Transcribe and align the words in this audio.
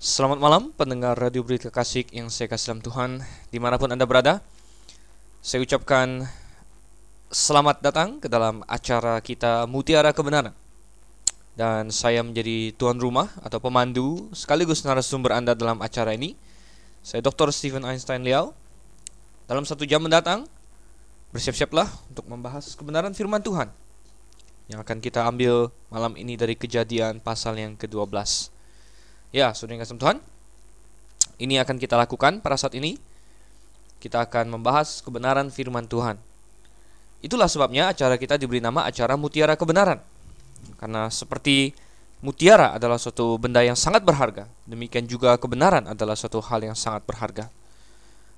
Selamat 0.00 0.40
malam 0.40 0.72
pendengar 0.72 1.12
Radio 1.12 1.44
Berita 1.44 1.68
Kasih 1.68 2.08
yang 2.08 2.32
saya 2.32 2.48
kasih 2.48 2.72
dalam 2.72 2.80
Tuhan 2.80 3.10
di 3.52 3.60
mana 3.60 3.76
pun 3.76 3.92
Anda 3.92 4.08
berada. 4.08 4.40
Saya 5.44 5.60
ucapkan 5.60 6.24
selamat 7.28 7.84
datang 7.84 8.16
ke 8.16 8.24
dalam 8.24 8.64
acara 8.64 9.20
kita 9.20 9.68
Mutiara 9.68 10.16
Kebenaran. 10.16 10.56
Dan 11.52 11.92
saya 11.92 12.24
menjadi 12.24 12.72
tuan 12.80 12.96
rumah 12.96 13.28
atau 13.44 13.60
pemandu 13.60 14.32
sekaligus 14.32 14.88
narasumber 14.88 15.36
Anda 15.36 15.52
dalam 15.52 15.84
acara 15.84 16.16
ini. 16.16 16.32
Saya 17.04 17.20
Dr. 17.20 17.52
Stephen 17.52 17.84
Einstein 17.84 18.24
Liao. 18.24 18.56
Dalam 19.44 19.68
satu 19.68 19.84
jam 19.84 20.00
mendatang 20.00 20.48
Bersiap-siaplah 21.36 21.92
untuk 22.08 22.24
membahas 22.24 22.72
kebenaran 22.72 23.12
firman 23.12 23.44
Tuhan 23.44 23.68
Yang 24.64 24.80
akan 24.80 24.98
kita 25.04 25.28
ambil 25.28 25.68
malam 25.92 26.16
ini 26.16 26.40
dari 26.40 26.56
kejadian 26.56 27.20
pasal 27.20 27.60
yang 27.60 27.76
ke-12 27.76 28.59
Ya, 29.30 29.54
yang 29.54 29.78
kasih 29.78 29.94
Tuhan, 29.94 30.18
ini 31.38 31.62
akan 31.62 31.78
kita 31.78 31.94
lakukan 31.94 32.42
pada 32.42 32.58
saat 32.58 32.74
ini. 32.74 32.98
Kita 34.02 34.26
akan 34.26 34.58
membahas 34.58 35.04
kebenaran 35.06 35.54
firman 35.54 35.86
Tuhan. 35.86 36.18
Itulah 37.22 37.46
sebabnya 37.46 37.92
acara 37.92 38.18
kita 38.18 38.40
diberi 38.40 38.58
nama 38.58 38.88
acara 38.88 39.14
Mutiara 39.14 39.54
Kebenaran. 39.54 40.02
Karena 40.80 41.06
seperti 41.12 41.76
mutiara 42.24 42.74
adalah 42.74 42.96
suatu 42.96 43.36
benda 43.36 43.60
yang 43.60 43.76
sangat 43.76 44.04
berharga, 44.04 44.48
demikian 44.68 45.04
juga 45.08 45.36
kebenaran 45.36 45.88
adalah 45.88 46.16
suatu 46.16 46.40
hal 46.40 46.64
yang 46.64 46.76
sangat 46.76 47.04
berharga. 47.04 47.48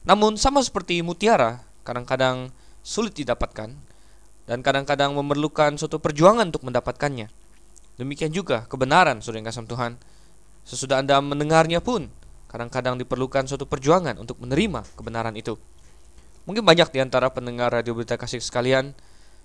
Namun 0.03 0.35
sama 0.35 0.63
seperti 0.63 0.99
mutiara, 1.03 1.63
kadang-kadang 1.87 2.51
sulit 2.83 3.15
didapatkan 3.15 3.71
dan 4.51 4.59
kadang-kadang 4.61 5.15
memerlukan 5.15 5.79
suatu 5.79 6.03
perjuangan 6.03 6.51
untuk 6.51 6.67
mendapatkannya. 6.67 7.31
Demikian 8.03 8.35
juga 8.35 8.67
kebenaran, 8.67 9.23
saudara 9.23 9.39
yang 9.43 9.47
kasih 9.47 9.67
Tuhan 9.71 9.93
Sesudah 10.63 11.03
Anda 11.03 11.19
mendengarnya 11.19 11.83
pun, 11.83 12.07
kadang-kadang 12.47 13.01
diperlukan 13.01 13.51
suatu 13.51 13.67
perjuangan 13.67 14.19
untuk 14.19 14.39
menerima 14.39 14.87
kebenaran 14.95 15.35
itu. 15.35 15.59
Mungkin 16.47 16.63
banyak 16.67 16.91
di 16.91 16.99
antara 16.99 17.31
pendengar 17.31 17.71
radio 17.71 17.95
berita 17.95 18.19
kasih 18.19 18.43
sekalian 18.43 18.95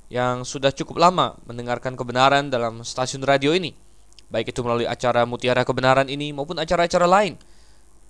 yang 0.10 0.42
sudah 0.48 0.74
cukup 0.74 0.98
lama 0.98 1.38
mendengarkan 1.46 1.94
kebenaran 1.94 2.50
dalam 2.50 2.82
stasiun 2.82 3.22
radio 3.22 3.54
ini, 3.54 3.76
baik 4.34 4.50
itu 4.56 4.62
melalui 4.66 4.90
acara 4.90 5.28
Mutiara 5.28 5.62
Kebenaran 5.62 6.10
ini 6.10 6.34
maupun 6.34 6.58
acara-acara 6.58 7.06
lain. 7.06 7.38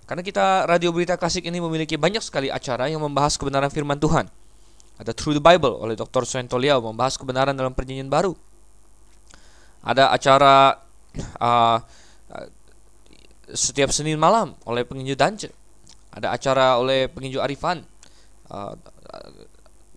Karena 0.08 0.24
kita 0.24 0.64
radio 0.64 0.88
berita 0.88 1.20
klasik 1.20 1.44
ini 1.44 1.60
memiliki 1.60 2.00
banyak 2.00 2.24
sekali 2.24 2.48
acara 2.48 2.88
yang 2.88 3.04
membahas 3.04 3.36
kebenaran 3.36 3.68
firman 3.68 4.00
Tuhan. 4.00 4.24
Ada 4.96 5.12
Through 5.12 5.36
the 5.36 5.44
Bible 5.44 5.78
oleh 5.78 5.94
Dr. 5.94 6.24
Liao 6.56 6.80
membahas 6.80 7.20
kebenaran 7.20 7.52
dalam 7.52 7.76
perjanjian 7.76 8.08
baru. 8.08 8.32
Ada 9.84 10.08
acara 10.10 10.80
uh, 11.44 11.78
setiap 13.52 13.92
Senin 13.94 14.20
malam 14.20 14.56
oleh 14.68 14.84
penginjil 14.84 15.16
Dance. 15.16 15.48
Ada 16.12 16.34
acara 16.34 16.66
oleh 16.80 17.08
penginjil 17.08 17.40
Arifan. 17.40 17.84
Uh, 18.48 18.74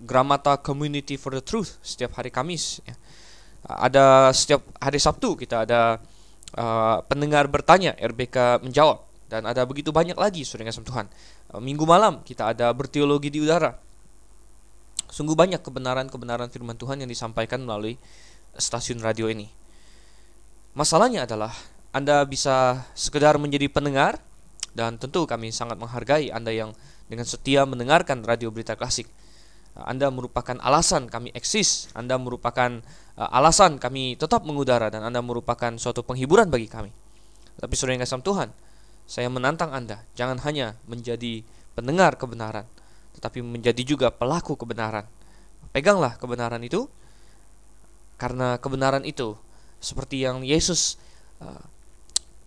Gramata 0.01 0.57
Community 0.57 1.15
for 1.15 1.31
the 1.31 1.43
Truth 1.45 1.77
setiap 1.85 2.17
hari 2.17 2.33
Kamis. 2.33 2.81
Ya. 2.83 2.97
Ada 3.69 4.33
setiap 4.33 4.65
hari 4.81 4.97
Sabtu 4.97 5.37
kita 5.37 5.69
ada 5.69 6.01
uh, 6.57 6.97
pendengar 7.05 7.45
bertanya, 7.47 7.93
RBK 7.95 8.65
menjawab. 8.65 9.05
Dan 9.31 9.47
ada 9.47 9.63
begitu 9.63 9.95
banyak 9.95 10.17
lagi, 10.19 10.43
saudara 10.43 10.73
kasih 10.73 10.83
Tuhan. 10.83 11.05
Uh, 11.53 11.61
minggu 11.61 11.85
malam 11.85 12.25
kita 12.25 12.51
ada 12.51 12.73
berteologi 12.73 13.29
di 13.29 13.39
udara. 13.39 13.77
Sungguh 15.11 15.35
banyak 15.35 15.61
kebenaran-kebenaran 15.61 16.49
firman 16.49 16.79
Tuhan 16.79 17.03
yang 17.03 17.09
disampaikan 17.11 17.61
melalui 17.61 17.99
stasiun 18.55 18.99
radio 19.03 19.27
ini. 19.27 19.47
Masalahnya 20.71 21.27
adalah 21.27 21.51
anda 21.91 22.23
bisa 22.23 22.87
sekedar 22.95 23.35
menjadi 23.35 23.67
pendengar 23.67 24.23
dan 24.71 24.95
tentu 24.95 25.27
kami 25.27 25.51
sangat 25.51 25.75
menghargai 25.75 26.31
Anda 26.31 26.55
yang 26.55 26.71
dengan 27.11 27.27
setia 27.27 27.67
mendengarkan 27.67 28.23
radio 28.23 28.47
berita 28.47 28.79
klasik. 28.79 29.11
Anda 29.75 30.07
merupakan 30.07 30.55
alasan 30.63 31.11
kami 31.11 31.35
eksis, 31.35 31.91
Anda 31.91 32.15
merupakan 32.15 32.79
uh, 33.19 33.29
alasan 33.35 33.75
kami 33.75 34.15
tetap 34.15 34.47
mengudara 34.47 34.87
dan 34.87 35.03
Anda 35.03 35.19
merupakan 35.19 35.75
suatu 35.75 36.03
penghiburan 36.03 36.47
bagi 36.47 36.71
kami. 36.71 36.91
Tapi 37.59 37.73
saudara 37.75 37.99
yang 37.99 38.03
kasih 38.07 38.23
Tuhan, 38.23 38.49
saya 39.03 39.27
menantang 39.27 39.75
Anda 39.75 40.03
jangan 40.15 40.39
hanya 40.47 40.79
menjadi 40.87 41.43
pendengar 41.75 42.15
kebenaran, 42.15 42.67
tetapi 43.19 43.43
menjadi 43.43 43.83
juga 43.83 44.07
pelaku 44.11 44.55
kebenaran. 44.55 45.07
Peganglah 45.75 46.15
kebenaran 46.15 46.63
itu 46.63 46.87
karena 48.15 48.59
kebenaran 48.59 49.03
itu 49.03 49.35
seperti 49.79 50.23
yang 50.23 50.43
Yesus 50.43 50.99
uh, 51.39 51.63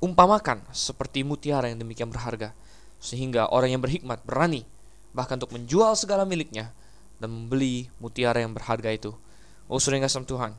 umpamakan 0.04 0.60
seperti 0.68 1.24
mutiara 1.24 1.72
yang 1.72 1.80
demikian 1.80 2.12
berharga, 2.12 2.52
sehingga 3.00 3.48
orang 3.48 3.72
yang 3.72 3.80
berhikmat 3.80 4.20
berani 4.28 4.68
bahkan 5.16 5.40
untuk 5.40 5.56
menjual 5.56 5.96
segala 5.96 6.28
miliknya 6.28 6.76
dan 7.16 7.32
membeli 7.32 7.88
mutiara 7.96 8.44
yang 8.44 8.52
berharga 8.52 8.92
itu. 8.92 9.16
Oh, 9.64 9.80
saudara 9.80 10.04
yang 10.04 10.12
Tuhan, 10.12 10.52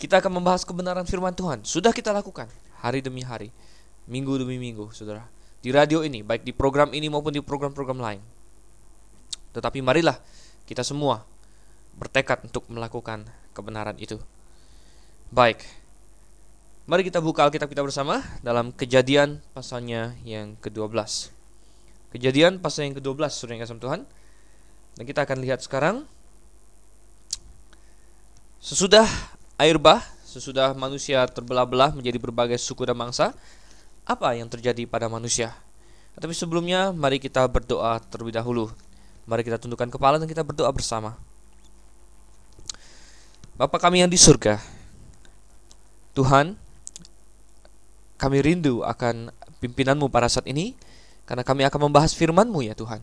kita 0.00 0.24
akan 0.24 0.40
membahas 0.40 0.64
kebenaran 0.64 1.04
firman 1.04 1.36
Tuhan. 1.36 1.66
Sudah 1.68 1.92
kita 1.92 2.14
lakukan 2.16 2.48
hari 2.80 3.04
demi 3.04 3.20
hari, 3.20 3.52
minggu 4.08 4.40
demi 4.40 4.56
minggu, 4.56 4.88
saudara. 4.96 5.28
Di 5.58 5.74
radio 5.74 6.06
ini, 6.06 6.24
baik 6.24 6.46
di 6.46 6.54
program 6.54 6.94
ini 6.94 7.10
maupun 7.10 7.34
di 7.34 7.42
program-program 7.42 7.98
lain. 7.98 8.22
Tetapi 9.52 9.82
marilah 9.82 10.16
kita 10.64 10.86
semua 10.86 11.26
bertekad 11.98 12.46
untuk 12.46 12.70
melakukan 12.70 13.26
kebenaran 13.50 13.98
itu. 13.98 14.22
Baik, 15.34 15.60
Mari 16.88 17.04
kita 17.04 17.20
buka 17.20 17.44
Alkitab 17.44 17.68
kita 17.68 17.84
bersama 17.84 18.24
dalam 18.40 18.72
kejadian 18.72 19.44
pasalnya 19.52 20.16
yang 20.24 20.56
ke-12. 20.56 20.88
Kejadian 22.16 22.64
pasal 22.64 22.88
yang 22.88 22.96
ke-12, 22.96 23.28
saudara 23.28 23.52
yang 23.52 23.62
kasih 23.68 23.76
Tuhan. 23.76 24.00
Dan 24.96 25.04
kita 25.04 25.28
akan 25.28 25.44
lihat 25.44 25.60
sekarang. 25.60 26.08
Sesudah 28.56 29.04
air 29.60 29.76
bah, 29.76 30.00
sesudah 30.24 30.72
manusia 30.72 31.28
terbelah-belah 31.28 31.92
menjadi 31.92 32.16
berbagai 32.16 32.56
suku 32.56 32.88
dan 32.88 32.96
bangsa, 32.96 33.36
apa 34.08 34.32
yang 34.32 34.48
terjadi 34.48 34.88
pada 34.88 35.12
manusia? 35.12 35.52
Tapi 36.16 36.32
sebelumnya, 36.32 36.96
mari 36.96 37.20
kita 37.20 37.44
berdoa 37.52 38.00
terlebih 38.08 38.32
dahulu. 38.32 38.72
Mari 39.28 39.44
kita 39.44 39.60
tundukkan 39.60 39.92
kepala 39.92 40.16
dan 40.16 40.24
kita 40.24 40.40
berdoa 40.40 40.72
bersama. 40.72 41.20
Bapa 43.60 43.76
kami 43.76 44.00
yang 44.00 44.08
di 44.08 44.16
surga, 44.16 44.56
Tuhan, 46.16 46.56
kami 48.18 48.42
rindu 48.42 48.82
akan 48.82 49.30
pimpinanmu 49.62 50.10
pada 50.10 50.26
saat 50.26 50.44
ini 50.50 50.74
karena 51.24 51.46
kami 51.46 51.62
akan 51.64 51.88
membahas 51.88 52.12
firmanmu 52.12 52.66
ya 52.66 52.74
Tuhan. 52.74 52.98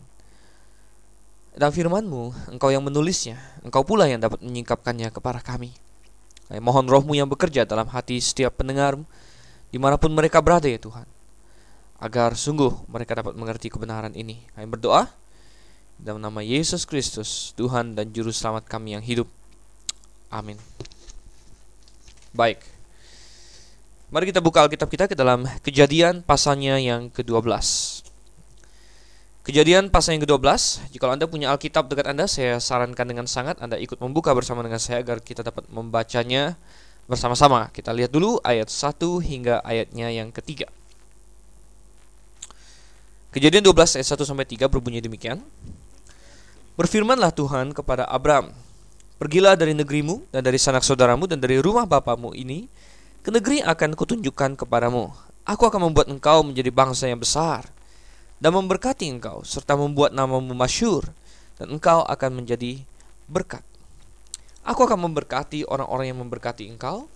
Dan 1.55 1.71
firmanmu, 1.71 2.51
engkau 2.51 2.67
yang 2.67 2.83
menulisnya, 2.83 3.39
engkau 3.63 3.87
pula 3.87 4.11
yang 4.11 4.19
dapat 4.19 4.43
menyingkapkannya 4.43 5.07
kepada 5.07 5.39
kami. 5.39 5.71
Kami 6.51 6.59
mohon 6.59 6.83
rohmu 6.83 7.15
yang 7.15 7.31
bekerja 7.31 7.63
dalam 7.63 7.87
hati 7.87 8.19
setiap 8.19 8.59
pendengar 8.59 8.99
di 9.71 9.79
mana 9.79 9.95
pun 9.95 10.11
mereka 10.11 10.43
berada 10.43 10.67
ya 10.67 10.75
Tuhan. 10.75 11.07
Agar 11.95 12.35
sungguh 12.35 12.91
mereka 12.91 13.15
dapat 13.15 13.39
mengerti 13.39 13.71
kebenaran 13.71 14.11
ini. 14.19 14.43
Kami 14.51 14.67
berdoa 14.67 15.07
dalam 15.95 16.19
nama 16.19 16.43
Yesus 16.43 16.83
Kristus, 16.83 17.55
Tuhan 17.55 17.95
dan 17.95 18.11
Juru 18.11 18.35
Selamat 18.35 18.67
kami 18.67 18.99
yang 18.99 19.03
hidup. 19.03 19.31
Amin. 20.27 20.59
Baik. 22.35 22.74
Mari 24.15 24.31
kita 24.31 24.39
buka 24.39 24.63
Alkitab 24.63 24.87
kita 24.87 25.11
ke 25.11 25.15
dalam 25.19 25.43
kejadian 25.59 26.23
pasalnya 26.23 26.79
yang 26.79 27.11
ke-12. 27.11 27.51
Kejadian 29.43 29.91
pasal 29.91 30.15
yang 30.15 30.23
ke-12, 30.23 30.47
jika 30.95 31.11
Anda 31.11 31.27
punya 31.27 31.51
Alkitab 31.51 31.91
dekat 31.91 32.15
Anda, 32.15 32.23
saya 32.23 32.63
sarankan 32.63 33.11
dengan 33.11 33.27
sangat 33.27 33.59
Anda 33.59 33.75
ikut 33.75 33.99
membuka 33.99 34.31
bersama 34.31 34.63
dengan 34.63 34.79
saya 34.79 35.03
agar 35.03 35.19
kita 35.19 35.43
dapat 35.43 35.67
membacanya 35.67 36.55
bersama-sama. 37.11 37.67
Kita 37.75 37.91
lihat 37.91 38.07
dulu 38.07 38.39
ayat 38.39 38.71
1 38.71 39.03
hingga 39.19 39.59
ayatnya 39.67 40.07
yang 40.07 40.31
ketiga. 40.31 40.71
Kejadian 43.35 43.67
12 43.67 43.99
ayat 43.99 44.07
1 44.15 44.23
sampai 44.23 44.47
3 44.47 44.71
berbunyi 44.71 45.03
demikian. 45.03 45.43
Berfirmanlah 46.79 47.35
Tuhan 47.35 47.75
kepada 47.75 48.07
Abram, 48.07 48.47
Pergilah 49.19 49.59
dari 49.59 49.75
negerimu 49.75 50.31
dan 50.31 50.39
dari 50.39 50.55
sanak 50.55 50.87
saudaramu 50.87 51.27
dan 51.27 51.43
dari 51.43 51.59
rumah 51.59 51.83
bapamu 51.83 52.31
ini 52.31 52.71
ke 53.25 53.33
negeri 53.33 53.57
akan 53.65 53.97
kutunjukkan 53.97 54.53
kepadamu. 54.53 55.09
Aku 55.49 55.65
akan 55.65 55.89
membuat 55.89 56.13
engkau 56.13 56.45
menjadi 56.45 56.69
bangsa 56.69 57.09
yang 57.09 57.17
besar 57.17 57.65
dan 58.37 58.53
memberkati 58.53 59.09
engkau 59.09 59.41
serta 59.41 59.73
membuat 59.73 60.13
namamu 60.13 60.53
masyur 60.53 61.09
dan 61.57 61.73
engkau 61.73 62.05
akan 62.05 62.37
menjadi 62.37 62.85
berkat. 63.25 63.65
Aku 64.61 64.85
akan 64.85 65.09
memberkati 65.09 65.65
orang-orang 65.65 66.13
yang 66.13 66.21
memberkati 66.21 66.69
engkau 66.69 67.09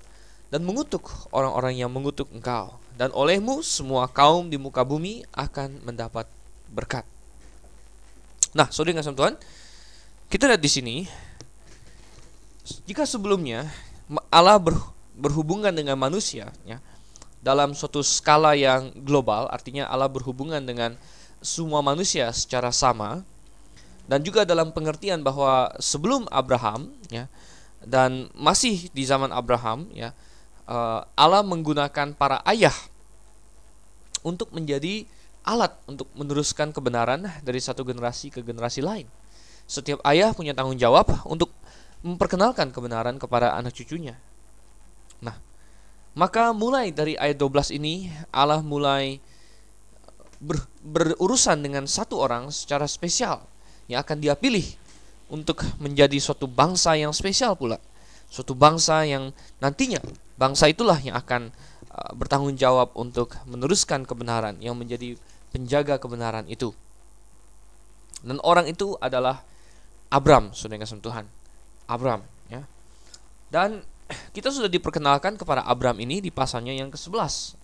dan 0.49 0.65
mengutuk 0.65 1.05
orang-orang 1.29 1.77
yang 1.77 1.93
mengutuk 1.93 2.25
engkau 2.33 2.81
dan 2.97 3.13
olehmu 3.13 3.61
semua 3.61 4.09
kaum 4.09 4.49
di 4.49 4.57
muka 4.57 4.81
bumi 4.81 5.21
akan 5.37 5.85
mendapat 5.85 6.25
berkat. 6.73 7.05
Nah, 8.57 8.65
saudara 8.73 8.97
kasih 8.97 9.13
Tuhan, 9.13 9.37
kita 10.25 10.49
lihat 10.49 10.61
di 10.61 10.71
sini 10.73 10.95
jika 12.89 13.05
sebelumnya 13.05 13.69
Allah 14.33 14.57
ber, 14.57 14.73
berhubungan 15.19 15.75
dengan 15.75 15.99
manusia 15.99 16.49
ya 16.63 16.79
dalam 17.39 17.71
suatu 17.71 18.03
skala 18.03 18.51
yang 18.55 18.91
global, 18.99 19.47
artinya 19.47 19.87
Allah 19.87 20.11
berhubungan 20.11 20.59
dengan 20.59 20.99
semua 21.39 21.79
manusia 21.79 22.27
secara 22.35 22.67
sama 22.67 23.23
dan 24.11 24.19
juga 24.19 24.43
dalam 24.43 24.75
pengertian 24.75 25.23
bahwa 25.23 25.71
sebelum 25.79 26.27
Abraham 26.27 26.91
ya 27.07 27.31
dan 27.79 28.27
masih 28.35 28.91
di 28.91 29.07
zaman 29.07 29.31
Abraham 29.31 29.87
ya 29.95 30.11
eh, 30.67 30.99
Allah 31.15 31.39
menggunakan 31.47 32.11
para 32.11 32.43
ayah 32.43 32.75
untuk 34.19 34.51
menjadi 34.51 35.07
alat 35.47 35.71
untuk 35.87 36.11
meneruskan 36.19 36.75
kebenaran 36.75 37.23
dari 37.39 37.63
satu 37.63 37.87
generasi 37.87 38.35
ke 38.35 38.43
generasi 38.43 38.83
lain. 38.83 39.07
Setiap 39.63 40.03
ayah 40.03 40.35
punya 40.35 40.51
tanggung 40.51 40.75
jawab 40.75 41.07
untuk 41.23 41.55
memperkenalkan 42.03 42.75
kebenaran 42.75 43.15
kepada 43.15 43.55
anak 43.55 43.71
cucunya. 43.71 44.19
Maka 46.17 46.51
mulai 46.51 46.89
dari 46.89 47.13
ayat 47.15 47.37
12 47.37 47.77
ini 47.77 48.09
Allah 48.33 48.65
mulai 48.65 49.21
ber, 50.41 50.65
berurusan 50.81 51.61
dengan 51.61 51.85
satu 51.85 52.17
orang 52.17 52.49
secara 52.49 52.89
spesial 52.89 53.45
yang 53.91 54.01
akan 54.01 54.17
dia 54.17 54.33
pilih 54.33 54.65
untuk 55.29 55.61
menjadi 55.77 56.17
suatu 56.17 56.49
bangsa 56.49 56.97
yang 56.97 57.13
spesial 57.13 57.53
pula. 57.53 57.77
Suatu 58.29 58.53
bangsa 58.57 59.05
yang 59.05 59.33
nantinya 59.61 60.01
bangsa 60.37 60.69
itulah 60.69 60.97
yang 61.01 61.17
akan 61.17 61.53
uh, 61.93 62.11
bertanggung 62.17 62.57
jawab 62.57 62.93
untuk 62.97 63.37
meneruskan 63.45 64.05
kebenaran 64.05 64.57
yang 64.61 64.73
menjadi 64.77 65.17
penjaga 65.53 65.97
kebenaran 66.01 66.45
itu. 66.49 66.73
Dan 68.21 68.41
orang 68.43 68.67
itu 68.67 68.97
adalah 68.99 69.41
Abram, 70.09 70.51
saudara 70.57 70.83
Tuhan. 70.83 71.25
Abram, 71.85 72.21
ya. 72.49 72.65
Dan 73.49 73.85
kita 74.35 74.49
sudah 74.49 74.69
diperkenalkan 74.69 75.37
kepada 75.37 75.65
Abram 75.65 75.97
ini 76.01 76.21
di 76.21 76.33
pasalnya 76.33 76.73
yang 76.73 76.89
ke-11. 76.89 77.55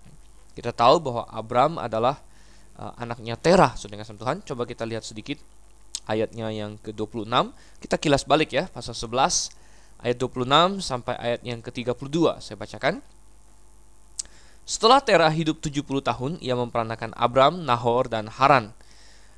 Kita 0.55 0.71
tahu 0.71 1.03
bahwa 1.03 1.23
Abram 1.27 1.75
adalah 1.81 2.21
uh, 2.79 2.93
anaknya 2.95 3.35
Terah, 3.35 3.75
saudara 3.75 4.05
kasih 4.05 4.15
Tuhan. 4.15 4.37
Coba 4.45 4.63
kita 4.63 4.87
lihat 4.87 5.03
sedikit 5.03 5.41
ayatnya 6.07 6.47
yang 6.53 6.77
ke-26. 6.79 7.27
Kita 7.81 7.95
kilas 7.99 8.23
balik 8.23 8.53
ya, 8.55 8.69
pasal 8.71 8.95
11 8.95 9.51
ayat 10.05 10.17
26 10.21 10.85
sampai 10.85 11.15
ayat 11.17 11.41
yang 11.41 11.59
ke-32. 11.59 12.39
Saya 12.39 12.55
bacakan. 12.55 13.01
Setelah 14.65 14.97
Terah 14.97 15.29
hidup 15.29 15.61
70 15.61 15.85
tahun, 16.01 16.31
ia 16.41 16.57
memperanakan 16.57 17.13
Abram, 17.13 17.61
Nahor, 17.61 18.09
dan 18.09 18.25
Haran. 18.33 18.73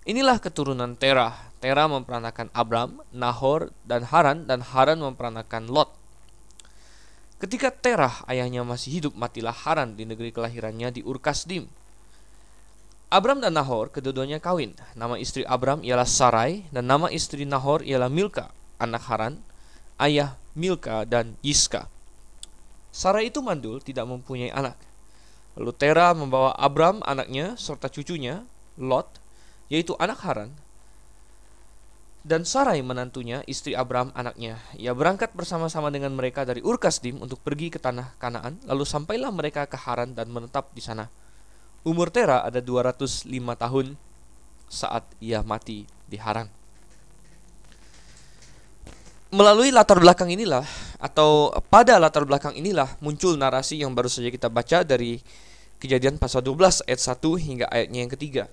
Inilah 0.07 0.39
keturunan 0.39 0.95
Terah. 0.95 1.51
Terah 1.59 1.91
memperanakan 1.91 2.47
Abram, 2.55 3.03
Nahor, 3.11 3.75
dan 3.83 4.07
Haran, 4.07 4.47
dan 4.47 4.63
Haran 4.63 5.03
memperanakan 5.03 5.67
Lot. 5.67 5.91
Ketika 7.37 7.69
Terah 7.69 8.25
ayahnya 8.25 8.65
masih 8.65 8.97
hidup, 8.97 9.13
matilah 9.13 9.53
Haran 9.53 9.93
di 9.93 10.09
negeri 10.09 10.33
kelahirannya 10.33 10.89
di 10.89 11.01
Urkasdim. 11.05 11.69
Abram 13.13 13.37
dan 13.37 13.53
Nahor 13.53 13.93
kedua-duanya 13.93 14.41
kawin. 14.41 14.73
Nama 14.97 15.21
istri 15.21 15.45
Abram 15.45 15.85
ialah 15.85 16.09
Sarai, 16.09 16.65
dan 16.73 16.89
nama 16.89 17.13
istri 17.13 17.45
Nahor 17.45 17.85
ialah 17.85 18.09
Milka, 18.09 18.49
anak 18.81 19.05
Haran, 19.05 19.37
ayah 20.01 20.33
Milka 20.57 21.05
dan 21.05 21.37
Yiska. 21.45 21.85
Sarai 22.89 23.29
itu 23.29 23.45
mandul, 23.45 23.85
tidak 23.85 24.09
mempunyai 24.09 24.49
anak. 24.49 24.73
Lalu 25.53 25.71
Tera 25.77 26.17
membawa 26.17 26.57
Abram 26.57 27.05
anaknya 27.05 27.53
serta 27.53 27.85
cucunya, 27.85 28.49
Lot, 28.81 29.21
yaitu 29.69 29.93
anak 30.01 30.25
Haran, 30.25 30.57
dan 32.27 32.43
Sarai 32.43 32.83
menantunya, 32.83 33.39
istri 33.47 33.71
Abram 33.71 34.11
anaknya. 34.11 34.59
Ia 34.75 34.91
berangkat 34.91 35.31
bersama-sama 35.31 35.87
dengan 35.87 36.11
mereka 36.11 36.43
dari 36.43 36.59
Urkasdim 36.59 37.23
untuk 37.23 37.39
pergi 37.39 37.71
ke 37.71 37.79
tanah 37.79 38.19
Kanaan, 38.19 38.59
lalu 38.67 38.83
sampailah 38.83 39.31
mereka 39.31 39.63
ke 39.63 39.79
Haran 39.79 40.11
dan 40.11 40.27
menetap 40.27 40.75
di 40.75 40.83
sana. 40.83 41.07
Umur 41.87 42.11
Tera 42.11 42.43
ada 42.43 42.59
205 42.59 43.31
tahun 43.31 43.95
saat 44.67 45.07
ia 45.23 45.39
mati 45.39 45.87
di 46.03 46.19
Haran. 46.19 46.51
Melalui 49.31 49.71
latar 49.71 49.95
belakang 49.95 50.27
inilah 50.27 50.67
atau 50.99 51.55
pada 51.71 51.95
latar 51.95 52.27
belakang 52.27 52.59
inilah 52.59 52.99
muncul 52.99 53.39
narasi 53.39 53.79
yang 53.79 53.95
baru 53.95 54.11
saja 54.11 54.27
kita 54.27 54.51
baca 54.51 54.83
dari 54.83 55.23
Kejadian 55.77 56.17
pasal 56.17 56.41
12 56.41 56.89
ayat 56.89 57.01
1 57.05 57.21
hingga 57.37 57.65
ayatnya 57.69 57.99
yang 58.01 58.09
ketiga. 58.09 58.43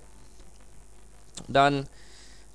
Dan 1.49 1.89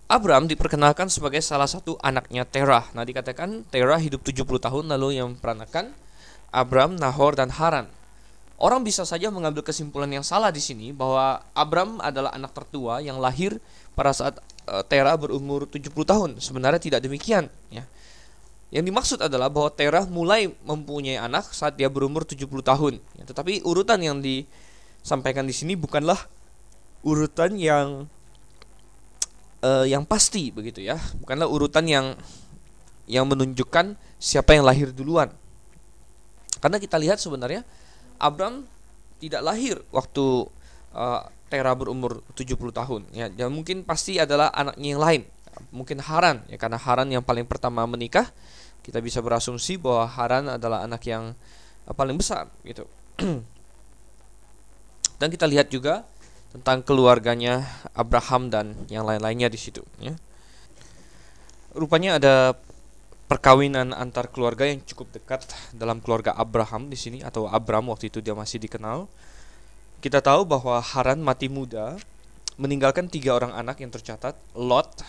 Abram 0.10 0.50
diperkenalkan 0.50 1.06
sebagai 1.06 1.38
salah 1.46 1.70
satu 1.70 1.94
anaknya 2.02 2.42
Terah. 2.42 2.90
Nah, 2.98 3.06
dikatakan 3.06 3.62
Terah 3.70 4.02
hidup 4.02 4.26
70 4.26 4.42
tahun 4.58 4.90
lalu 4.90 5.22
yang 5.22 5.38
memperanakan 5.38 5.94
Abram, 6.50 6.98
Nahor, 6.98 7.38
dan 7.38 7.54
Haran. 7.54 7.86
Orang 8.58 8.82
bisa 8.82 9.06
saja 9.06 9.30
mengambil 9.30 9.62
kesimpulan 9.62 10.10
yang 10.10 10.26
salah 10.26 10.50
di 10.50 10.58
sini 10.58 10.90
bahwa 10.90 11.46
Abram 11.54 12.02
adalah 12.02 12.34
anak 12.34 12.58
tertua 12.58 13.06
yang 13.06 13.22
lahir 13.22 13.62
pada 13.94 14.10
saat 14.10 14.42
uh, 14.66 14.82
Terah 14.82 15.14
berumur 15.14 15.70
70 15.70 15.94
tahun. 15.94 16.30
Sebenarnya 16.42 16.82
tidak 16.82 17.06
demikian, 17.06 17.46
ya. 17.70 17.86
Yang 18.74 18.84
dimaksud 18.90 19.20
adalah 19.22 19.54
bahwa 19.54 19.70
Terah 19.70 20.10
mulai 20.10 20.50
mempunyai 20.66 21.22
anak 21.22 21.54
saat 21.54 21.78
dia 21.78 21.86
berumur 21.86 22.26
70 22.26 22.50
tahun. 22.66 22.98
Ya, 23.14 23.30
tetapi 23.30 23.62
urutan 23.62 24.02
yang 24.02 24.26
disampaikan 24.26 25.46
di 25.46 25.54
sini 25.54 25.78
bukanlah 25.78 26.18
urutan 27.06 27.54
yang 27.62 28.10
uh, 29.64 29.86
yang 29.86 30.04
pasti 30.04 30.52
begitu 30.52 30.84
ya. 30.84 31.00
Bukanlah 31.20 31.48
urutan 31.48 31.86
yang 31.88 32.16
yang 33.10 33.26
menunjukkan 33.26 33.98
siapa 34.22 34.54
yang 34.54 34.68
lahir 34.68 34.94
duluan. 34.94 35.34
Karena 36.60 36.78
kita 36.78 37.00
lihat 37.00 37.18
sebenarnya 37.18 37.64
Abram 38.20 38.68
tidak 39.18 39.42
lahir 39.42 39.82
waktu 39.90 40.48
uh, 40.94 41.24
Terah 41.50 41.74
berumur 41.74 42.22
70 42.38 42.54
tahun 42.70 43.02
ya. 43.10 43.28
Dan 43.34 43.50
mungkin 43.56 43.82
pasti 43.82 44.22
adalah 44.22 44.54
anaknya 44.54 44.88
yang 44.94 45.02
lain. 45.02 45.22
Mungkin 45.74 45.98
Haran 46.00 46.46
ya 46.46 46.62
karena 46.62 46.78
Haran 46.78 47.10
yang 47.10 47.26
paling 47.26 47.44
pertama 47.50 47.84
menikah 47.90 48.30
kita 48.86 49.02
bisa 49.04 49.20
berasumsi 49.20 49.76
bahwa 49.82 50.08
Haran 50.08 50.46
adalah 50.56 50.86
anak 50.86 51.04
yang 51.10 51.34
eh, 51.90 51.96
paling 51.98 52.16
besar 52.16 52.48
gitu. 52.62 52.86
dan 55.20 55.28
kita 55.28 55.46
lihat 55.50 55.68
juga 55.68 56.08
tentang 56.50 56.82
keluarganya 56.82 57.66
Abraham 57.94 58.50
dan 58.50 58.74
yang 58.90 59.06
lain-lainnya 59.06 59.50
di 59.54 59.60
situ 59.60 59.86
ya. 60.02 60.18
Rupanya 61.78 62.18
ada 62.18 62.58
perkawinan 63.30 63.94
antar 63.94 64.34
keluarga 64.34 64.66
yang 64.66 64.82
cukup 64.82 65.14
dekat 65.14 65.46
dalam 65.78 66.02
keluarga 66.02 66.34
Abraham 66.34 66.90
di 66.90 66.98
sini 66.98 67.22
atau 67.22 67.46
Abram 67.46 67.86
waktu 67.94 68.10
itu 68.10 68.26
dia 68.26 68.34
masih 68.34 68.58
dikenal. 68.58 69.06
Kita 70.02 70.18
tahu 70.26 70.50
bahwa 70.50 70.82
Haran 70.82 71.22
mati 71.22 71.46
muda, 71.46 72.02
meninggalkan 72.58 73.06
tiga 73.06 73.38
orang 73.38 73.54
anak 73.54 73.86
yang 73.86 73.94
tercatat, 73.94 74.34
Lot, 74.58 75.06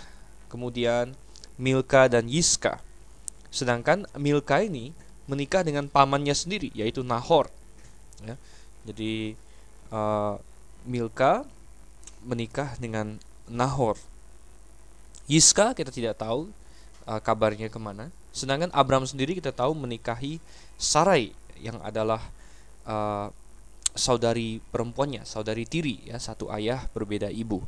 kemudian 0.53 1.17
Milka 1.57 2.13
dan 2.13 2.29
Yiska. 2.29 2.85
Sedangkan 3.49 4.05
Milka 4.21 4.61
ini 4.61 4.93
menikah 5.25 5.65
dengan 5.65 5.89
pamannya 5.89 6.37
sendiri 6.37 6.69
yaitu 6.77 7.01
Nahor. 7.01 7.49
Ya. 8.21 8.37
Jadi 8.85 9.39
uh, 9.89 10.37
Milka 10.85 11.45
menikah 12.25 12.77
dengan 12.77 13.17
Nahor. 13.49 13.97
Yiska 15.31 15.73
kita 15.79 15.95
tidak 15.95 16.19
tahu 16.19 16.51
uh, 17.07 17.21
kabarnya 17.23 17.71
ke 17.71 17.79
mana. 17.79 18.11
Sedangkan 18.31 18.71
Abram 18.75 19.03
sendiri 19.07 19.39
kita 19.39 19.51
tahu 19.51 19.75
menikahi 19.75 20.39
Sarai 20.79 21.35
yang 21.61 21.79
adalah 21.83 22.23
uh, 22.87 23.29
saudari 23.95 24.63
perempuannya, 24.71 25.27
saudari 25.27 25.67
tiri 25.67 26.07
ya, 26.07 26.17
satu 26.17 26.49
ayah 26.55 26.87
berbeda 26.95 27.29
ibu. 27.29 27.63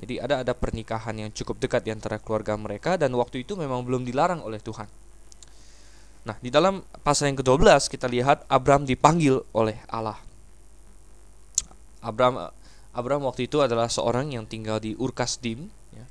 Jadi 0.00 0.18
ada 0.18 0.42
ada 0.42 0.52
pernikahan 0.54 1.14
yang 1.14 1.30
cukup 1.30 1.62
dekat 1.62 1.86
di 1.86 1.90
antara 1.94 2.18
keluarga 2.18 2.58
mereka 2.58 2.98
dan 2.98 3.14
waktu 3.14 3.46
itu 3.46 3.54
memang 3.54 3.86
belum 3.86 4.02
dilarang 4.02 4.42
oleh 4.42 4.58
Tuhan. 4.58 4.90
Nah, 6.24 6.36
di 6.40 6.48
dalam 6.48 6.80
pasal 7.04 7.30
yang 7.30 7.38
ke-12 7.44 7.92
kita 7.92 8.08
lihat 8.08 8.48
Abram 8.48 8.88
dipanggil 8.88 9.44
oleh 9.52 9.76
Allah. 9.92 10.16
Abram 12.04 12.52
Abram 12.94 13.26
waktu 13.26 13.50
itu 13.50 13.58
adalah 13.58 13.90
seorang 13.90 14.30
yang 14.30 14.46
tinggal 14.46 14.78
di 14.78 14.94
Urkasdim 14.94 15.66
ya. 15.90 16.06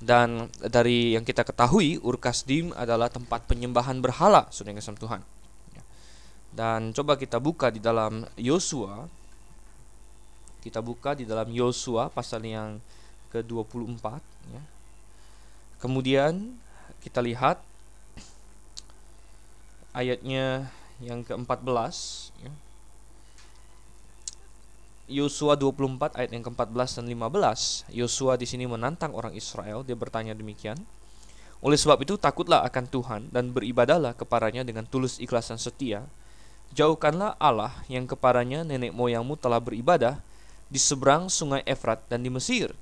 Dan 0.00 0.48
dari 0.64 1.12
yang 1.12 1.26
kita 1.26 1.44
ketahui 1.44 2.00
Urkasdim 2.00 2.72
adalah 2.72 3.12
tempat 3.12 3.44
penyembahan 3.44 4.00
berhala 4.00 4.48
Saudara 4.48 4.80
kasih 4.80 4.96
Tuhan. 4.96 5.20
Ya. 5.76 5.82
Dan 6.54 6.96
coba 6.96 7.20
kita 7.20 7.36
buka 7.36 7.68
di 7.68 7.82
dalam 7.82 8.24
Yosua. 8.40 9.10
Kita 10.62 10.78
buka 10.80 11.18
di 11.18 11.26
dalam 11.28 11.50
Yosua 11.50 12.08
pasal 12.08 12.46
yang 12.46 12.78
ke-24 13.34 14.06
ya. 14.54 14.62
Kemudian 15.82 16.54
kita 17.02 17.18
lihat 17.18 17.58
ayatnya 19.92 20.70
yang 21.02 21.26
ke-14 21.26 21.66
ya. 22.40 22.52
Yosua 25.10 25.58
24 25.58 26.14
ayat 26.14 26.30
yang 26.30 26.46
ke-14 26.46 27.02
dan 27.02 27.06
15 27.10 27.90
Yosua 27.90 28.38
di 28.38 28.46
sini 28.46 28.70
menantang 28.70 29.10
orang 29.18 29.34
Israel. 29.34 29.82
Dia 29.82 29.98
bertanya 29.98 30.30
demikian. 30.30 30.78
Oleh 31.62 31.78
sebab 31.78 32.02
itu 32.02 32.18
takutlah 32.18 32.62
akan 32.66 32.84
Tuhan 32.90 33.20
dan 33.30 33.54
beribadahlah 33.54 34.14
kepadanya 34.14 34.62
dengan 34.62 34.86
tulus 34.86 35.18
ikhlas 35.18 35.50
dan 35.50 35.58
setia. 35.58 36.06
Jauhkanlah 36.74 37.38
Allah 37.38 37.74
yang 37.86 38.06
kepadanya 38.06 38.66
nenek 38.66 38.90
moyangmu 38.94 39.38
telah 39.38 39.62
beribadah 39.62 40.18
di 40.72 40.80
seberang 40.80 41.28
sungai 41.28 41.60
Efrat 41.68 42.00
dan 42.08 42.24
di 42.24 42.32
Mesir 42.32 42.72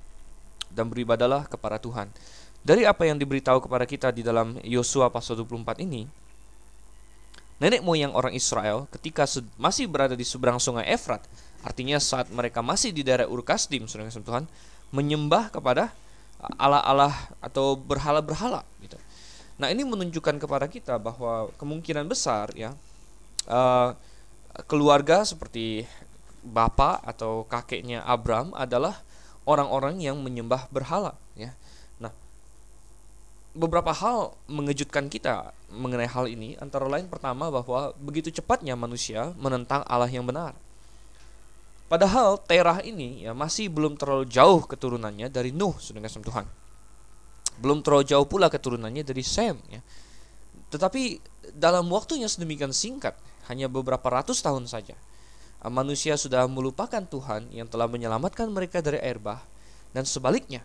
dan 0.71 0.87
beribadalah 0.87 1.45
kepada 1.45 1.77
Tuhan. 1.77 2.07
Dari 2.61 2.87
apa 2.87 3.03
yang 3.03 3.17
diberitahu 3.17 3.65
kepada 3.65 3.83
kita 3.89 4.13
di 4.13 4.21
dalam 4.23 4.55
Yosua 4.61 5.09
pasal 5.11 5.41
24 5.41 5.81
ini, 5.83 6.07
nenek 7.59 7.81
moyang 7.83 8.15
orang 8.15 8.31
Israel 8.31 8.87
ketika 8.95 9.27
masih 9.59 9.89
berada 9.91 10.15
di 10.15 10.23
seberang 10.23 10.61
sungai 10.61 10.87
Efrat, 10.87 11.25
artinya 11.61 11.97
saat 12.01 12.29
mereka 12.33 12.65
masih 12.65 12.89
di 12.93 13.05
daerah 13.05 13.29
Urkasdim, 13.29 13.85
saudara 13.85 14.09
Tuhan, 14.09 14.45
menyembah 14.91 15.53
kepada 15.53 15.93
Allah-Allah 16.57 17.13
atau 17.37 17.77
berhala-berhala 17.77 18.65
gitu. 18.81 18.97
Nah, 19.61 19.69
ini 19.69 19.85
menunjukkan 19.85 20.41
kepada 20.41 20.65
kita 20.65 20.97
bahwa 20.97 21.53
kemungkinan 21.61 22.09
besar 22.09 22.49
ya 22.57 22.73
uh, 23.45 23.93
keluarga 24.65 25.21
seperti 25.21 25.85
bapak 26.41 27.05
atau 27.05 27.45
kakeknya 27.45 28.01
Abram 28.01 28.49
adalah 28.57 29.05
orang-orang 29.45 30.01
yang 30.01 30.17
menyembah 30.17 30.65
berhala 30.73 31.13
ya. 31.37 31.53
Nah, 32.01 32.09
beberapa 33.53 33.93
hal 33.93 34.33
mengejutkan 34.49 35.13
kita 35.13 35.53
mengenai 35.69 36.09
hal 36.09 36.25
ini 36.25 36.57
antara 36.57 36.89
lain 36.89 37.05
pertama 37.05 37.53
bahwa 37.53 37.93
begitu 38.01 38.33
cepatnya 38.33 38.73
manusia 38.73 39.37
menentang 39.37 39.85
Allah 39.85 40.09
yang 40.09 40.25
benar. 40.25 40.57
Padahal 41.91 42.39
Terah 42.39 42.79
ini 42.87 43.27
ya 43.27 43.35
masih 43.35 43.67
belum 43.67 43.99
terlalu 43.99 44.23
jauh 44.31 44.63
keturunannya 44.63 45.27
dari 45.27 45.51
Nuh 45.51 45.75
sudah 45.75 45.99
Tuhan. 45.99 46.47
Belum 47.59 47.83
terlalu 47.83 48.07
jauh 48.07 48.23
pula 48.23 48.47
keturunannya 48.47 49.03
dari 49.03 49.19
Sem 49.19 49.59
ya. 49.67 49.83
Tetapi 50.71 51.19
dalam 51.51 51.91
waktunya 51.91 52.31
sedemikian 52.31 52.71
singkat, 52.71 53.19
hanya 53.51 53.67
beberapa 53.67 54.07
ratus 54.07 54.39
tahun 54.39 54.71
saja, 54.71 54.95
manusia 55.67 56.15
sudah 56.15 56.47
melupakan 56.47 57.03
Tuhan 57.03 57.51
yang 57.51 57.67
telah 57.67 57.91
menyelamatkan 57.91 58.47
mereka 58.47 58.79
dari 58.79 59.03
air 59.03 59.19
bah 59.19 59.43
dan 59.91 60.07
sebaliknya 60.07 60.63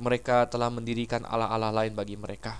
mereka 0.00 0.48
telah 0.48 0.72
mendirikan 0.72 1.28
Allah-Allah 1.28 1.84
lain 1.84 1.92
bagi 1.92 2.16
mereka. 2.16 2.56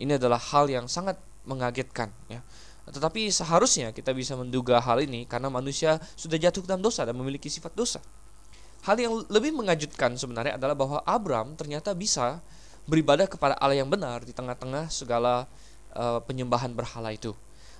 Ini 0.00 0.16
adalah 0.16 0.40
hal 0.40 0.72
yang 0.72 0.88
sangat 0.88 1.20
mengagetkan 1.44 2.08
ya. 2.32 2.40
Tetapi 2.84 3.32
seharusnya 3.32 3.96
kita 3.96 4.12
bisa 4.12 4.36
menduga 4.36 4.76
hal 4.76 5.00
ini 5.00 5.24
karena 5.24 5.48
manusia 5.48 5.96
sudah 6.14 6.36
jatuh 6.36 6.64
dalam 6.68 6.84
dosa 6.84 7.08
dan 7.08 7.16
memiliki 7.16 7.48
sifat 7.48 7.72
dosa. 7.72 8.00
Hal 8.84 9.00
yang 9.00 9.24
lebih 9.32 9.56
mengejutkan 9.56 10.12
sebenarnya 10.20 10.60
adalah 10.60 10.76
bahwa 10.76 10.98
Abram 11.08 11.56
ternyata 11.56 11.96
bisa 11.96 12.44
beribadah 12.84 13.24
kepada 13.24 13.56
Allah 13.56 13.80
yang 13.80 13.88
benar 13.88 14.20
di 14.28 14.36
tengah-tengah 14.36 14.92
segala 14.92 15.48
uh, 15.96 16.20
penyembahan 16.20 16.76
berhala 16.76 17.08
itu. 17.16 17.32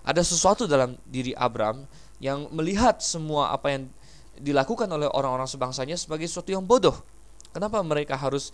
Ada 0.05 0.25
sesuatu 0.25 0.65
dalam 0.65 0.97
diri 1.05 1.37
Abram 1.37 1.85
yang 2.25 2.49
melihat 2.49 3.05
semua 3.05 3.53
apa 3.53 3.69
yang 3.73 3.83
dilakukan 4.41 4.89
oleh 4.89 5.09
orang-orang 5.13 5.45
sebangsanya 5.45 6.01
sebagai 6.01 6.25
sesuatu 6.25 6.53
yang 6.53 6.65
bodoh. 6.65 6.97
Kenapa 7.53 7.85
mereka 7.85 8.17
harus 8.17 8.51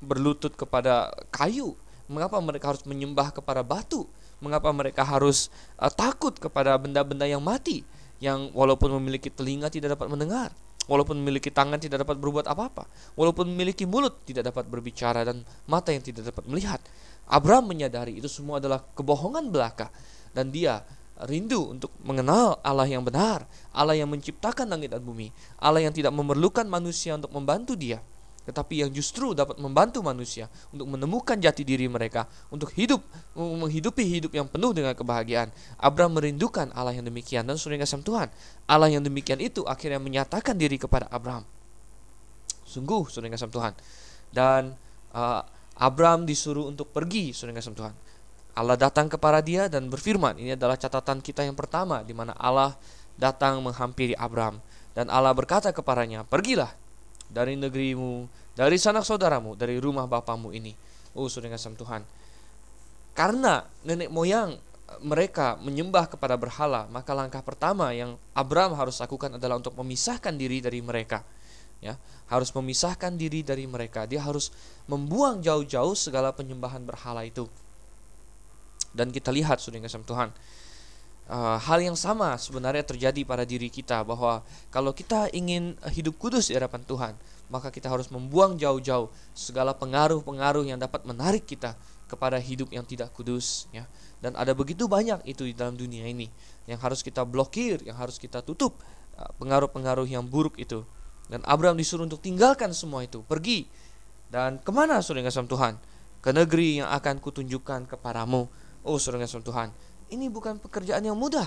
berlutut 0.00 0.54
kepada 0.54 1.10
kayu? 1.34 1.74
Mengapa 2.06 2.38
mereka 2.38 2.70
harus 2.70 2.86
menyembah 2.86 3.34
kepada 3.34 3.66
batu? 3.66 4.06
Mengapa 4.40 4.68
mereka 4.72 5.02
harus 5.02 5.48
uh, 5.80 5.88
takut 5.88 6.36
kepada 6.36 6.76
benda-benda 6.76 7.24
yang 7.24 7.40
mati? 7.40 7.82
Yang 8.20 8.52
walaupun 8.56 8.92
memiliki 8.96 9.28
telinga 9.28 9.68
tidak 9.68 9.96
dapat 9.96 10.08
mendengar, 10.08 10.52
walaupun 10.88 11.20
memiliki 11.20 11.52
tangan 11.52 11.76
tidak 11.76 12.06
dapat 12.06 12.16
berbuat 12.16 12.48
apa-apa, 12.48 12.88
walaupun 13.12 13.48
memiliki 13.50 13.84
mulut 13.84 14.24
tidak 14.24 14.48
dapat 14.48 14.64
berbicara 14.68 15.26
dan 15.26 15.44
mata 15.68 15.92
yang 15.92 16.00
tidak 16.00 16.32
dapat 16.32 16.44
melihat. 16.48 16.80
Abraham 17.26 17.74
menyadari 17.74 18.16
itu 18.16 18.30
semua 18.30 18.62
adalah 18.62 18.80
kebohongan 18.94 19.50
belaka. 19.50 19.90
Dan 20.30 20.52
dia 20.52 20.84
rindu 21.24 21.72
untuk 21.72 21.90
mengenal 22.04 22.60
Allah 22.60 22.84
yang 22.84 23.00
benar, 23.00 23.48
Allah 23.72 23.96
yang 23.96 24.08
menciptakan 24.12 24.68
langit 24.68 24.92
dan 24.92 25.00
bumi, 25.00 25.32
Allah 25.56 25.80
yang 25.80 25.92
tidak 25.96 26.12
memerlukan 26.12 26.68
manusia 26.68 27.16
untuk 27.16 27.32
membantu 27.32 27.72
dia, 27.72 28.04
tetapi 28.46 28.86
yang 28.86 28.90
justru 28.94 29.34
dapat 29.34 29.58
membantu 29.58 30.00
manusia 30.06 30.46
untuk 30.70 30.86
menemukan 30.86 31.34
jati 31.36 31.66
diri 31.66 31.90
mereka, 31.90 32.30
untuk 32.48 32.70
hidup 32.78 33.02
menghidupi 33.34 34.06
hidup 34.06 34.32
yang 34.32 34.46
penuh 34.46 34.70
dengan 34.70 34.94
kebahagiaan. 34.94 35.50
Abraham 35.76 36.22
merindukan 36.22 36.70
Allah 36.72 36.94
yang 36.94 37.04
demikian 37.04 37.42
dan 37.44 37.58
sudah 37.58 37.76
kasih 37.76 38.06
Tuhan. 38.06 38.30
Allah 38.70 38.88
yang 38.88 39.02
demikian 39.02 39.42
itu 39.42 39.66
akhirnya 39.66 39.98
menyatakan 39.98 40.54
diri 40.54 40.78
kepada 40.78 41.10
Abraham. 41.10 41.42
Sungguh 42.62 43.10
sudah 43.10 43.26
kasih 43.26 43.50
Tuhan. 43.50 43.74
Dan 44.30 44.78
uh, 45.10 45.42
Abraham 45.76 46.24
disuruh 46.24 46.70
untuk 46.70 46.94
pergi 46.94 47.34
sudah 47.34 47.52
kasih 47.52 47.74
Tuhan 47.74 47.94
Allah 48.56 48.80
datang 48.80 49.12
kepada 49.12 49.44
dia 49.44 49.68
dan 49.68 49.92
berfirman. 49.92 50.40
Ini 50.40 50.56
adalah 50.56 50.80
catatan 50.80 51.20
kita 51.20 51.44
yang 51.44 51.52
pertama 51.52 52.00
di 52.00 52.16
mana 52.16 52.32
Allah 52.40 52.72
datang 53.20 53.60
menghampiri 53.60 54.16
Abraham 54.16 54.64
dan 54.96 55.12
Allah 55.12 55.36
berkata 55.36 55.68
kepadanya, 55.76 56.24
"Pergilah 56.24 56.72
dari 57.30 57.58
negerimu, 57.58 58.26
dari 58.54 58.76
sanak 58.76 59.04
saudaramu, 59.06 59.54
dari 59.58 59.78
rumah 59.80 60.04
bapamu 60.08 60.52
ini." 60.54 60.72
Oh, 61.16 61.26
sudah 61.26 61.48
kasih 61.48 61.74
Tuhan. 61.74 62.04
Karena 63.16 63.64
nenek 63.88 64.12
moyang 64.12 64.60
mereka 65.00 65.56
menyembah 65.58 66.06
kepada 66.06 66.36
berhala, 66.36 66.86
maka 66.92 67.16
langkah 67.16 67.40
pertama 67.40 67.90
yang 67.96 68.20
Abraham 68.36 68.76
harus 68.76 69.00
lakukan 69.00 69.34
adalah 69.40 69.56
untuk 69.58 69.74
memisahkan 69.74 70.36
diri 70.36 70.60
dari 70.60 70.78
mereka. 70.84 71.24
Ya, 71.80 72.00
harus 72.32 72.52
memisahkan 72.52 73.16
diri 73.16 73.44
dari 73.44 73.68
mereka. 73.68 74.08
Dia 74.08 74.24
harus 74.24 74.52
membuang 74.88 75.44
jauh-jauh 75.44 75.92
segala 75.92 76.32
penyembahan 76.32 76.84
berhala 76.84 77.24
itu 77.24 77.48
dan 78.96 79.12
kita 79.12 79.28
lihat 79.28 79.60
sudah 79.60 79.76
kasih 79.84 80.00
Tuhan 80.08 80.32
uh, 81.30 81.58
hal 81.58 81.82
yang 81.82 81.98
sama 81.98 82.34
sebenarnya 82.38 82.86
terjadi 82.86 83.22
pada 83.26 83.42
diri 83.42 83.70
kita 83.70 84.02
bahwa 84.06 84.42
kalau 84.70 84.94
kita 84.94 85.30
ingin 85.34 85.74
hidup 85.90 86.18
kudus 86.18 86.50
di 86.50 86.54
hadapan 86.54 86.82
Tuhan 86.86 87.14
maka 87.46 87.70
kita 87.70 87.86
harus 87.86 88.10
membuang 88.10 88.58
jauh-jauh 88.58 89.10
segala 89.30 89.70
pengaruh-pengaruh 89.74 90.66
yang 90.66 90.78
dapat 90.82 91.06
menarik 91.06 91.46
kita 91.46 91.78
kepada 92.06 92.38
hidup 92.38 92.70
yang 92.70 92.86
tidak 92.86 93.10
kudus 93.14 93.70
ya. 93.70 93.86
Dan 94.18 94.34
ada 94.34 94.54
begitu 94.54 94.90
banyak 94.90 95.22
itu 95.26 95.46
di 95.46 95.54
dalam 95.54 95.78
dunia 95.78 96.06
ini 96.06 96.26
yang 96.66 96.82
harus 96.82 97.02
kita 97.02 97.22
blokir 97.22 97.82
yang 97.86 97.94
harus 97.98 98.18
kita 98.18 98.42
tutup 98.42 98.82
uh, 99.18 99.30
pengaruh-pengaruh 99.38 100.06
yang 100.10 100.26
buruk 100.26 100.58
itu. 100.58 100.82
Dan 101.26 101.42
Abraham 101.46 101.78
disuruh 101.78 102.06
untuk 102.06 102.22
tinggalkan 102.22 102.70
semua 102.74 103.02
itu 103.02 103.22
pergi. 103.26 103.66
Dan 104.26 104.58
ke 104.58 104.70
mana 104.74 104.98
sudah 105.02 105.22
kasih 105.22 105.46
Tuhan? 105.46 105.78
Ke 106.18 106.34
negeri 106.34 106.82
yang 106.82 106.90
akan 106.90 107.22
kutunjukkan 107.22 107.86
kepadamu 107.86 108.50
Oh 108.86 109.02
saudara 109.02 109.26
Tuhan, 109.26 109.74
ini 110.10 110.30
bukan 110.30 110.58
pekerjaan 110.62 111.02
yang 111.02 111.18
mudah. 111.18 111.46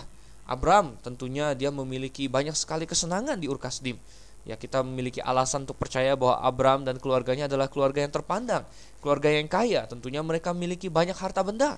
Abraham 0.50 0.98
tentunya 1.06 1.54
dia 1.54 1.70
memiliki 1.70 2.26
banyak 2.26 2.58
sekali 2.58 2.90
kesenangan 2.90 3.38
di 3.38 3.46
Urkasdim. 3.46 4.02
Ya 4.48 4.58
kita 4.58 4.82
memiliki 4.82 5.22
alasan 5.22 5.70
untuk 5.70 5.78
percaya 5.78 6.18
bahwa 6.18 6.42
Abraham 6.42 6.82
dan 6.88 6.98
keluarganya 6.98 7.46
adalah 7.46 7.70
keluarga 7.70 8.02
yang 8.02 8.10
terpandang, 8.10 8.66
keluarga 8.98 9.30
yang 9.30 9.46
kaya. 9.46 9.86
Tentunya 9.86 10.26
mereka 10.26 10.56
memiliki 10.56 10.90
banyak 10.90 11.14
harta 11.14 11.46
benda. 11.46 11.78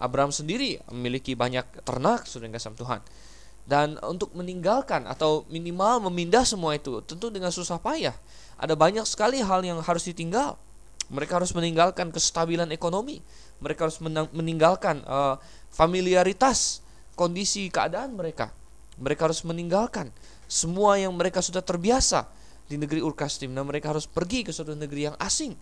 Abraham 0.00 0.32
sendiri 0.32 0.80
memiliki 0.88 1.36
banyak 1.36 1.84
ternak, 1.84 2.24
sudah 2.24 2.48
kasih 2.48 2.72
Tuhan. 2.72 3.04
Dan 3.62 4.00
untuk 4.02 4.34
meninggalkan 4.34 5.06
atau 5.06 5.46
minimal 5.46 6.08
memindah 6.10 6.42
semua 6.42 6.74
itu 6.74 7.04
tentu 7.04 7.30
dengan 7.30 7.52
susah 7.52 7.78
payah. 7.78 8.16
Ada 8.58 8.74
banyak 8.74 9.06
sekali 9.06 9.38
hal 9.38 9.62
yang 9.62 9.78
harus 9.84 10.08
ditinggal. 10.08 10.58
Mereka 11.12 11.36
harus 11.36 11.52
meninggalkan 11.52 12.08
kestabilan 12.10 12.72
ekonomi 12.72 13.20
mereka 13.62 13.86
harus 13.86 14.02
meninggalkan 14.34 15.06
uh, 15.06 15.38
familiaritas 15.70 16.82
kondisi 17.14 17.70
keadaan 17.70 18.18
mereka. 18.18 18.50
Mereka 18.98 19.30
harus 19.30 19.46
meninggalkan 19.46 20.10
semua 20.50 20.98
yang 21.00 21.14
mereka 21.14 21.40
sudah 21.40 21.64
terbiasa 21.64 22.28
di 22.66 22.76
negeri 22.76 23.00
Urkastim 23.00 23.54
dan 23.54 23.64
mereka 23.64 23.94
harus 23.94 24.04
pergi 24.04 24.44
ke 24.44 24.50
suatu 24.50 24.74
negeri 24.74 25.08
yang 25.08 25.16
asing. 25.22 25.54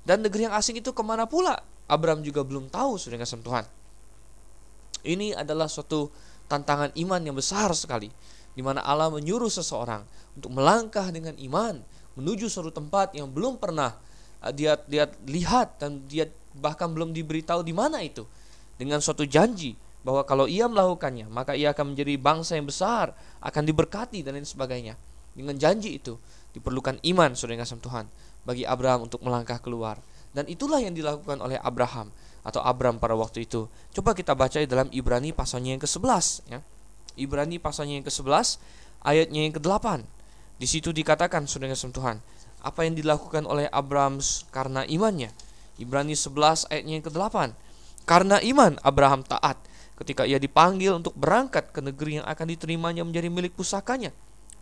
Dan 0.00 0.24
negeri 0.24 0.48
yang 0.48 0.56
asing 0.56 0.80
itu 0.80 0.96
ke 0.96 1.02
mana 1.04 1.28
pula? 1.28 1.60
Abraham 1.90 2.24
juga 2.24 2.40
belum 2.40 2.72
tahu 2.72 2.96
sudah 2.96 3.20
kasih 3.20 3.42
Tuhan. 3.44 3.66
Ini 5.04 5.36
adalah 5.36 5.68
suatu 5.68 6.08
tantangan 6.48 6.94
iman 6.96 7.20
yang 7.20 7.36
besar 7.36 7.68
sekali 7.76 8.08
di 8.54 8.62
mana 8.64 8.82
Allah 8.82 9.12
menyuruh 9.12 9.50
seseorang 9.50 10.02
untuk 10.34 10.50
melangkah 10.50 11.06
dengan 11.12 11.36
iman 11.38 11.78
menuju 12.18 12.50
suatu 12.50 12.74
tempat 12.74 13.14
yang 13.14 13.30
belum 13.30 13.56
pernah 13.56 13.94
dia 14.56 14.80
dia 14.88 15.04
lihat 15.28 15.76
dan 15.76 16.00
dia 16.08 16.32
bahkan 16.56 16.88
belum 16.88 17.12
diberitahu 17.12 17.60
di 17.60 17.76
mana 17.76 18.00
itu. 18.00 18.24
Dengan 18.80 19.04
suatu 19.04 19.28
janji 19.28 19.76
bahwa 20.00 20.24
kalau 20.24 20.48
ia 20.48 20.64
melakukannya 20.64 21.28
maka 21.28 21.52
ia 21.52 21.76
akan 21.76 21.92
menjadi 21.92 22.16
bangsa 22.16 22.56
yang 22.56 22.64
besar 22.64 23.12
akan 23.44 23.62
diberkati 23.68 24.24
dan 24.24 24.40
lain 24.40 24.48
sebagainya. 24.48 24.96
Dengan 25.36 25.60
janji 25.60 26.00
itu 26.00 26.16
diperlukan 26.56 26.98
iman 27.04 27.36
saudara 27.36 27.62
kasih 27.62 27.78
Tuhan 27.78 28.08
bagi 28.48 28.64
Abraham 28.64 29.06
untuk 29.06 29.20
melangkah 29.20 29.60
keluar. 29.60 30.00
Dan 30.32 30.48
itulah 30.48 30.80
yang 30.80 30.96
dilakukan 30.96 31.42
oleh 31.42 31.58
Abraham 31.60 32.08
atau 32.40 32.62
Abram 32.64 32.96
pada 32.96 33.12
waktu 33.18 33.44
itu. 33.44 33.68
Coba 33.92 34.16
kita 34.16 34.32
baca 34.32 34.56
di 34.56 34.64
dalam 34.64 34.88
Ibrani 34.94 35.34
pasalnya 35.34 35.76
yang 35.76 35.82
ke-11 35.82 36.48
ya. 36.48 36.64
Ibrani 37.18 37.60
pasalnya 37.60 38.00
yang 38.00 38.06
ke-11 38.06 38.56
ayatnya 39.04 39.40
yang 39.44 39.54
ke-8 39.56 40.06
di 40.60 40.66
situ 40.68 40.92
dikatakan 40.92 41.48
saudara 41.48 41.72
kasih 41.72 41.88
Tuhan 41.88 42.20
apa 42.60 42.84
yang 42.84 42.94
dilakukan 42.96 43.48
oleh 43.48 43.66
Abraham 43.72 44.20
karena 44.52 44.84
imannya 44.84 45.32
Ibrani 45.80 46.12
11 46.12 46.68
ayatnya 46.68 47.00
yang 47.00 47.04
ke-8. 47.08 47.56
Karena 48.04 48.36
iman 48.44 48.76
Abraham 48.84 49.24
taat 49.24 49.56
ketika 49.96 50.28
ia 50.28 50.36
dipanggil 50.36 51.00
untuk 51.00 51.16
berangkat 51.16 51.72
ke 51.72 51.80
negeri 51.80 52.20
yang 52.20 52.26
akan 52.28 52.46
diterimanya 52.52 53.02
menjadi 53.04 53.32
milik 53.32 53.56
pusakanya. 53.56 54.12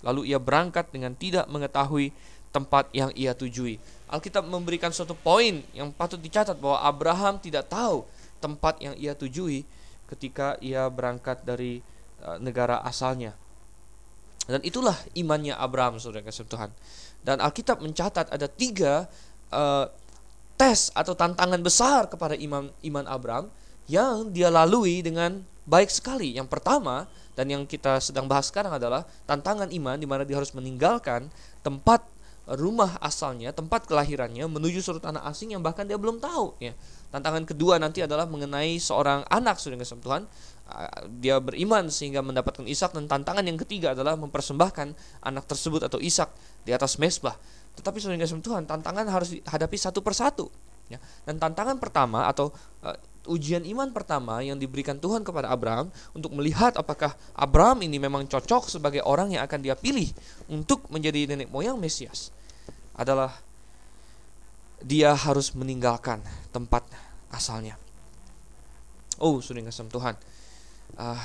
Lalu 0.07 0.31
ia 0.31 0.39
berangkat 0.39 0.95
dengan 0.95 1.19
tidak 1.19 1.51
mengetahui 1.51 2.15
tempat 2.55 2.87
yang 2.95 3.11
ia 3.19 3.35
tujui. 3.35 3.83
Alkitab 4.09 4.47
memberikan 4.47 4.95
suatu 4.95 5.13
poin 5.19 5.61
yang 5.75 5.91
patut 5.91 6.23
dicatat 6.23 6.57
bahwa 6.57 6.81
Abraham 6.81 7.37
tidak 7.43 7.67
tahu 7.67 8.07
tempat 8.39 8.79
yang 8.79 8.95
ia 8.95 9.13
tujui 9.13 9.67
ketika 10.09 10.57
ia 10.63 10.87
berangkat 10.89 11.43
dari 11.45 11.83
uh, 12.23 12.39
negara 12.41 12.81
asalnya. 12.87 13.35
Dan 14.49 14.65
itulah 14.65 14.97
imannya 15.13 15.53
Abraham, 15.53 16.01
saudara 16.01 16.25
kasih 16.25 16.49
Tuhan. 16.49 16.73
Dan 17.23 17.43
Alkitab 17.43 17.83
mencatat 17.83 18.31
ada 18.31 18.47
tiga 18.47 19.07
uh, 19.53 19.87
tes 20.59 20.91
atau 20.93 21.15
tantangan 21.15 21.63
besar 21.63 22.11
kepada 22.11 22.35
iman 22.35 22.67
iman 22.83 23.05
Abraham 23.07 23.47
yang 23.87 24.29
dia 24.35 24.51
lalui 24.51 25.01
dengan 25.01 25.43
baik 25.69 25.93
sekali. 25.93 26.35
Yang 26.35 26.49
pertama 26.51 27.07
dan 27.39 27.47
yang 27.47 27.63
kita 27.69 28.03
sedang 28.03 28.27
bahas 28.27 28.51
sekarang 28.51 28.75
adalah 28.75 29.07
tantangan 29.29 29.71
iman 29.71 29.97
di 29.97 30.09
mana 30.09 30.27
dia 30.27 30.35
harus 30.35 30.51
meninggalkan 30.51 31.31
tempat 31.63 32.03
rumah 32.49 32.97
asalnya, 33.05 33.53
tempat 33.53 33.85
kelahirannya 33.85 34.49
menuju 34.49 34.81
surut 34.81 35.05
anak 35.05 35.21
asing 35.29 35.53
yang 35.53 35.61
bahkan 35.61 35.85
dia 35.85 36.01
belum 36.01 36.17
tahu 36.17 36.57
ya. 36.59 36.73
Tantangan 37.13 37.45
kedua 37.45 37.77
nanti 37.77 38.01
adalah 38.01 38.25
mengenai 38.25 38.81
seorang 38.81 39.25
anak 39.29 39.61
sudah 39.61 39.77
kasih 39.77 40.01
Tuhan. 40.01 40.25
Dia 41.19 41.41
beriman 41.41 41.89
sehingga 41.89 42.21
mendapatkan 42.21 42.69
Ishak 42.69 42.93
dan 42.93 43.09
tantangan 43.09 43.41
yang 43.41 43.57
ketiga 43.57 43.97
adalah 43.97 44.21
mempersembahkan 44.21 44.93
anak 45.25 45.45
tersebut 45.49 45.89
atau 45.89 45.97
Ishak 45.97 46.29
di 46.69 46.77
atas 46.77 47.01
mesbah. 47.01 47.41
Tetapi 47.81 47.97
kasih 47.97 48.43
Tuhan, 48.45 48.69
tantangan 48.69 49.07
harus 49.09 49.39
dihadapi 49.39 49.77
satu 49.79 50.05
persatu 50.05 50.53
ya. 50.93 51.01
Dan 51.25 51.41
tantangan 51.41 51.81
pertama 51.81 52.29
atau 52.29 52.53
uh, 52.85 52.97
ujian 53.29 53.63
iman 53.65 53.93
pertama 53.93 54.41
yang 54.41 54.57
diberikan 54.57 54.97
Tuhan 54.97 55.23
kepada 55.23 55.53
Abraham 55.53 55.93
untuk 56.17 56.33
melihat 56.33 56.75
apakah 56.81 57.15
Abraham 57.37 57.85
ini 57.85 58.01
memang 58.01 58.25
cocok 58.25 58.73
sebagai 58.73 59.05
orang 59.05 59.37
yang 59.37 59.45
akan 59.45 59.61
dia 59.61 59.77
pilih 59.77 60.09
untuk 60.49 60.89
menjadi 60.89 61.33
nenek 61.33 61.53
moyang 61.53 61.77
Mesias 61.77 62.33
adalah 62.97 63.31
dia 64.83 65.13
harus 65.13 65.53
meninggalkan 65.55 66.25
tempat 66.51 66.83
asalnya. 67.31 67.77
Oh, 69.19 69.43
sudah 69.43 69.63
ngasem 69.63 69.91
Tuhan. 69.91 70.15
Uh, 70.97 71.21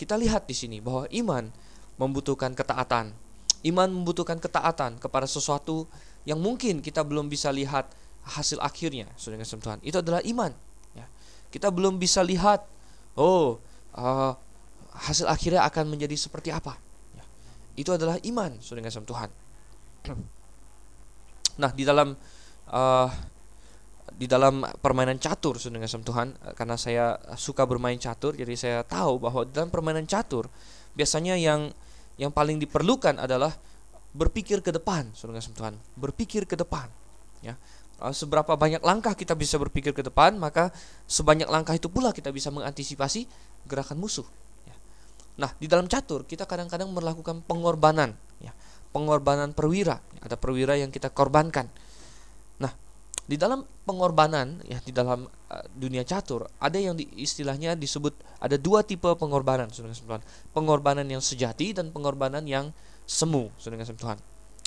kita 0.00 0.16
lihat 0.16 0.48
di 0.48 0.56
sini 0.56 0.80
bahwa 0.80 1.04
iman 1.12 1.52
membutuhkan 2.00 2.56
ketaatan. 2.56 3.12
Iman 3.60 3.92
membutuhkan 3.92 4.40
ketaatan 4.40 4.96
kepada 4.96 5.28
sesuatu 5.28 5.84
yang 6.24 6.40
mungkin 6.40 6.80
kita 6.80 7.04
belum 7.04 7.28
bisa 7.28 7.52
lihat 7.52 7.92
hasil 8.24 8.56
akhirnya, 8.64 9.08
ngasem 9.16 9.60
Tuhan. 9.60 9.78
Itu 9.84 10.00
adalah 10.00 10.24
iman. 10.24 10.52
Ya. 10.96 11.04
Kita 11.52 11.68
belum 11.68 12.00
bisa 12.00 12.24
lihat, 12.24 12.64
oh, 13.16 13.60
uh, 13.92 14.32
hasil 14.96 15.28
akhirnya 15.28 15.64
akan 15.68 15.92
menjadi 15.92 16.16
seperti 16.16 16.48
apa. 16.48 16.80
Ya. 17.12 17.24
Itu 17.76 17.92
adalah 17.92 18.16
iman, 18.24 18.56
ngasem 18.56 19.04
Tuhan. 19.04 19.30
Nah, 21.60 21.76
di 21.76 21.84
dalam 21.84 22.16
uh, 22.72 23.08
di 24.20 24.28
dalam 24.28 24.60
permainan 24.84 25.16
catur 25.16 25.56
dengan 25.56 25.88
Tuhan 25.88 26.36
karena 26.52 26.76
saya 26.76 27.16
suka 27.40 27.64
bermain 27.64 27.96
catur 27.96 28.36
jadi 28.36 28.52
saya 28.52 28.78
tahu 28.84 29.16
bahwa 29.16 29.48
dalam 29.48 29.72
permainan 29.72 30.04
catur 30.04 30.52
biasanya 30.92 31.40
yang 31.40 31.72
yang 32.20 32.28
paling 32.28 32.60
diperlukan 32.60 33.16
adalah 33.16 33.56
berpikir 34.12 34.60
ke 34.60 34.76
depan 34.76 35.08
dengan 35.16 35.40
Tuhan 35.40 35.74
berpikir 35.96 36.44
ke 36.44 36.52
depan 36.52 36.92
ya 37.40 37.56
uh, 38.04 38.12
seberapa 38.12 38.52
banyak 38.60 38.84
langkah 38.84 39.16
kita 39.16 39.32
bisa 39.32 39.56
berpikir 39.56 39.96
ke 39.96 40.04
depan 40.04 40.36
maka 40.36 40.68
sebanyak 41.08 41.48
langkah 41.48 41.72
itu 41.72 41.88
pula 41.88 42.12
kita 42.12 42.28
bisa 42.28 42.52
mengantisipasi 42.52 43.24
gerakan 43.64 43.96
musuh 43.96 44.28
ya. 44.68 44.76
nah 45.40 45.50
di 45.56 45.64
dalam 45.64 45.88
catur 45.88 46.28
kita 46.28 46.44
kadang-kadang 46.44 46.92
melakukan 46.92 47.40
pengorbanan 47.48 48.12
ya 48.44 48.52
pengorbanan 48.90 49.54
perwira. 49.54 50.02
Ada 50.20 50.36
perwira 50.36 50.76
yang 50.76 50.90
kita 50.92 51.10
korbankan. 51.10 51.70
Di 53.30 53.38
dalam 53.38 53.62
pengorbanan 53.86 54.58
ya 54.66 54.82
di 54.82 54.90
dalam 54.90 55.22
uh, 55.22 55.64
dunia 55.70 56.02
catur 56.02 56.50
ada 56.58 56.74
yang 56.82 56.98
di, 56.98 57.06
istilahnya 57.14 57.78
disebut 57.78 58.10
ada 58.42 58.58
dua 58.58 58.82
tipe 58.82 59.06
pengorbanan 59.06 59.70
saudara 59.70 60.18
Pengorbanan 60.50 61.06
yang 61.06 61.22
sejati 61.22 61.70
dan 61.70 61.94
pengorbanan 61.94 62.42
yang 62.42 62.74
semu 63.06 63.54
Tuhan. 63.62 64.18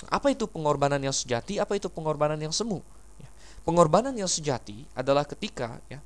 Apa 0.08 0.32
itu 0.32 0.48
pengorbanan 0.48 0.96
yang 1.04 1.12
sejati? 1.12 1.60
Apa 1.60 1.76
itu 1.76 1.92
pengorbanan 1.92 2.40
yang 2.40 2.56
semu? 2.56 2.80
Ya. 3.20 3.28
Pengorbanan 3.68 4.16
yang 4.16 4.32
sejati 4.32 4.88
adalah 4.96 5.28
ketika 5.28 5.84
ya 5.92 6.00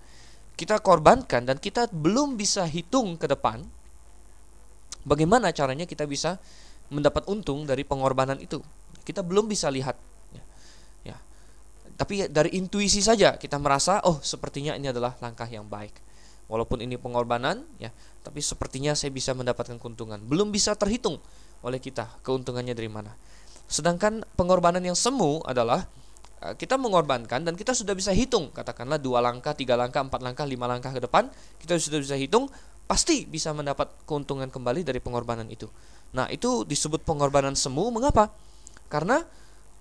kita 0.58 0.82
korbankan 0.82 1.46
dan 1.46 1.62
kita 1.62 1.86
belum 1.94 2.34
bisa 2.34 2.66
hitung 2.66 3.14
ke 3.14 3.30
depan 3.30 3.62
bagaimana 5.06 5.54
caranya 5.54 5.86
kita 5.86 6.10
bisa 6.10 6.42
mendapat 6.90 7.22
untung 7.30 7.62
dari 7.62 7.86
pengorbanan 7.86 8.42
itu. 8.42 8.58
Kita 9.06 9.22
belum 9.22 9.46
bisa 9.46 9.70
lihat. 9.70 10.07
Tapi 11.98 12.30
dari 12.30 12.54
intuisi 12.54 13.02
saja 13.02 13.34
kita 13.34 13.58
merasa, 13.58 13.98
oh 14.06 14.22
sepertinya 14.22 14.78
ini 14.78 14.88
adalah 14.94 15.18
langkah 15.18 15.50
yang 15.50 15.66
baik. 15.66 15.92
Walaupun 16.46 16.80
ini 16.80 16.96
pengorbanan, 16.96 17.66
ya, 17.76 17.92
tapi 18.24 18.40
sepertinya 18.40 18.96
saya 18.96 19.12
bisa 19.12 19.34
mendapatkan 19.34 19.76
keuntungan. 19.76 20.22
Belum 20.22 20.48
bisa 20.48 20.72
terhitung 20.78 21.18
oleh 21.60 21.82
kita 21.82 22.08
keuntungannya 22.22 22.72
dari 22.72 22.88
mana. 22.88 23.12
Sedangkan 23.68 24.24
pengorbanan 24.38 24.80
yang 24.80 24.96
semu 24.96 25.42
adalah 25.44 25.84
eh, 26.40 26.54
kita 26.56 26.80
mengorbankan 26.80 27.44
dan 27.44 27.52
kita 27.58 27.76
sudah 27.76 27.92
bisa 27.92 28.14
hitung 28.14 28.48
katakanlah 28.54 28.96
dua 28.96 29.20
langkah 29.20 29.52
tiga 29.52 29.76
langkah 29.76 30.00
empat 30.00 30.24
langkah 30.24 30.48
lima 30.48 30.64
langkah 30.64 30.88
ke 30.88 31.04
depan 31.04 31.28
kita 31.60 31.76
sudah 31.76 32.00
bisa 32.00 32.16
hitung 32.16 32.48
pasti 32.88 33.28
bisa 33.28 33.52
mendapat 33.52 33.92
keuntungan 34.08 34.48
kembali 34.48 34.88
dari 34.88 35.04
pengorbanan 35.04 35.44
itu 35.52 35.68
Nah, 36.16 36.26
itu 36.32 36.64
disebut 36.64 37.04
pengorbanan 37.04 37.52
semu. 37.52 37.92
Mengapa? 37.92 38.32
Karena 38.88 39.20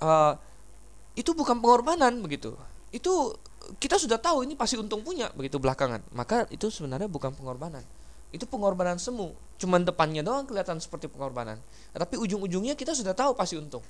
uh, 0.03 0.33
itu 1.17 1.33
bukan 1.33 1.57
pengorbanan 1.57 2.21
begitu. 2.21 2.53
Itu 2.93 3.33
kita 3.81 3.97
sudah 3.97 4.21
tahu 4.21 4.45
ini 4.45 4.53
pasti 4.53 4.77
untung 4.77 5.01
punya 5.01 5.33
begitu 5.33 5.57
belakangan. 5.57 6.05
Maka 6.13 6.45
itu 6.53 6.69
sebenarnya 6.69 7.09
bukan 7.09 7.33
pengorbanan. 7.33 7.81
Itu 8.29 8.45
pengorbanan 8.45 9.01
semu. 9.01 9.33
Cuman 9.57 9.81
depannya 9.81 10.21
doang 10.21 10.45
kelihatan 10.45 10.77
seperti 10.77 11.09
pengorbanan. 11.09 11.57
Tapi 11.91 12.15
ujung-ujungnya 12.21 12.77
kita 12.77 12.93
sudah 12.93 13.17
tahu 13.17 13.33
pasti 13.33 13.57
untung. 13.57 13.81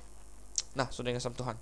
Nah, 0.72 0.88
sudah 0.88 1.12
ngasam 1.12 1.36
Tuhan. 1.36 1.56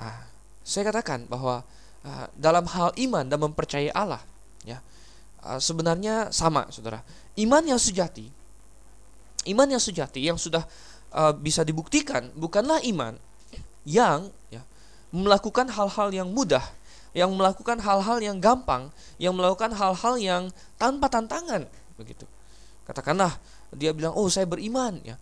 Nah, 0.00 0.24
saya 0.64 0.88
katakan 0.88 1.28
bahwa 1.28 1.60
uh, 2.02 2.26
dalam 2.32 2.64
hal 2.64 2.96
iman 2.96 3.28
dan 3.28 3.38
mempercayai 3.44 3.92
Allah, 3.92 4.24
ya, 4.64 4.80
uh, 5.44 5.60
sebenarnya 5.60 6.32
sama, 6.32 6.64
saudara. 6.72 7.04
Iman 7.36 7.62
yang 7.66 7.78
sejati 7.78 8.38
Iman 9.48 9.70
yang 9.72 9.80
sejati 9.80 10.20
yang 10.20 10.36
sudah 10.36 10.60
uh, 11.14 11.32
bisa 11.32 11.64
dibuktikan 11.64 12.28
bukanlah 12.36 12.84
iman 12.90 13.16
yang 13.88 14.28
ya, 14.52 14.60
melakukan 15.14 15.68
hal-hal 15.72 16.08
yang 16.12 16.28
mudah, 16.28 16.62
yang 17.16 17.32
melakukan 17.32 17.80
hal-hal 17.80 18.18
yang 18.20 18.36
gampang, 18.38 18.92
yang 19.16 19.32
melakukan 19.32 19.72
hal-hal 19.72 20.14
yang 20.20 20.42
tanpa 20.76 21.08
tantangan 21.08 21.64
begitu. 21.96 22.28
Katakanlah 22.84 23.36
dia 23.72 23.92
bilang, 23.92 24.16
"Oh, 24.16 24.28
saya 24.28 24.48
beriman." 24.48 25.00
ya. 25.04 25.16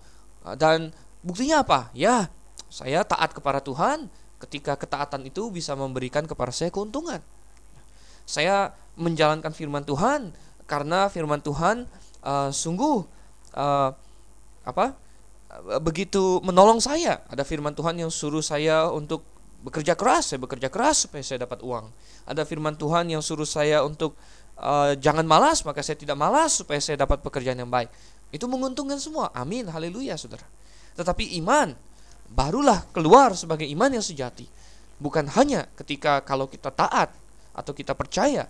Dan 0.54 0.94
buktinya 1.22 1.66
apa? 1.66 1.90
Ya, 1.90 2.30
saya 2.70 3.02
taat 3.02 3.34
kepada 3.34 3.58
Tuhan 3.58 4.06
ketika 4.38 4.76
ketaatan 4.76 5.26
itu 5.26 5.48
bisa 5.50 5.74
memberikan 5.74 6.28
kepada 6.28 6.52
saya 6.54 6.70
keuntungan. 6.70 7.18
Saya 8.26 8.74
menjalankan 8.98 9.50
firman 9.54 9.86
Tuhan 9.86 10.34
karena 10.66 11.06
firman 11.06 11.38
Tuhan 11.42 11.86
uh, 12.26 12.50
sungguh 12.50 13.06
uh, 13.54 13.90
apa 14.66 14.98
begitu 15.78 16.42
menolong 16.42 16.82
saya 16.82 17.22
ada 17.30 17.46
firman 17.46 17.72
Tuhan 17.72 17.96
yang 17.96 18.10
suruh 18.10 18.42
saya 18.42 18.90
untuk 18.90 19.22
bekerja 19.66 19.98
keras 19.98 20.30
saya 20.30 20.38
bekerja 20.38 20.70
keras 20.70 21.10
supaya 21.10 21.26
saya 21.26 21.42
dapat 21.42 21.58
uang. 21.66 21.90
Ada 22.22 22.46
firman 22.46 22.78
Tuhan 22.78 23.10
yang 23.10 23.18
suruh 23.18 23.48
saya 23.48 23.82
untuk 23.82 24.14
uh, 24.62 24.94
jangan 24.94 25.26
malas 25.26 25.66
maka 25.66 25.82
saya 25.82 25.98
tidak 25.98 26.14
malas 26.14 26.62
supaya 26.62 26.78
saya 26.78 27.02
dapat 27.02 27.18
pekerjaan 27.18 27.58
yang 27.58 27.70
baik. 27.70 27.90
Itu 28.30 28.46
menguntungkan 28.46 29.02
semua. 29.02 29.34
Amin. 29.34 29.66
Haleluya 29.66 30.14
saudara. 30.14 30.46
Tetapi 30.94 31.34
iman 31.42 31.74
barulah 32.30 32.86
keluar 32.94 33.34
sebagai 33.34 33.66
iman 33.66 33.90
yang 33.90 34.04
sejati. 34.06 34.46
Bukan 35.02 35.28
hanya 35.34 35.66
ketika 35.74 36.22
kalau 36.22 36.46
kita 36.46 36.70
taat 36.70 37.10
atau 37.52 37.72
kita 37.74 37.92
percaya 37.92 38.46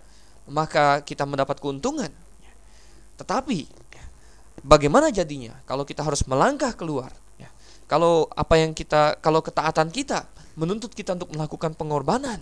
maka 0.47 1.03
kita 1.03 1.27
mendapat 1.27 1.59
keuntungan. 1.59 2.13
Tetapi 3.17 3.67
bagaimana 4.63 5.09
jadinya 5.09 5.57
kalau 5.65 5.83
kita 5.83 6.05
harus 6.05 6.23
melangkah 6.29 6.71
keluar? 6.77 7.11
Ya. 7.37 7.49
kalau 7.85 8.25
apa 8.33 8.57
yang 8.57 8.73
kita 8.73 9.21
kalau 9.21 9.45
ketaatan 9.45 9.93
kita 9.93 10.25
menuntut 10.57 10.91
kita 10.91 11.13
untuk 11.15 11.31
melakukan 11.37 11.77
pengorbanan 11.77 12.41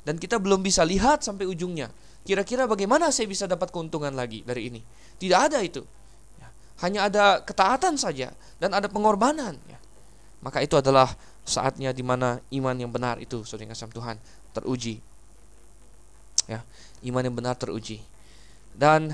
dan 0.00 0.16
kita 0.16 0.40
belum 0.40 0.64
bisa 0.64 0.80
lihat 0.82 1.20
sampai 1.20 1.44
ujungnya 1.44 1.92
kira-kira 2.24 2.64
bagaimana 2.64 3.12
saya 3.12 3.28
bisa 3.28 3.44
dapat 3.44 3.68
keuntungan 3.68 4.12
lagi 4.16 4.40
dari 4.42 4.72
ini 4.72 4.80
tidak 5.20 5.52
ada 5.52 5.60
itu 5.60 5.84
ya. 6.40 6.48
hanya 6.82 7.00
ada 7.06 7.24
ketaatan 7.44 8.00
saja 8.00 8.32
dan 8.56 8.72
ada 8.72 8.88
pengorbanan 8.88 9.60
ya. 9.68 9.78
maka 10.40 10.64
itu 10.64 10.80
adalah 10.80 11.12
saatnya 11.44 11.92
di 11.92 12.00
mana 12.00 12.40
iman 12.56 12.76
yang 12.76 12.88
benar 12.88 13.20
itu 13.20 13.44
saudara 13.44 13.76
kasih 13.76 13.92
Tuhan 13.92 14.16
teruji 14.56 15.04
ya 16.48 16.64
iman 17.04 17.22
yang 17.22 17.36
benar 17.36 17.54
teruji 17.60 18.00
dan 18.76 19.12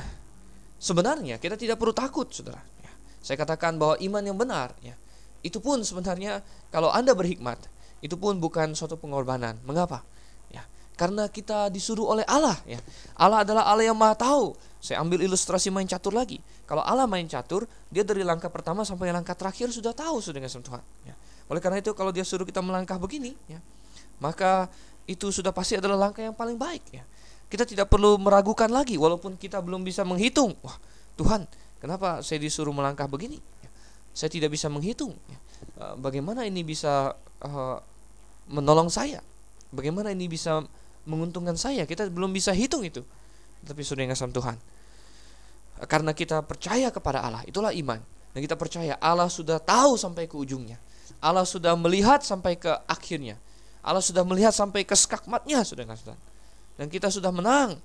sebenarnya 0.76 1.40
kita 1.40 1.56
tidak 1.56 1.80
perlu 1.80 1.90
takut, 1.90 2.28
saudara. 2.30 2.60
Ya. 2.82 2.92
Saya 3.18 3.36
katakan 3.40 3.80
bahwa 3.80 3.96
iman 4.00 4.22
yang 4.22 4.38
benar, 4.38 4.76
ya, 4.84 4.94
itu 5.40 5.58
pun 5.58 5.80
sebenarnya 5.82 6.44
kalau 6.70 6.92
anda 6.92 7.16
berhikmat, 7.16 7.58
itu 8.04 8.14
pun 8.16 8.36
bukan 8.36 8.76
suatu 8.76 9.00
pengorbanan. 9.00 9.56
Mengapa? 9.64 10.04
Ya, 10.52 10.64
karena 10.96 11.28
kita 11.28 11.72
disuruh 11.72 12.06
oleh 12.06 12.24
Allah. 12.28 12.56
Ya, 12.68 12.80
Allah 13.16 13.44
adalah 13.44 13.64
Allah 13.68 13.88
yang 13.88 13.96
maha 13.96 14.16
tahu. 14.16 14.56
Saya 14.80 15.02
ambil 15.02 15.24
ilustrasi 15.24 15.72
main 15.72 15.88
catur 15.88 16.14
lagi. 16.14 16.38
Kalau 16.68 16.84
Allah 16.84 17.08
main 17.08 17.26
catur, 17.26 17.66
dia 17.90 18.06
dari 18.06 18.22
langkah 18.22 18.52
pertama 18.52 18.86
sampai 18.86 19.10
langkah 19.10 19.34
terakhir 19.34 19.72
sudah 19.72 19.96
tahu 19.96 20.22
sudah 20.22 20.38
dengan 20.38 20.50
Tuhan. 20.50 20.84
Ya. 21.06 21.14
Oleh 21.46 21.62
karena 21.62 21.78
itu 21.78 21.94
kalau 21.94 22.10
dia 22.10 22.26
suruh 22.26 22.42
kita 22.42 22.58
melangkah 22.58 22.98
begini, 22.98 23.38
ya, 23.46 23.62
maka 24.18 24.66
itu 25.06 25.30
sudah 25.30 25.54
pasti 25.54 25.78
adalah 25.78 26.10
langkah 26.10 26.22
yang 26.22 26.34
paling 26.34 26.58
baik 26.58 26.82
ya. 26.90 27.06
Kita 27.46 27.62
tidak 27.62 27.86
perlu 27.86 28.18
meragukan 28.18 28.66
lagi 28.66 28.98
walaupun 28.98 29.38
kita 29.38 29.62
belum 29.62 29.86
bisa 29.86 30.02
menghitung. 30.02 30.58
Wah, 30.66 30.74
Tuhan, 31.14 31.46
kenapa 31.78 32.18
saya 32.26 32.42
disuruh 32.42 32.74
melangkah 32.74 33.06
begini? 33.06 33.38
Ya, 33.62 33.70
saya 34.10 34.26
tidak 34.26 34.50
bisa 34.50 34.66
menghitung. 34.66 35.14
Ya. 35.30 35.38
Eh, 35.78 35.94
bagaimana 36.02 36.42
ini 36.42 36.66
bisa 36.66 37.14
uh, 37.48 37.78
menolong 38.50 38.90
saya? 38.92 39.22
Bagaimana 39.70 40.14
ini 40.14 40.30
bisa 40.30 40.62
menguntungkan 41.06 41.54
saya? 41.58 41.86
Kita 41.86 42.06
belum 42.10 42.30
bisa 42.34 42.54
hitung 42.54 42.82
itu. 42.86 43.02
Tapi 43.66 43.82
sudah 43.82 44.06
ngasam 44.06 44.30
Tuhan. 44.30 44.56
Karena 45.90 46.16
kita 46.16 46.40
percaya 46.46 46.88
kepada 46.88 47.20
Allah, 47.20 47.42
itulah 47.44 47.74
iman. 47.74 48.00
Dan 48.32 48.40
kita 48.44 48.56
percaya 48.56 48.96
Allah 49.00 49.28
sudah 49.28 49.60
tahu 49.60 49.96
sampai 49.96 50.28
ke 50.28 50.36
ujungnya. 50.36 50.80
Allah 51.20 51.44
sudah 51.44 51.72
melihat 51.74 52.20
sampai 52.20 52.56
ke 52.56 52.70
akhirnya. 52.88 53.40
Allah 53.80 54.02
sudah 54.02 54.26
melihat 54.26 54.52
sampai 54.52 54.82
ke 54.82 54.92
skakmatnya, 54.92 55.62
sudah 55.62 55.86
Tuhan 55.86 56.18
dan 56.76 56.86
kita 56.92 57.08
sudah 57.08 57.32
menang. 57.32 57.80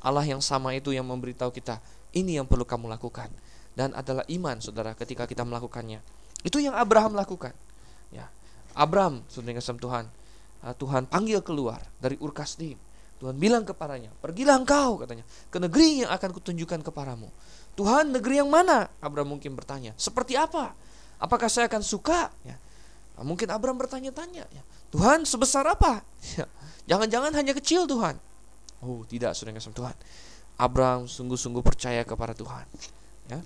Allah 0.00 0.24
yang 0.24 0.40
sama 0.40 0.72
itu 0.72 0.90
yang 0.94 1.04
memberitahu 1.04 1.52
kita, 1.52 1.78
ini 2.16 2.40
yang 2.40 2.48
perlu 2.48 2.64
kamu 2.64 2.88
lakukan. 2.88 3.28
Dan 3.76 3.94
adalah 3.94 4.26
iman, 4.26 4.58
saudara, 4.58 4.96
ketika 4.96 5.28
kita 5.28 5.46
melakukannya. 5.46 6.02
Itu 6.42 6.58
yang 6.58 6.74
Abraham 6.74 7.14
lakukan. 7.14 7.54
Ya, 8.14 8.30
Abraham, 8.72 9.24
saudara 9.26 9.58
kasih 9.58 9.76
Tuhan, 9.76 10.04
ah, 10.64 10.74
Tuhan 10.74 11.04
panggil 11.08 11.42
keluar 11.44 11.82
dari 12.00 12.16
Ur 12.18 12.32
Tuhan 13.18 13.34
bilang 13.34 13.66
kepadanya, 13.66 14.14
pergilah 14.22 14.62
engkau 14.62 15.02
katanya 15.02 15.26
ke 15.50 15.58
negeri 15.58 16.06
yang 16.06 16.10
akan 16.14 16.30
kutunjukkan 16.38 16.86
kepadamu. 16.86 17.26
Tuhan 17.74 18.14
negeri 18.14 18.42
yang 18.42 18.50
mana? 18.50 18.90
Abraham 19.02 19.38
mungkin 19.38 19.58
bertanya. 19.58 19.94
Seperti 19.98 20.38
apa? 20.38 20.74
Apakah 21.18 21.50
saya 21.50 21.66
akan 21.66 21.82
suka? 21.82 22.30
Ya. 22.46 22.58
Ah, 23.18 23.26
mungkin 23.26 23.50
Abraham 23.50 23.78
bertanya-tanya. 23.82 24.46
Ya. 24.50 24.62
Tuhan 24.94 25.26
sebesar 25.26 25.66
apa? 25.66 26.02
Ya. 26.38 26.46
Jangan-jangan 26.88 27.36
hanya 27.36 27.52
kecil 27.52 27.84
Tuhan. 27.84 28.16
Oh, 28.80 29.04
tidak, 29.04 29.36
sudah 29.36 29.52
kasih 29.52 29.74
Tuhan. 29.76 29.92
Abraham 30.56 31.04
sungguh-sungguh 31.04 31.60
percaya 31.60 32.02
kepada 32.02 32.32
Tuhan. 32.32 32.66
Ya. 33.28 33.38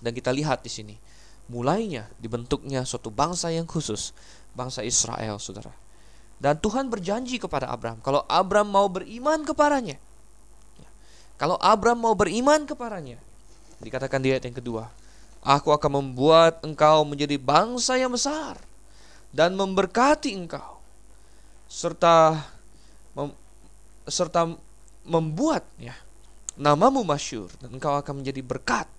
Dan 0.00 0.12
kita 0.14 0.30
lihat 0.30 0.62
di 0.62 0.70
sini, 0.70 0.94
mulainya 1.46 2.10
dibentuknya 2.18 2.82
suatu 2.82 3.10
bangsa 3.10 3.54
yang 3.54 3.64
khusus, 3.64 4.10
bangsa 4.52 4.82
Israel, 4.82 5.38
Saudara. 5.38 5.72
Dan 6.36 6.60
Tuhan 6.60 6.92
berjanji 6.92 7.40
kepada 7.40 7.72
Abraham, 7.72 8.02
kalau 8.04 8.20
Abraham 8.28 8.68
mau 8.68 8.86
beriman 8.92 9.40
kepadanya, 9.46 9.96
ya, 10.76 10.88
kalau 11.40 11.56
Abraham 11.62 12.04
mau 12.04 12.12
beriman 12.12 12.68
kepadanya, 12.68 13.16
dikatakan 13.80 14.20
di 14.20 14.36
ayat 14.36 14.44
yang 14.44 14.56
kedua, 14.56 14.92
Aku 15.46 15.70
akan 15.70 16.02
membuat 16.02 16.58
engkau 16.66 17.06
menjadi 17.06 17.38
bangsa 17.38 17.94
yang 17.94 18.10
besar 18.10 18.58
dan 19.30 19.54
memberkati 19.54 20.34
engkau 20.34 20.82
serta 21.70 22.34
mem, 23.14 23.30
serta 24.10 24.50
membuat 25.06 25.62
ya 25.78 25.94
namamu 26.58 27.06
masyur 27.06 27.46
dan 27.62 27.78
engkau 27.78 27.94
akan 27.94 28.26
menjadi 28.26 28.42
berkat. 28.42 28.90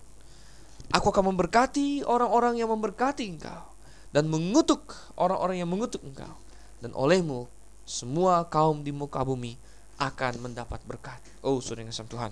Aku 0.95 1.11
akan 1.11 1.35
memberkati 1.35 2.07
orang-orang 2.07 2.59
yang 2.59 2.71
memberkati 2.71 3.27
engkau 3.27 3.75
dan 4.15 4.31
mengutuk 4.31 4.95
orang-orang 5.19 5.59
yang 5.59 5.69
mengutuk 5.69 5.99
engkau 6.03 6.31
dan 6.79 6.95
olehmu 6.95 7.47
semua 7.83 8.47
kaum 8.47 8.83
di 8.83 8.95
muka 8.95 9.19
bumi 9.23 9.59
akan 9.99 10.47
mendapat 10.47 10.79
berkat. 10.87 11.19
Oh, 11.43 11.59
saudara 11.59 11.87
yang 11.87 11.93
Tuhan. 11.93 12.31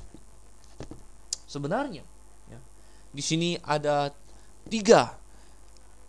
Sebenarnya 1.45 2.03
ya, 2.47 2.59
di 3.11 3.23
sini 3.23 3.59
ada 3.63 4.11
tiga 4.71 5.15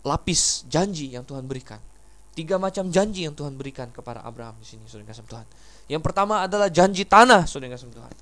lapis 0.07 0.63
janji 0.71 1.11
yang 1.11 1.27
Tuhan 1.27 1.43
berikan 1.43 1.83
tiga 2.37 2.61
macam 2.61 2.85
janji 2.93 3.25
yang 3.25 3.33
Tuhan 3.33 3.57
berikan 3.57 3.89
kepada 3.89 4.21
Abraham 4.21 4.53
di 4.61 4.69
sini, 4.69 4.85
saudara 4.85 5.09
kasih 5.09 5.25
Tuhan. 5.25 5.45
Yang 5.89 6.01
pertama 6.05 6.45
adalah 6.45 6.69
janji 6.69 7.01
tanah, 7.01 7.49
saudara 7.49 7.73
kasih 7.73 7.89
Tuhan. 7.89 8.13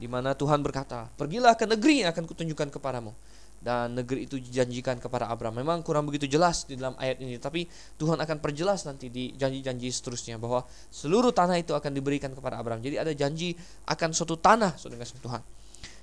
Di 0.00 0.08
mana 0.08 0.32
Tuhan 0.32 0.64
berkata, 0.64 1.12
"Pergilah 1.20 1.52
ke 1.52 1.68
negeri 1.68 2.00
yang 2.00 2.16
akan 2.16 2.24
kutunjukkan 2.24 2.72
kepadamu." 2.72 3.12
Dan 3.58 3.98
negeri 3.98 4.30
itu 4.30 4.38
dijanjikan 4.38 5.02
kepada 5.02 5.26
Abraham. 5.26 5.58
Memang 5.60 5.82
kurang 5.82 6.06
begitu 6.06 6.30
jelas 6.30 6.62
di 6.62 6.78
dalam 6.78 6.94
ayat 6.94 7.18
ini, 7.18 7.42
tapi 7.42 7.66
Tuhan 7.98 8.14
akan 8.14 8.38
perjelas 8.38 8.86
nanti 8.86 9.10
di 9.10 9.34
janji-janji 9.34 9.90
seterusnya 9.90 10.38
bahwa 10.38 10.62
seluruh 10.94 11.34
tanah 11.34 11.58
itu 11.58 11.74
akan 11.74 11.90
diberikan 11.90 12.30
kepada 12.30 12.62
Abraham. 12.62 12.78
Jadi 12.78 12.96
ada 13.02 13.10
janji 13.10 13.58
akan 13.90 14.14
suatu 14.14 14.38
tanah, 14.38 14.78
saudara 14.78 15.02
kasih 15.02 15.18
Tuhan. 15.18 15.42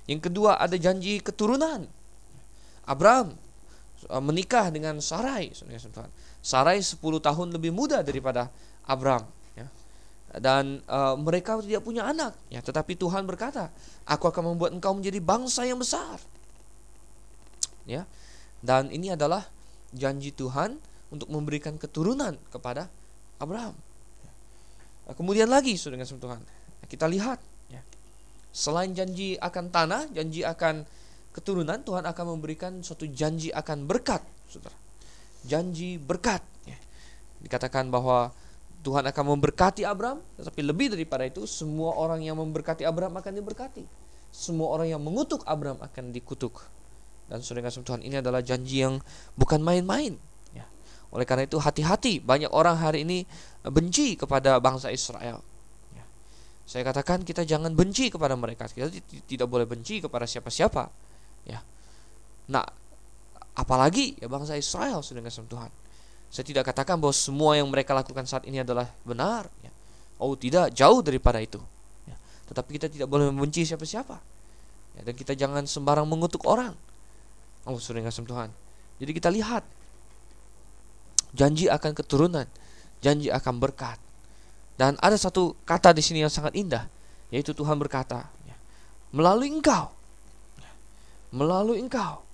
Yang 0.06 0.20
kedua 0.30 0.60
ada 0.60 0.76
janji 0.76 1.18
keturunan. 1.24 1.88
Abraham 2.86 3.34
uh, 4.12 4.22
menikah 4.22 4.68
dengan 4.68 5.00
Sarai, 5.00 5.56
saudara 5.56 5.80
kasih 5.80 5.90
Tuhan 5.96 6.10
Sarai 6.46 6.78
10 6.78 7.02
tahun 7.02 7.50
lebih 7.50 7.74
muda 7.74 8.06
daripada 8.06 8.46
Abram 8.86 9.26
ya. 9.58 9.66
Dan 10.38 10.78
uh, 10.86 11.18
mereka 11.18 11.58
tidak 11.58 11.82
punya 11.82 12.06
anak 12.06 12.38
ya, 12.46 12.62
tetapi 12.62 12.94
Tuhan 12.94 13.26
berkata, 13.26 13.74
"Aku 14.06 14.30
akan 14.30 14.54
membuat 14.54 14.70
engkau 14.70 14.94
menjadi 14.94 15.18
bangsa 15.18 15.66
yang 15.66 15.82
besar." 15.82 16.22
Ya. 17.86 18.04
Dan 18.60 18.90
ini 18.90 19.14
adalah 19.14 19.46
janji 19.94 20.34
Tuhan 20.34 20.76
untuk 21.14 21.30
memberikan 21.30 21.78
keturunan 21.78 22.34
kepada 22.50 22.90
Abraham. 23.38 23.78
Nah, 25.06 25.14
kemudian 25.14 25.46
lagi 25.46 25.78
sudah 25.78 25.94
dengan 25.94 26.10
Tuhan, 26.10 26.40
kita 26.90 27.06
lihat 27.06 27.38
ya. 27.70 27.80
Selain 28.50 28.90
janji 28.90 29.38
akan 29.38 29.70
tanah, 29.70 30.10
janji 30.10 30.42
akan 30.42 30.82
keturunan, 31.30 31.78
Tuhan 31.86 32.02
akan 32.02 32.24
memberikan 32.34 32.82
suatu 32.82 33.06
janji 33.06 33.54
akan 33.54 33.86
berkat, 33.86 34.24
Saudara 34.50 34.86
janji 35.46 35.96
berkat. 35.96 36.42
Ya. 36.66 36.76
Dikatakan 37.40 37.88
bahwa 37.88 38.34
Tuhan 38.82 39.06
akan 39.06 39.24
memberkati 39.38 39.86
Abraham, 39.86 40.20
tetapi 40.36 40.60
lebih 40.66 40.92
daripada 40.92 41.22
itu, 41.22 41.46
semua 41.46 41.94
orang 41.94 42.22
yang 42.22 42.36
memberkati 42.38 42.82
Abraham 42.82 43.18
akan 43.22 43.32
diberkati. 43.38 43.86
Semua 44.34 44.74
orang 44.74 44.90
yang 44.90 45.00
mengutuk 45.00 45.46
Abraham 45.46 45.80
akan 45.80 46.12
dikutuk. 46.12 46.66
Dan 47.26 47.42
saudara 47.42 47.66
kasih 47.66 47.82
Tuhan, 47.82 48.02
ini 48.06 48.22
adalah 48.22 48.38
janji 48.40 48.86
yang 48.86 49.02
bukan 49.34 49.58
main-main. 49.58 50.14
Ya. 50.54 50.66
Oleh 51.10 51.26
karena 51.26 51.46
itu, 51.46 51.58
hati-hati. 51.58 52.22
Banyak 52.22 52.54
orang 52.54 52.78
hari 52.78 53.02
ini 53.02 53.26
benci 53.66 54.14
kepada 54.14 54.62
bangsa 54.62 54.94
Israel. 54.94 55.42
Ya. 55.92 56.04
Saya 56.66 56.86
katakan 56.86 57.26
kita 57.26 57.42
jangan 57.42 57.74
benci 57.74 58.14
kepada 58.14 58.38
mereka. 58.38 58.70
Kita 58.70 58.86
tidak 59.26 59.50
boleh 59.50 59.66
benci 59.66 59.98
kepada 59.98 60.22
siapa-siapa. 60.22 60.86
Ya. 61.50 61.66
Nah, 62.46 62.62
Apalagi 63.56 64.20
ya 64.20 64.28
bangsa 64.28 64.52
Israel 64.60 65.00
sudah 65.00 65.24
kasih 65.24 65.48
Tuhan. 65.48 65.72
Saya 66.28 66.44
tidak 66.44 66.68
katakan 66.68 67.00
bahwa 67.00 67.16
semua 67.16 67.56
yang 67.56 67.64
mereka 67.72 67.96
lakukan 67.96 68.28
saat 68.28 68.44
ini 68.44 68.60
adalah 68.60 68.92
benar. 69.00 69.48
Ya. 69.64 69.72
Oh 70.20 70.36
tidak, 70.36 70.76
jauh 70.76 71.00
daripada 71.00 71.40
itu. 71.40 71.56
Ya. 72.04 72.20
Tetapi 72.52 72.76
kita 72.76 72.92
tidak 72.92 73.08
boleh 73.08 73.32
membenci 73.32 73.64
siapa-siapa. 73.64 74.20
Ya, 75.00 75.08
dan 75.08 75.14
kita 75.16 75.32
jangan 75.32 75.64
sembarang 75.64 76.04
mengutuk 76.04 76.44
orang. 76.44 76.76
Oh 77.66 77.76
sudah 77.82 78.00
kasih 78.06 78.22
Tuhan. 78.22 78.50
Jadi 79.02 79.10
kita 79.12 79.28
lihat 79.28 79.66
janji 81.36 81.66
akan 81.66 81.92
keturunan, 81.92 82.46
janji 83.02 83.28
akan 83.28 83.60
berkat. 83.60 83.98
Dan 84.78 84.94
ada 85.02 85.18
satu 85.18 85.56
kata 85.66 85.92
di 85.92 86.00
sini 86.04 86.22
yang 86.22 86.32
sangat 86.32 86.54
indah, 86.54 86.86
yaitu 87.32 87.56
Tuhan 87.56 87.76
berkata, 87.80 88.28
ya, 88.44 88.56
melalui 89.10 89.50
engkau, 89.50 89.88
ya, 90.60 90.72
melalui 91.32 91.80
engkau, 91.80 92.26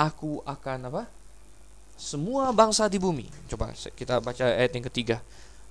aku 0.00 0.40
akan 0.48 0.88
apa? 0.88 1.02
Semua 2.00 2.48
bangsa 2.56 2.88
di 2.88 2.96
bumi. 2.96 3.28
Coba 3.52 3.76
kita 3.76 4.24
baca 4.24 4.40
ayat 4.40 4.72
yang 4.72 4.88
ketiga. 4.88 5.20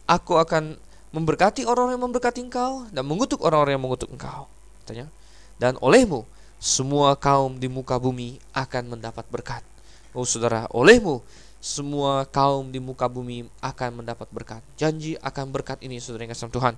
Aku 0.05 0.37
akan 0.37 0.77
memberkati 1.09 1.65
orang-orang 1.65 1.97
yang 1.97 2.05
memberkati 2.05 2.39
engkau 2.45 2.85
dan 2.93 3.01
mengutuk 3.01 3.41
orang-orang 3.41 3.77
yang 3.77 3.83
mengutuk 3.89 4.13
engkau. 4.13 4.45
Katanya. 4.85 5.09
Dan 5.57 5.81
olehmu 5.81 6.29
semua 6.59 7.15
kaum 7.15 7.55
di 7.55 7.71
muka 7.71 7.95
bumi 7.95 8.37
akan 8.51 8.99
mendapat 8.99 9.25
berkat. 9.31 9.63
Oh 10.11 10.27
saudara, 10.27 10.67
olehmu 10.75 11.23
semua 11.59 12.27
kaum 12.27 12.67
di 12.71 12.79
muka 12.83 13.07
bumi 13.07 13.47
akan 13.63 14.03
mendapat 14.03 14.27
berkat. 14.31 14.61
Janji 14.75 15.15
akan 15.19 15.51
berkat 15.55 15.79
ini 15.79 16.03
saudara 16.03 16.27
yang 16.27 16.31
kasih 16.35 16.51
Tuhan. 16.51 16.75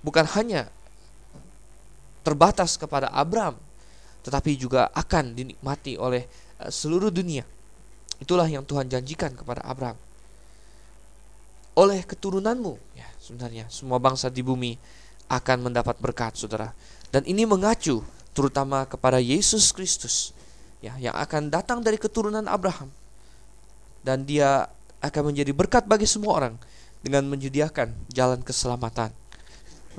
Bukan 0.00 0.24
hanya 0.34 0.72
terbatas 2.24 2.80
kepada 2.80 3.12
Abraham, 3.12 3.60
tetapi 4.24 4.56
juga 4.56 4.88
akan 4.96 5.36
dinikmati 5.36 6.00
oleh 6.00 6.26
Eh, 6.62 6.70
seluruh 6.70 7.10
dunia. 7.10 7.42
Itulah 8.22 8.46
yang 8.46 8.62
Tuhan 8.62 8.86
janjikan 8.86 9.34
kepada 9.34 9.66
Abraham. 9.66 9.98
Oleh 11.74 12.06
keturunanmu, 12.06 12.78
ya 12.94 13.08
sebenarnya 13.18 13.66
semua 13.66 13.98
bangsa 13.98 14.30
di 14.30 14.44
bumi 14.46 14.78
akan 15.26 15.70
mendapat 15.70 15.98
berkat, 15.98 16.38
saudara. 16.38 16.70
Dan 17.10 17.26
ini 17.26 17.42
mengacu 17.42 18.04
terutama 18.32 18.88
kepada 18.88 19.20
Yesus 19.20 19.70
Kristus 19.72 20.32
ya 20.82 20.96
yang 20.98 21.14
akan 21.14 21.48
datang 21.52 21.80
dari 21.80 21.96
keturunan 21.96 22.44
Abraham. 22.48 22.90
Dan 24.02 24.26
dia 24.26 24.66
akan 24.98 25.30
menjadi 25.30 25.54
berkat 25.54 25.86
bagi 25.86 26.10
semua 26.10 26.34
orang 26.42 26.54
dengan 27.02 27.22
menyediakan 27.30 27.94
jalan 28.10 28.42
keselamatan. 28.42 29.14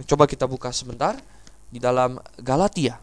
Coba 0.04 0.28
kita 0.28 0.44
buka 0.44 0.76
sebentar 0.76 1.16
di 1.72 1.80
dalam 1.80 2.20
Galatia. 2.40 3.00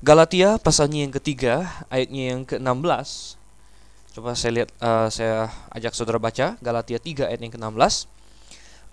Galatia 0.00 0.60
pasalnya 0.60 1.08
yang 1.08 1.12
ketiga, 1.12 1.84
ayatnya 1.88 2.22
yang 2.36 2.42
ke-16. 2.44 3.36
Coba 4.16 4.32
saya 4.32 4.52
lihat 4.62 4.70
uh, 4.80 5.08
saya 5.12 5.52
ajak 5.72 5.92
saudara 5.92 6.16
baca 6.20 6.56
Galatia 6.60 7.00
3 7.00 7.28
ayat 7.32 7.40
yang 7.40 7.52
ke-16. 7.52 8.08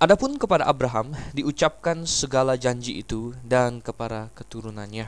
Adapun 0.03 0.35
kepada 0.35 0.67
Abraham 0.67 1.15
diucapkan 1.31 2.03
segala 2.03 2.59
janji 2.59 2.99
itu 2.99 3.31
dan 3.39 3.79
kepada 3.79 4.27
keturunannya. 4.35 5.07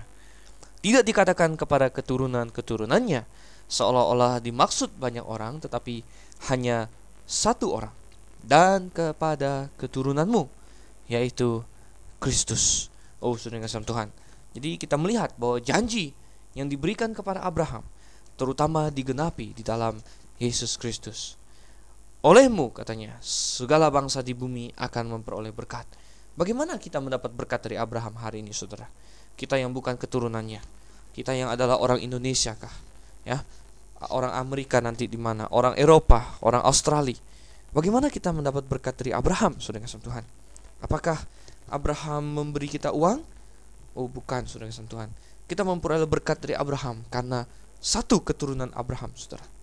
Tidak 0.80 1.04
dikatakan 1.04 1.60
kepada 1.60 1.92
keturunan-keturunannya 1.92 3.28
seolah-olah 3.68 4.40
dimaksud 4.40 4.96
banyak 4.96 5.28
orang 5.28 5.60
tetapi 5.60 6.00
hanya 6.48 6.88
satu 7.28 7.76
orang 7.76 7.92
dan 8.40 8.88
kepada 8.88 9.68
keturunanmu 9.76 10.48
yaitu 11.12 11.60
Kristus. 12.24 12.88
Oh, 13.20 13.36
sudah 13.36 13.60
kasih 13.60 13.84
Tuhan. 13.84 14.16
Jadi 14.56 14.80
kita 14.80 14.96
melihat 14.96 15.36
bahwa 15.36 15.60
janji 15.60 16.16
yang 16.56 16.72
diberikan 16.72 17.12
kepada 17.12 17.44
Abraham 17.44 17.84
terutama 18.40 18.88
digenapi 18.88 19.52
di 19.52 19.60
dalam 19.60 20.00
Yesus 20.40 20.80
Kristus. 20.80 21.36
Olehmu 22.26 22.74
katanya 22.74 23.22
segala 23.22 23.94
bangsa 23.94 24.26
di 24.26 24.34
bumi 24.34 24.74
akan 24.74 25.14
memperoleh 25.14 25.54
berkat. 25.54 25.86
Bagaimana 26.34 26.82
kita 26.82 26.98
mendapat 26.98 27.30
berkat 27.30 27.62
dari 27.70 27.78
Abraham 27.78 28.18
hari 28.18 28.42
ini 28.42 28.50
Saudara? 28.50 28.90
Kita 29.38 29.62
yang 29.62 29.70
bukan 29.70 29.94
keturunannya. 29.94 30.58
Kita 31.14 31.38
yang 31.38 31.54
adalah 31.54 31.78
orang 31.78 32.02
Indonesia 32.02 32.58
kah? 32.58 32.74
Ya. 33.30 33.46
Orang 34.10 34.34
Amerika 34.34 34.82
nanti 34.82 35.06
di 35.06 35.22
mana? 35.22 35.46
Orang 35.54 35.78
Eropa, 35.78 36.42
orang 36.42 36.66
Australia. 36.66 37.14
Bagaimana 37.70 38.10
kita 38.10 38.34
mendapat 38.34 38.66
berkat 38.66 38.98
dari 38.98 39.14
Abraham, 39.14 39.62
Saudara 39.62 39.86
kasih 39.86 40.02
Tuhan? 40.02 40.26
Apakah 40.82 41.22
Abraham 41.70 42.26
memberi 42.26 42.66
kita 42.66 42.90
uang? 42.90 43.22
Oh, 43.94 44.10
bukan, 44.10 44.50
Saudara 44.50 44.74
kasih 44.74 44.90
Tuhan. 44.90 45.14
Kita 45.46 45.62
memperoleh 45.62 46.10
berkat 46.10 46.42
dari 46.42 46.58
Abraham 46.58 47.06
karena 47.14 47.46
satu 47.78 48.26
keturunan 48.26 48.74
Abraham, 48.74 49.14
Saudara. 49.14 49.55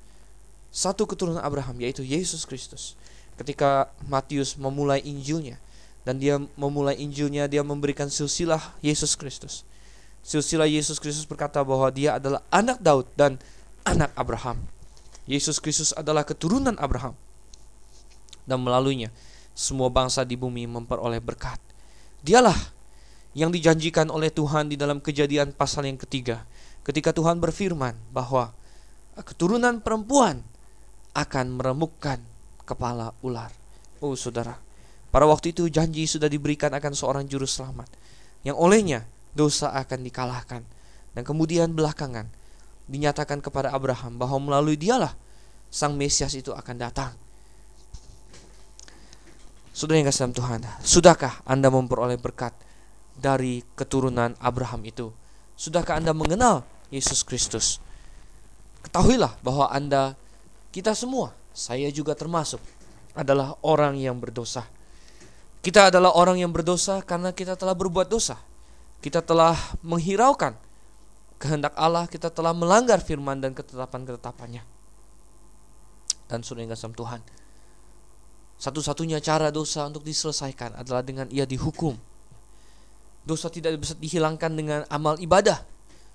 Satu 0.73 1.05
keturunan 1.05 1.45
Abraham 1.45 1.77
yaitu 1.85 2.01
Yesus 2.01 2.49
Kristus. 2.49 2.97
Ketika 3.37 3.93
Matius 4.09 4.57
memulai 4.57 5.05
Injilnya 5.05 5.61
dan 6.09 6.17
dia 6.17 6.41
memulai 6.57 6.97
Injilnya 6.97 7.45
dia 7.45 7.61
memberikan 7.61 8.09
silsilah 8.09 8.73
Yesus 8.81 9.13
Kristus. 9.13 9.69
Silsilah 10.25 10.65
Yesus 10.65 10.97
Kristus 10.97 11.29
berkata 11.29 11.61
bahwa 11.61 11.93
dia 11.93 12.17
adalah 12.17 12.41
anak 12.49 12.81
Daud 12.81 13.05
dan 13.13 13.37
anak 13.85 14.17
Abraham. 14.17 14.65
Yesus 15.29 15.61
Kristus 15.61 15.93
adalah 15.93 16.25
keturunan 16.25 16.75
Abraham. 16.81 17.15
Dan 18.49 18.65
melaluinya 18.65 19.13
semua 19.53 19.93
bangsa 19.93 20.25
di 20.25 20.35
bumi 20.35 20.65
memperoleh 20.65 21.21
berkat. 21.21 21.61
Dialah 22.25 22.57
yang 23.37 23.53
dijanjikan 23.53 24.09
oleh 24.09 24.33
Tuhan 24.33 24.73
di 24.73 24.77
dalam 24.81 24.99
kejadian 25.05 25.53
pasal 25.53 25.85
yang 25.85 26.01
ketiga. 26.01 26.49
Ketika 26.83 27.15
Tuhan 27.15 27.39
berfirman 27.39 27.95
bahwa 28.11 28.51
keturunan 29.23 29.79
perempuan 29.79 30.43
akan 31.13 31.61
meremukkan 31.61 32.19
kepala 32.65 33.13
ular. 33.21 33.53
Oh 34.01 34.17
saudara, 34.17 34.57
pada 35.13 35.29
waktu 35.29 35.53
itu 35.53 35.69
janji 35.69 36.09
sudah 36.09 36.27
diberikan 36.27 36.73
akan 36.73 36.93
seorang 36.97 37.25
juru 37.29 37.45
selamat. 37.45 37.89
Yang 38.43 38.57
olehnya 38.59 39.01
dosa 39.37 39.73
akan 39.77 40.03
dikalahkan. 40.03 40.63
Dan 41.13 41.23
kemudian 41.29 41.77
belakangan 41.77 42.25
dinyatakan 42.89 43.45
kepada 43.45 43.71
Abraham 43.71 44.17
bahwa 44.17 44.41
melalui 44.41 44.81
dialah 44.81 45.13
sang 45.69 45.97
Mesias 45.97 46.33
itu 46.33 46.53
akan 46.57 46.77
datang. 46.81 47.13
Sudah 49.73 49.97
yang 49.97 50.05
kasih 50.05 50.33
Tuhan, 50.37 50.61
sudahkah 50.85 51.41
Anda 51.49 51.73
memperoleh 51.73 52.21
berkat 52.21 52.53
dari 53.17 53.65
keturunan 53.73 54.37
Abraham 54.37 54.85
itu? 54.85 55.13
Sudahkah 55.57 55.97
Anda 55.97 56.13
mengenal 56.13 56.69
Yesus 56.93 57.25
Kristus? 57.25 57.81
Ketahuilah 58.85 59.41
bahwa 59.41 59.73
Anda, 59.73 60.13
kita 60.73 60.97
semua, 60.97 61.37
saya 61.53 61.93
juga 61.93 62.17
termasuk, 62.17 62.59
adalah 63.13 63.61
orang 63.61 64.01
yang 64.01 64.17
berdosa. 64.17 64.65
Kita 65.63 65.93
adalah 65.93 66.17
orang 66.17 66.41
yang 66.43 66.51
berdosa 66.51 67.05
karena 67.05 67.31
kita 67.31 67.55
telah 67.55 67.77
berbuat 67.77 68.09
dosa. 68.11 68.41
Kita 68.99 69.23
telah 69.23 69.55
menghiraukan 69.85 70.57
kehendak 71.39 71.77
Allah, 71.79 72.09
kita 72.09 72.33
telah 72.33 72.51
melanggar 72.57 72.99
firman 72.99 73.39
dan 73.39 73.53
ketetapan-ketetapannya. 73.55 74.65
Dan 76.27 76.41
sudah 76.41 76.65
yang 76.65 76.73
kasih 76.73 76.97
Tuhan, 76.97 77.21
satu-satunya 78.63 79.19
cara 79.19 79.51
dosa 79.51 79.91
untuk 79.91 80.07
diselesaikan 80.07 80.79
adalah 80.79 81.03
dengan 81.03 81.27
ia 81.29 81.43
dihukum. 81.43 81.99
Dosa 83.27 83.51
tidak 83.51 83.79
bisa 83.79 83.99
dihilangkan 83.99 84.51
dengan 84.55 84.81
amal 84.87 85.19
ibadah. 85.19 85.63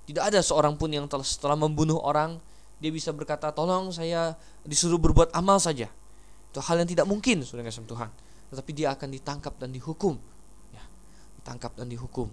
Tidak 0.08 0.24
ada 0.24 0.39
seorang 0.39 0.80
pun 0.80 0.88
yang 0.91 1.06
telah 1.12 1.28
setelah 1.28 1.60
membunuh 1.60 2.00
orang 2.00 2.39
dia 2.78 2.92
bisa 2.94 3.10
berkata 3.13 3.50
tolong 3.54 3.90
saya 3.90 4.38
disuruh 4.66 5.02
berbuat 5.02 5.34
amal 5.34 5.58
saja. 5.58 5.90
Itu 6.54 6.62
hal 6.62 6.82
yang 6.82 6.90
tidak 6.90 7.06
mungkin 7.10 7.42
sudah 7.42 7.66
kasih 7.66 7.86
Tuhan. 7.86 8.10
Tetapi 8.54 8.72
dia 8.72 8.94
akan 8.96 9.10
ditangkap 9.12 9.54
dan 9.60 9.74
dihukum. 9.74 10.16
Ya, 10.72 10.84
ditangkap 11.42 11.76
dan 11.76 11.92
dihukum. 11.92 12.32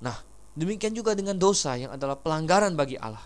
Nah, 0.00 0.16
demikian 0.56 0.94
juga 0.94 1.12
dengan 1.12 1.36
dosa 1.36 1.76
yang 1.76 1.92
adalah 1.92 2.16
pelanggaran 2.16 2.72
bagi 2.78 2.96
Allah. 2.96 3.22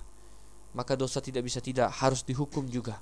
Maka 0.75 0.95
dosa 0.95 1.19
tidak 1.23 1.47
bisa 1.47 1.59
tidak 1.59 1.91
harus 1.99 2.23
dihukum 2.27 2.67
juga. 2.67 2.99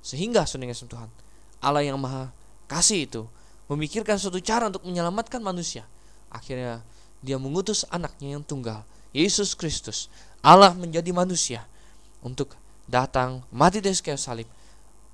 Sehingga 0.00 0.46
sudah 0.46 0.70
kasih 0.70 0.86
Tuhan 0.86 1.10
Allah 1.58 1.82
yang 1.82 1.98
maha 1.98 2.30
kasih 2.70 3.06
itu 3.10 3.22
memikirkan 3.66 4.16
suatu 4.16 4.38
cara 4.38 4.70
untuk 4.70 4.86
menyelamatkan 4.86 5.42
manusia. 5.42 5.84
Akhirnya 6.30 6.84
dia 7.18 7.36
mengutus 7.36 7.82
anaknya 7.90 8.38
yang 8.38 8.44
tunggal, 8.46 8.86
Yesus 9.10 9.58
Kristus. 9.58 10.06
Allah 10.38 10.70
menjadi 10.72 11.10
manusia 11.10 11.66
untuk 12.22 12.54
datang 12.88 13.44
mati 13.52 13.84
di 13.84 13.92
kayu 13.92 14.16
salib, 14.16 14.48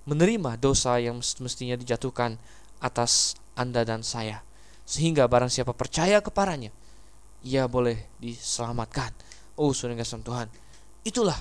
menerima 0.06 0.56
dosa 0.56 0.96
yang 1.02 1.18
mestinya 1.18 1.74
dijatuhkan 1.74 2.38
atas 2.78 3.34
Anda 3.58 3.82
dan 3.82 4.06
saya. 4.06 4.40
Sehingga 4.86 5.26
barang 5.26 5.50
siapa 5.50 5.74
percaya 5.74 6.22
kepadanya, 6.22 6.70
ia 7.42 7.66
boleh 7.66 7.98
diselamatkan. 8.22 9.10
Oh, 9.58 9.74
saudara 9.74 10.00
kasih 10.00 10.22
Tuhan. 10.22 10.48
Itulah 11.04 11.38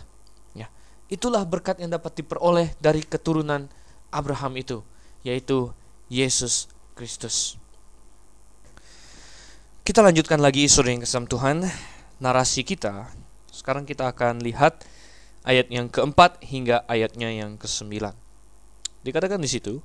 ya. 0.57 0.67
Itulah 1.07 1.45
berkat 1.45 1.79
yang 1.79 1.93
dapat 1.93 2.19
diperoleh 2.19 2.75
dari 2.81 3.05
keturunan 3.05 3.69
Abraham 4.11 4.59
itu 4.59 4.83
yaitu 5.23 5.71
Yesus 6.11 6.67
Kristus. 6.93 7.55
Kita 9.83 9.99
lanjutkan 9.99 10.39
lagi 10.39 10.67
sore 10.71 10.95
yang 10.95 11.03
Tuhan, 11.03 11.67
narasi 12.19 12.63
kita. 12.63 13.11
Sekarang 13.51 13.83
kita 13.83 14.11
akan 14.11 14.39
lihat 14.39 14.83
ayat 15.43 15.71
yang 15.71 15.91
keempat 15.91 16.43
hingga 16.43 16.83
ayatnya 16.87 17.31
yang 17.31 17.55
kesembilan. 17.59 18.15
Dikatakan 19.03 19.39
di 19.39 19.51
situ, 19.51 19.83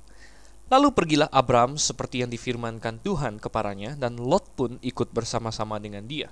Lalu 0.69 0.93
pergilah 0.93 1.33
Abram 1.33 1.81
seperti 1.81 2.21
yang 2.21 2.29
difirmankan 2.29 3.01
Tuhan 3.01 3.41
kepadanya 3.41 3.97
dan 3.97 4.21
Lot 4.21 4.53
pun 4.53 4.77
ikut 4.85 5.09
bersama-sama 5.09 5.81
dengan 5.81 6.05
dia. 6.05 6.29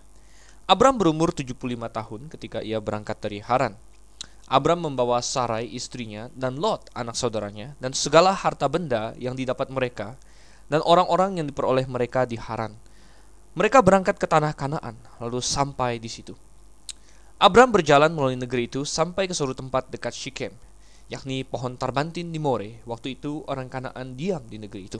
Abram 0.69 0.93
berumur 0.93 1.33
75 1.33 1.57
tahun 1.89 2.21
ketika 2.29 2.61
ia 2.61 2.77
berangkat 2.77 3.17
dari 3.17 3.41
Haran. 3.41 3.73
Abram 4.45 4.77
membawa 4.77 5.25
Sarai 5.25 5.65
istrinya 5.73 6.29
dan 6.37 6.61
Lot 6.61 6.85
anak 6.93 7.17
saudaranya 7.17 7.73
dan 7.81 7.97
segala 7.97 8.29
harta 8.29 8.69
benda 8.69 9.17
yang 9.17 9.33
didapat 9.33 9.73
mereka 9.73 10.13
dan 10.69 10.85
orang-orang 10.85 11.41
yang 11.41 11.49
diperoleh 11.49 11.89
mereka 11.89 12.29
di 12.29 12.37
Haran. 12.37 12.77
Mereka 13.57 13.81
berangkat 13.81 14.21
ke 14.21 14.29
tanah 14.29 14.53
Kanaan 14.53 15.01
lalu 15.17 15.41
sampai 15.41 15.97
di 15.97 16.13
situ. 16.13 16.37
Abram 17.37 17.69
berjalan 17.69 18.09
melalui 18.13 18.37
negeri 18.37 18.65
itu 18.65 18.81
sampai 18.81 19.29
ke 19.29 19.33
suatu 19.37 19.53
tempat 19.53 19.93
dekat 19.93 20.13
Shikem, 20.13 20.53
yakni 21.05 21.45
pohon 21.45 21.77
tarbantin 21.77 22.33
di 22.33 22.41
More. 22.41 22.81
Waktu 22.89 23.17
itu 23.17 23.45
orang 23.45 23.69
Kanaan 23.69 24.17
diam 24.17 24.41
di 24.49 24.57
negeri 24.57 24.89
itu. 24.89 24.97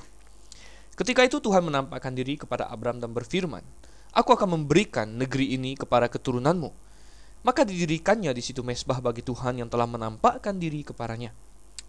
Ketika 0.94 1.26
itu 1.26 1.42
Tuhan 1.42 1.66
menampakkan 1.66 2.14
diri 2.14 2.38
kepada 2.38 2.70
Abram 2.70 3.02
dan 3.02 3.14
berfirman, 3.14 3.66
Aku 4.14 4.34
akan 4.34 4.54
memberikan 4.54 5.10
negeri 5.18 5.58
ini 5.58 5.74
kepada 5.78 6.10
keturunanmu 6.10 6.88
maka 7.48 7.64
didirikannya 7.64 8.36
di 8.36 8.44
situ 8.44 8.60
mesbah 8.66 9.00
bagi 9.00 9.22
Tuhan 9.22 9.62
yang 9.62 9.70
telah 9.70 9.86
menampakkan 9.86 10.58
diri 10.58 10.82
kepadanya. 10.82 11.32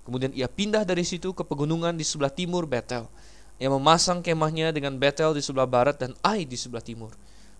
Kemudian 0.06 0.30
ia 0.30 0.46
pindah 0.46 0.86
dari 0.86 1.02
situ 1.02 1.34
ke 1.34 1.42
pegunungan 1.42 1.98
di 1.98 2.04
sebelah 2.06 2.32
timur 2.32 2.64
Betel. 2.70 3.10
Ia 3.58 3.66
memasang 3.66 4.22
kemahnya 4.22 4.70
dengan 4.70 4.96
Betel 4.96 5.34
di 5.34 5.42
sebelah 5.42 5.66
barat 5.66 5.98
dan 5.98 6.14
Ai 6.22 6.46
di 6.46 6.54
sebelah 6.56 6.78
timur. 6.78 7.10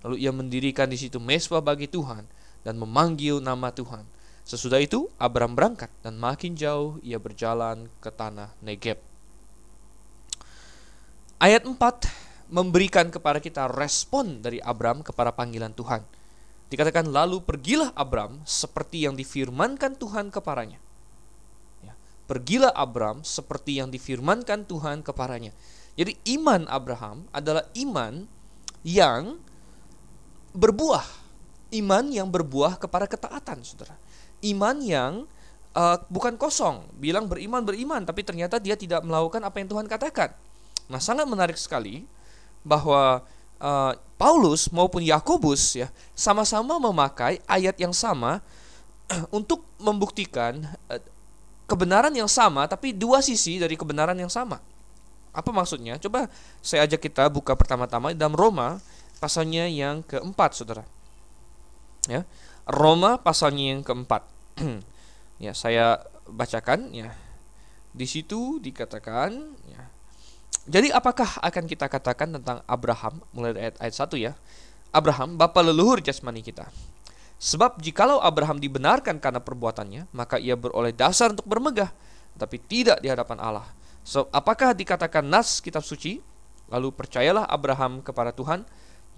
Lalu 0.06 0.22
ia 0.22 0.30
mendirikan 0.30 0.86
di 0.86 0.94
situ 0.94 1.18
mesbah 1.18 1.58
bagi 1.58 1.90
Tuhan 1.90 2.22
dan 2.62 2.78
memanggil 2.80 3.38
nama 3.42 3.70
Tuhan. 3.70 4.06
Sesudah 4.48 4.80
itu 4.80 5.12
Abram 5.20 5.52
berangkat 5.52 5.92
dan 6.00 6.16
makin 6.16 6.56
jauh 6.56 6.96
ia 7.04 7.20
berjalan 7.20 7.92
ke 8.00 8.08
tanah 8.08 8.56
Negeb. 8.64 8.96
Ayat 11.38 11.68
4 11.68 11.76
memberikan 12.48 13.12
kepada 13.12 13.38
kita 13.38 13.68
respon 13.68 14.40
dari 14.40 14.58
Abram 14.64 15.04
kepada 15.04 15.30
panggilan 15.36 15.76
Tuhan. 15.76 16.00
Dikatakan 16.68 17.08
lalu 17.08 17.40
pergilah 17.44 17.92
Abram 17.96 18.40
seperti 18.44 19.04
yang 19.04 19.16
difirmankan 19.16 19.96
Tuhan 19.96 20.32
kepadanya. 20.32 20.80
Ya, 21.84 21.92
pergilah 22.28 22.72
Abram 22.72 23.24
seperti 23.24 23.80
yang 23.80 23.92
difirmankan 23.92 24.64
Tuhan 24.68 25.00
kepadanya. 25.04 25.52
Jadi 25.96 26.16
iman 26.38 26.68
Abraham 26.68 27.28
adalah 27.32 27.68
iman 27.74 28.28
yang 28.84 29.40
berbuah, 30.54 31.04
iman 31.74 32.04
yang 32.08 32.28
berbuah 32.28 32.80
kepada 32.80 33.04
ketaatan, 33.04 33.60
saudara. 33.60 33.96
Iman 34.40 34.80
yang 34.80 35.28
uh, 35.76 35.96
bukan 36.08 36.38
kosong, 36.40 36.86
bilang 36.96 37.28
beriman 37.28 37.60
beriman, 37.64 38.02
tapi 38.06 38.24
ternyata 38.24 38.56
dia 38.56 38.78
tidak 38.78 39.04
melakukan 39.04 39.42
apa 39.44 39.56
yang 39.60 39.68
Tuhan 39.68 39.86
katakan. 39.86 40.32
Nah, 40.88 41.00
sangat 41.02 41.28
menarik 41.28 41.60
sekali 41.60 42.08
bahwa 42.64 43.20
uh, 43.60 43.92
Paulus 44.18 44.72
maupun 44.72 45.04
Yakobus 45.04 45.78
ya 45.78 45.88
sama-sama 46.16 46.80
memakai 46.80 47.38
ayat 47.46 47.76
yang 47.78 47.94
sama 47.94 48.42
untuk 49.38 49.62
membuktikan 49.78 50.64
uh, 50.90 51.00
kebenaran 51.68 52.10
yang 52.16 52.26
sama 52.26 52.64
tapi 52.64 52.96
dua 52.96 53.20
sisi 53.20 53.60
dari 53.60 53.76
kebenaran 53.76 54.16
yang 54.16 54.32
sama. 54.32 54.58
Apa 55.30 55.54
maksudnya? 55.54 56.00
Coba 56.00 56.26
saya 56.64 56.88
ajak 56.88 57.04
kita 57.04 57.28
buka 57.28 57.54
pertama-tama 57.54 58.16
dalam 58.16 58.34
Roma 58.34 58.80
pasalnya 59.22 59.68
yang 59.68 60.02
keempat, 60.02 60.56
saudara. 60.56 60.82
Ya, 62.08 62.24
Roma 62.64 63.20
pasalnya 63.20 63.76
yang 63.76 63.84
keempat. 63.84 64.24
ya, 65.44 65.52
saya 65.52 66.02
bacakan 66.26 66.90
ya. 66.96 67.12
Di 67.92 68.04
situ 68.08 68.60
dikatakan 68.60 69.32
ya, 69.68 69.82
jadi 70.68 70.92
apakah 70.92 71.40
akan 71.40 71.64
kita 71.64 71.88
katakan 71.88 72.28
tentang 72.36 72.60
Abraham 72.68 73.24
mulai 73.32 73.56
dari 73.56 73.72
ayat, 73.72 73.76
ayat 73.80 73.94
1 74.04 74.20
ya? 74.20 74.32
Abraham 74.92 75.40
bapa 75.40 75.64
leluhur 75.64 76.04
jasmani 76.04 76.44
kita. 76.44 76.68
Sebab 77.40 77.80
jikalau 77.80 78.20
Abraham 78.20 78.60
dibenarkan 78.60 79.16
karena 79.16 79.40
perbuatannya, 79.40 80.12
maka 80.12 80.36
ia 80.36 80.60
beroleh 80.60 80.92
dasar 80.92 81.32
untuk 81.32 81.48
bermegah, 81.48 81.88
tapi 82.36 82.60
tidak 82.60 83.00
di 83.00 83.08
hadapan 83.08 83.40
Allah. 83.40 83.64
So, 84.04 84.28
apakah 84.28 84.76
dikatakan 84.76 85.24
nas 85.24 85.64
kitab 85.64 85.80
suci? 85.86 86.20
Lalu 86.68 86.92
percayalah 86.92 87.48
Abraham 87.48 88.04
kepada 88.04 88.28
Tuhan 88.36 88.68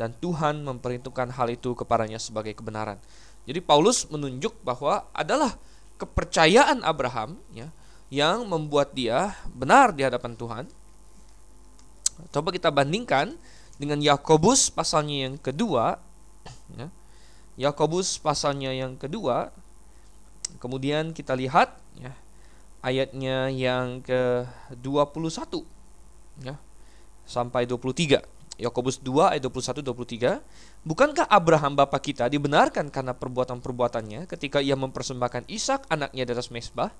dan 0.00 0.16
Tuhan 0.16 0.64
memperhitungkan 0.64 1.28
hal 1.36 1.52
itu 1.52 1.76
kepadanya 1.76 2.16
sebagai 2.16 2.56
kebenaran. 2.56 2.96
Jadi 3.44 3.60
Paulus 3.60 4.08
menunjuk 4.08 4.56
bahwa 4.64 5.04
adalah 5.12 5.60
kepercayaan 6.00 6.80
Abraham 6.80 7.36
ya 7.52 7.68
yang 8.08 8.48
membuat 8.48 8.96
dia 8.96 9.36
benar 9.52 9.92
di 9.92 10.00
hadapan 10.08 10.32
Tuhan 10.32 10.64
Coba 12.28 12.52
kita 12.52 12.68
bandingkan 12.68 13.40
dengan 13.80 14.04
Yakobus 14.04 14.68
pasalnya 14.68 15.24
yang 15.32 15.40
kedua. 15.40 15.96
Ya. 16.76 16.92
Yakobus 17.56 18.20
pasalnya 18.20 18.76
yang 18.76 19.00
kedua. 19.00 19.48
Kemudian 20.60 21.16
kita 21.16 21.32
lihat 21.32 21.80
ya, 21.96 22.12
ayatnya 22.84 23.48
yang 23.48 24.04
ke-21 24.04 25.62
ya, 26.44 26.58
sampai 27.24 27.64
23. 27.64 28.20
Yakobus 28.60 29.00
2 29.00 29.34
ayat 29.34 29.42
21 29.42 29.80
23. 29.80 30.84
Bukankah 30.84 31.26
Abraham 31.26 31.74
bapa 31.74 31.96
kita 31.96 32.28
dibenarkan 32.28 32.92
karena 32.92 33.16
perbuatan-perbuatannya 33.16 34.28
ketika 34.28 34.60
ia 34.60 34.76
mempersembahkan 34.76 35.48
Ishak 35.48 35.88
anaknya 35.88 36.28
di 36.28 36.32
atas 36.36 36.52
mesbah? 36.52 36.92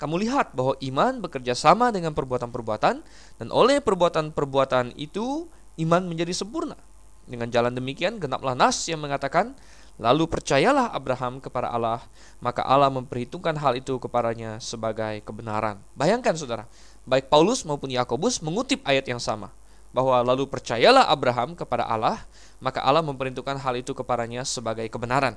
kamu 0.00 0.16
lihat 0.24 0.56
bahwa 0.56 0.72
iman 0.80 1.20
bekerja 1.20 1.52
sama 1.52 1.92
dengan 1.92 2.16
perbuatan-perbuatan 2.16 3.04
dan 3.36 3.48
oleh 3.52 3.84
perbuatan-perbuatan 3.84 4.96
itu 4.96 5.44
iman 5.84 6.02
menjadi 6.08 6.32
sempurna. 6.32 6.80
Dengan 7.28 7.52
jalan 7.52 7.76
demikian 7.76 8.16
genaplah 8.16 8.56
nas 8.56 8.88
yang 8.88 9.04
mengatakan 9.04 9.52
lalu 10.00 10.24
percayalah 10.24 10.96
Abraham 10.96 11.36
kepada 11.36 11.68
Allah 11.68 12.00
maka 12.40 12.64
Allah 12.64 12.88
memperhitungkan 12.88 13.52
hal 13.60 13.76
itu 13.76 14.00
kepadanya 14.00 14.56
sebagai 14.56 15.20
kebenaran. 15.20 15.76
Bayangkan 15.92 16.32
Saudara, 16.32 16.64
baik 17.04 17.28
Paulus 17.28 17.68
maupun 17.68 17.92
Yakobus 17.92 18.40
mengutip 18.40 18.80
ayat 18.88 19.04
yang 19.04 19.20
sama 19.20 19.52
bahwa 19.90 20.22
lalu 20.22 20.46
percayalah 20.46 21.10
Abraham 21.10 21.58
kepada 21.58 21.82
Allah 21.86 22.22
maka 22.62 22.84
Allah 22.84 23.02
memperhitungkan 23.02 23.58
hal 23.58 23.74
itu 23.80 23.96
kepadanya 23.96 24.46
sebagai 24.46 24.86
kebenaran. 24.86 25.34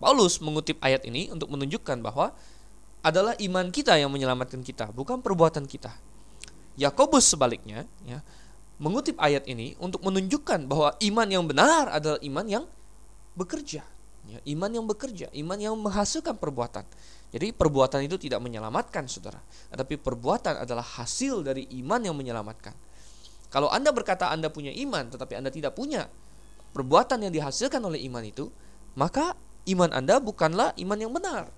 Paulus 0.00 0.40
mengutip 0.40 0.80
ayat 0.80 1.04
ini 1.04 1.28
untuk 1.28 1.52
menunjukkan 1.52 2.00
bahwa 2.00 2.32
adalah 3.00 3.36
iman 3.36 3.68
kita 3.72 3.96
yang 3.96 4.12
menyelamatkan 4.12 4.60
kita, 4.60 4.92
bukan 4.92 5.20
perbuatan 5.24 5.64
kita. 5.64 5.92
Yakobus 6.76 7.28
sebaliknya, 7.28 7.84
ya, 8.04 8.24
mengutip 8.80 9.16
ayat 9.20 9.44
ini 9.44 9.76
untuk 9.76 10.00
menunjukkan 10.04 10.64
bahwa 10.64 10.96
iman 11.00 11.28
yang 11.28 11.44
benar 11.44 11.92
adalah 11.92 12.20
iman 12.24 12.46
yang 12.48 12.64
bekerja. 13.36 13.84
Ya, 14.28 14.38
iman 14.52 14.70
yang 14.72 14.84
bekerja, 14.84 15.32
iman 15.32 15.58
yang 15.60 15.76
menghasilkan 15.80 16.36
perbuatan. 16.36 16.84
Jadi 17.30 17.56
perbuatan 17.56 18.04
itu 18.04 18.20
tidak 18.20 18.40
menyelamatkan 18.44 19.08
saudara, 19.08 19.40
tetapi 19.72 19.96
perbuatan 20.00 20.60
adalah 20.64 20.84
hasil 20.84 21.40
dari 21.44 21.64
iman 21.80 22.00
yang 22.04 22.16
menyelamatkan. 22.16 22.72
Kalau 23.50 23.66
Anda 23.68 23.90
berkata 23.90 24.30
Anda 24.30 24.46
punya 24.46 24.70
iman, 24.70 25.10
tetapi 25.10 25.34
Anda 25.34 25.50
tidak 25.50 25.74
punya 25.74 26.06
perbuatan 26.70 27.26
yang 27.26 27.34
dihasilkan 27.34 27.82
oleh 27.82 27.98
iman 28.06 28.22
itu, 28.22 28.46
maka 28.94 29.34
iman 29.66 29.90
Anda 29.90 30.22
bukanlah 30.22 30.72
iman 30.78 30.98
yang 30.98 31.10
benar. 31.10 31.50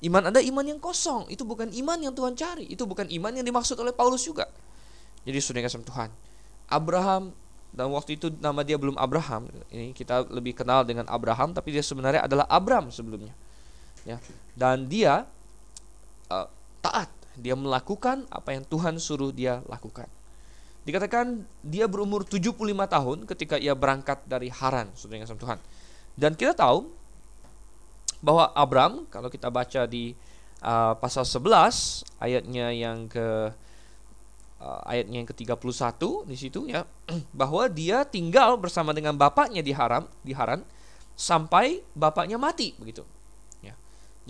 Iman 0.00 0.32
Anda 0.32 0.42
iman 0.42 0.64
yang 0.66 0.80
kosong. 0.82 1.30
Itu 1.30 1.46
bukan 1.46 1.70
iman 1.70 1.98
yang 2.00 2.16
Tuhan 2.16 2.34
cari. 2.34 2.66
Itu 2.66 2.88
bukan 2.88 3.06
iman 3.06 3.32
yang 3.36 3.46
dimaksud 3.46 3.76
oleh 3.78 3.94
Paulus 3.94 4.26
juga. 4.26 4.48
Jadi 5.22 5.38
sudah 5.38 5.60
kasih 5.60 5.84
Tuhan. 5.84 6.10
Abraham 6.66 7.36
dan 7.70 7.86
waktu 7.94 8.18
itu 8.18 8.32
nama 8.42 8.66
dia 8.66 8.80
belum 8.80 8.98
Abraham. 8.98 9.46
Ini 9.70 9.94
kita 9.94 10.26
lebih 10.32 10.58
kenal 10.58 10.82
dengan 10.82 11.06
Abraham 11.06 11.54
tapi 11.54 11.70
dia 11.70 11.84
sebenarnya 11.84 12.26
adalah 12.26 12.48
Abram 12.50 12.90
sebelumnya. 12.90 13.36
Ya. 14.08 14.18
Dan 14.56 14.88
dia 14.88 15.28
uh, 16.32 16.48
taat. 16.80 17.12
Dia 17.38 17.54
melakukan 17.54 18.26
apa 18.32 18.56
yang 18.56 18.64
Tuhan 18.66 18.98
suruh 18.98 19.30
dia 19.30 19.62
lakukan. 19.70 20.10
Dikatakan 20.80 21.44
dia 21.60 21.84
berumur 21.84 22.24
75 22.24 22.56
tahun 22.66 23.18
ketika 23.28 23.56
ia 23.60 23.76
berangkat 23.76 24.24
dari 24.24 24.48
Haran, 24.48 24.88
saudara 24.96 25.22
kasih 25.22 25.36
Tuhan. 25.36 25.58
Dan 26.16 26.32
kita 26.36 26.56
tahu 26.56 26.88
bahwa 28.20 28.52
Abram 28.52 29.08
kalau 29.08 29.32
kita 29.32 29.48
baca 29.48 29.88
di 29.88 30.12
uh, 30.60 30.96
pasal 30.96 31.24
11 31.24 32.20
ayatnya 32.20 32.72
yang 32.72 33.08
ke 33.08 33.52
uh, 34.60 34.80
ayatnya 34.84 35.24
yang 35.24 35.28
ke-31 35.28 36.00
di 36.28 36.36
situ 36.36 36.60
ya 36.68 36.84
bahwa 37.40 37.64
dia 37.72 38.04
tinggal 38.04 38.60
bersama 38.60 38.92
dengan 38.92 39.16
bapaknya 39.16 39.64
di 39.64 39.72
Haram 39.72 40.04
di 40.20 40.36
Haran 40.36 40.60
sampai 41.16 41.84
bapaknya 41.96 42.36
mati 42.36 42.76
begitu. 42.76 43.04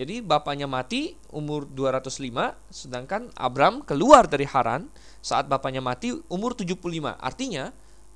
Jadi 0.01 0.25
bapaknya 0.25 0.65
mati 0.65 1.13
umur 1.29 1.69
205 1.69 2.33
sedangkan 2.73 3.29
Abram 3.37 3.85
keluar 3.85 4.25
dari 4.25 4.49
Haran 4.49 4.89
saat 5.21 5.45
bapaknya 5.45 5.85
mati 5.85 6.17
umur 6.33 6.57
75. 6.57 6.81
Artinya 7.21 7.69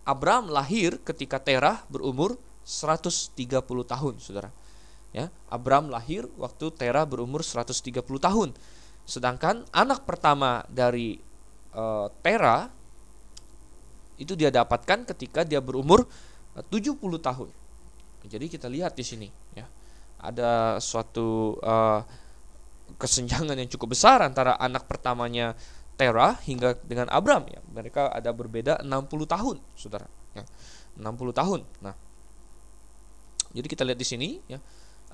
Abram 0.08 0.48
lahir 0.48 0.96
ketika 1.04 1.36
Terah 1.36 1.84
berumur 1.92 2.40
130 2.64 3.36
tahun, 3.84 4.14
Saudara. 4.16 4.48
Ya 5.12 5.28
Abram 5.52 5.92
lahir 5.92 6.24
waktu 6.40 6.72
Tera 6.72 7.04
berumur 7.04 7.44
130 7.44 8.00
tahun. 8.00 8.56
Sedangkan 9.04 9.68
anak 9.68 10.08
pertama 10.08 10.64
dari 10.72 11.20
uh, 11.76 12.08
Tera 12.24 12.72
itu 14.16 14.32
dia 14.32 14.48
dapatkan 14.48 15.04
ketika 15.12 15.44
dia 15.44 15.60
berumur 15.60 16.08
eh, 16.56 16.64
uh, 16.64 16.64
70 16.64 16.96
tahun. 17.20 17.52
Jadi 18.24 18.46
kita 18.48 18.72
lihat 18.72 18.96
di 18.96 19.04
sini 19.04 19.28
ya 19.52 19.68
ada 20.18 20.78
suatu 20.82 21.58
uh, 21.60 22.00
kesenjangan 23.00 23.56
yang 23.58 23.70
cukup 23.70 23.96
besar 23.96 24.22
antara 24.22 24.56
anak 24.60 24.86
pertamanya 24.86 25.56
Tera 25.94 26.34
hingga 26.42 26.74
dengan 26.82 27.06
Abram 27.10 27.46
ya 27.46 27.62
mereka 27.70 28.10
ada 28.10 28.34
berbeda 28.34 28.82
60 28.82 29.06
tahun 29.30 29.56
saudara 29.78 30.10
ya 30.34 30.42
60 30.98 31.06
tahun 31.30 31.60
nah 31.78 31.94
jadi 33.54 33.66
kita 33.70 33.86
lihat 33.86 33.98
di 33.98 34.06
sini 34.06 34.28
ya 34.50 34.58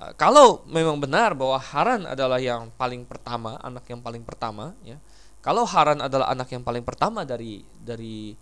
Eh, 0.01 0.13
kalau 0.17 0.65
memang 0.65 0.97
benar 0.97 1.37
bahwa 1.37 1.61
Haran 1.61 2.09
adalah 2.09 2.41
yang 2.41 2.73
paling 2.81 3.05
pertama, 3.05 3.61
anak 3.61 3.85
yang 3.93 4.01
paling 4.01 4.25
pertama, 4.25 4.73
ya. 4.81 4.97
Kalau 5.45 5.69
Haran 5.69 6.01
adalah 6.01 6.33
anak 6.33 6.49
yang 6.53 6.65
paling 6.65 6.85
pertama 6.85 7.29
dari 7.29 7.65
dari 7.77 8.33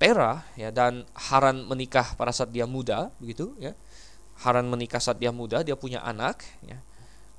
Tera, 0.00 0.40
ya, 0.56 0.72
dan 0.72 1.04
Haran 1.12 1.68
menikah 1.68 2.16
pada 2.16 2.32
saat 2.32 2.48
dia 2.48 2.64
muda, 2.64 3.12
begitu, 3.20 3.52
ya. 3.60 3.76
Haran 4.42 4.68
menikah 4.68 5.00
saat 5.00 5.16
dia 5.16 5.32
muda, 5.32 5.64
dia 5.64 5.78
punya 5.78 6.04
anak, 6.04 6.44
ya. 6.60 6.80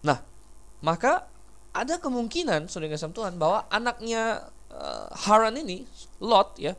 Nah, 0.02 0.22
maka 0.82 1.30
ada 1.74 2.02
kemungkinan, 2.02 2.72
saudara 2.72 2.98
kasih 2.98 3.14
Tuhan, 3.14 3.38
bahwa 3.38 3.70
anaknya 3.70 4.50
uh, 4.74 5.10
Haran 5.14 5.58
ini, 5.62 5.86
Lot, 6.18 6.58
ya, 6.58 6.74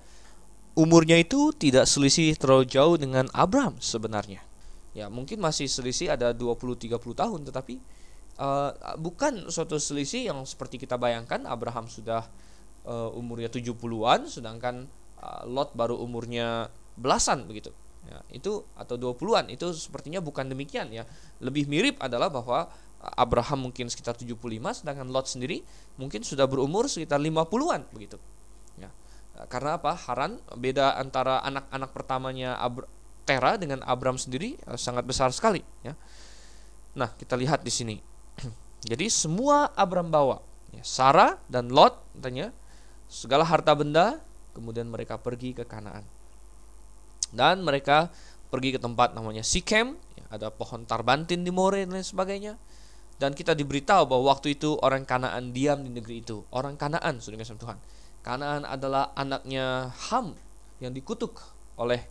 umurnya 0.78 1.18
itu 1.18 1.50
tidak 1.54 1.90
selisih 1.90 2.38
terlalu 2.38 2.66
jauh 2.70 2.94
dengan 2.94 3.26
Abram 3.34 3.74
sebenarnya 3.82 4.46
ya 4.94 5.10
mungkin 5.10 5.42
masih 5.42 5.66
selisih 5.66 6.14
ada 6.14 6.30
20-30 6.30 6.98
tahun 6.98 7.40
tetapi 7.50 7.74
uh, 8.38 8.70
bukan 8.98 9.50
suatu 9.50 9.78
selisih 9.78 10.30
yang 10.30 10.42
seperti 10.46 10.78
kita 10.78 10.94
bayangkan 10.94 11.42
Abraham 11.50 11.90
sudah 11.90 12.26
uh, 12.86 13.10
umurnya 13.14 13.50
70-an 13.50 14.30
sedangkan 14.30 14.90
uh, 15.18 15.42
Lot 15.46 15.74
baru 15.74 15.98
umurnya 15.98 16.70
belasan 16.98 17.46
begitu. 17.46 17.70
Ya, 18.08 18.24
itu 18.32 18.64
atau 18.72 18.96
20-an 18.96 19.52
itu 19.52 19.68
sepertinya 19.76 20.24
bukan 20.24 20.48
demikian 20.48 20.88
ya. 20.88 21.04
Lebih 21.44 21.68
mirip 21.68 22.00
adalah 22.00 22.32
bahwa 22.32 22.72
Abraham 22.98 23.68
mungkin 23.68 23.92
sekitar 23.92 24.16
75 24.16 24.40
sedangkan 24.82 25.06
Lot 25.12 25.28
sendiri 25.28 25.62
mungkin 26.00 26.24
sudah 26.24 26.48
berumur 26.48 26.88
sekitar 26.88 27.20
50-an 27.20 27.84
begitu. 27.92 28.16
Ya. 28.80 28.88
Karena 29.52 29.76
apa? 29.76 29.92
Haran 29.92 30.40
beda 30.56 30.96
antara 30.96 31.44
anak-anak 31.44 31.90
pertamanya 31.92 32.56
Abr 32.56 32.88
Tera 33.28 33.60
dengan 33.60 33.84
Abram 33.84 34.16
sendiri 34.16 34.56
uh, 34.64 34.80
sangat 34.80 35.04
besar 35.04 35.28
sekali 35.36 35.60
ya. 35.84 35.92
Nah, 36.96 37.12
kita 37.12 37.36
lihat 37.36 37.60
di 37.60 37.68
sini. 37.68 37.96
Jadi 38.88 39.12
semua 39.12 39.68
Abram 39.76 40.08
bawa, 40.08 40.40
ya, 40.72 40.80
Sarah 40.80 41.36
dan 41.44 41.68
Lot 41.68 42.00
katanya 42.16 42.56
segala 43.04 43.44
harta 43.44 43.76
benda, 43.76 44.24
kemudian 44.56 44.88
mereka 44.88 45.20
pergi 45.20 45.52
ke 45.52 45.68
Kanaan. 45.68 46.08
Dan 47.34 47.62
mereka 47.64 48.08
pergi 48.48 48.76
ke 48.76 48.80
tempat 48.80 49.12
namanya 49.12 49.44
Sikem, 49.44 49.96
ya, 50.16 50.24
ada 50.32 50.48
pohon 50.48 50.88
tarbantin 50.88 51.44
di 51.44 51.52
More 51.52 51.84
dan 51.84 51.92
lain 51.92 52.06
sebagainya. 52.06 52.56
Dan 53.18 53.34
kita 53.34 53.52
diberitahu 53.52 54.06
bahwa 54.06 54.30
waktu 54.30 54.54
itu 54.54 54.78
orang 54.78 55.02
Kanaan 55.02 55.50
diam 55.50 55.82
di 55.82 55.90
negeri 55.90 56.22
itu. 56.22 56.46
Orang 56.54 56.78
Kanaan, 56.78 57.18
sudah 57.18 57.34
kasih 57.34 57.58
Tuhan. 57.58 57.76
Kanaan 58.22 58.62
adalah 58.62 59.10
anaknya 59.18 59.90
Ham 60.10 60.38
yang 60.78 60.94
dikutuk 60.94 61.34
oleh 61.74 62.06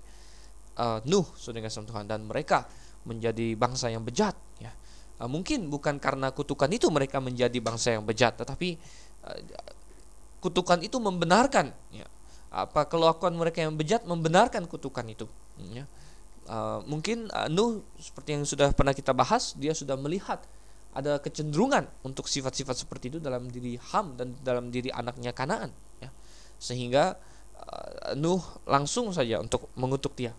uh, 0.75 0.99
Nuh, 1.07 1.23
sudah 1.39 1.63
kasih 1.63 1.87
Tuhan. 1.87 2.11
Dan 2.11 2.27
mereka 2.27 2.67
menjadi 3.07 3.55
bangsa 3.55 3.87
yang 3.87 4.03
bejat. 4.03 4.35
Ya. 4.59 4.75
Uh, 5.17 5.31
mungkin 5.31 5.71
bukan 5.71 5.95
karena 5.95 6.35
kutukan 6.35 6.67
itu 6.69 6.91
mereka 6.91 7.23
menjadi 7.23 7.55
bangsa 7.63 7.95
yang 7.95 8.03
bejat, 8.03 8.35
tetapi 8.43 8.75
uh, 9.23 9.39
kutukan 10.43 10.83
itu 10.83 10.99
membenarkan 10.99 11.71
ya, 11.89 12.05
apa 12.57 12.89
kelakuan 12.89 13.37
mereka 13.37 13.61
yang 13.61 13.77
bejat 13.77 14.09
membenarkan 14.09 14.65
kutukan 14.65 15.05
itu? 15.05 15.29
Ya. 15.69 15.85
uh, 16.49 16.81
mungkin 16.89 17.29
uh, 17.29 17.45
Nuh 17.53 17.85
seperti 18.01 18.33
yang 18.33 18.43
sudah 18.49 18.73
pernah 18.73 18.97
kita 18.97 19.13
bahas 19.13 19.53
dia 19.53 19.77
sudah 19.77 19.93
melihat 19.93 20.41
ada 20.97 21.21
kecenderungan 21.21 21.85
untuk 22.01 22.25
sifat-sifat 22.25 22.73
seperti 22.73 23.13
itu 23.13 23.17
dalam 23.21 23.45
diri 23.53 23.77
Ham 23.93 24.17
dan 24.17 24.33
dalam 24.41 24.73
diri 24.73 24.89
anaknya 24.89 25.29
Kanaan 25.37 25.69
ya. 26.01 26.09
sehingga 26.57 27.13
uh, 27.61 28.17
Nuh 28.17 28.41
langsung 28.65 29.13
saja 29.13 29.37
untuk 29.37 29.69
mengutuk 29.77 30.17
dia. 30.17 30.33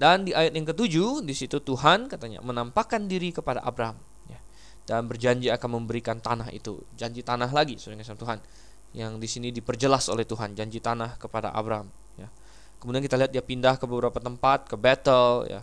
Dan 0.00 0.24
di 0.24 0.32
ayat 0.32 0.56
yang 0.56 0.64
ketujuh 0.64 1.20
di 1.20 1.36
situ 1.36 1.60
Tuhan 1.60 2.08
katanya 2.08 2.40
menampakkan 2.40 3.06
diri 3.06 3.28
kepada 3.28 3.60
Abraham 3.60 4.00
ya, 4.26 4.40
dan 4.88 5.04
berjanji 5.04 5.52
akan 5.52 5.84
memberikan 5.84 6.16
tanah 6.18 6.48
itu. 6.50 6.80
Janji 6.96 7.20
tanah 7.20 7.52
lagi 7.52 7.76
saudara 7.76 8.00
Tuhan 8.00 8.40
yang 8.92 9.16
di 9.16 9.28
sini 9.28 9.48
diperjelas 9.48 10.12
oleh 10.12 10.28
Tuhan 10.28 10.52
janji 10.52 10.80
tanah 10.80 11.16
kepada 11.16 11.52
Abraham 11.52 11.88
ya. 12.20 12.28
Kemudian 12.76 13.00
kita 13.00 13.16
lihat 13.16 13.32
dia 13.32 13.40
pindah 13.40 13.80
ke 13.80 13.84
beberapa 13.88 14.20
tempat 14.20 14.68
ke 14.68 14.76
Bethel 14.76 15.48
ya 15.48 15.60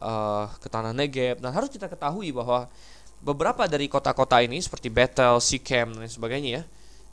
uh, 0.00 0.48
ke 0.56 0.68
tanah 0.72 0.96
Negev 0.96 1.40
dan 1.40 1.52
harus 1.52 1.68
kita 1.68 1.86
ketahui 1.86 2.32
bahwa 2.32 2.66
beberapa 3.22 3.68
dari 3.70 3.86
kota-kota 3.86 4.40
ini 4.42 4.58
seperti 4.58 4.88
Bethel, 4.88 5.38
Sikem 5.38 5.94
dan 5.94 6.08
sebagainya 6.08 6.50
ya 6.60 6.64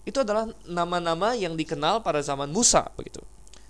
itu 0.08 0.18
adalah 0.24 0.50
nama-nama 0.66 1.36
yang 1.36 1.54
dikenal 1.54 2.02
pada 2.02 2.24
zaman 2.24 2.50
Musa 2.50 2.88
begitu. 2.96 3.22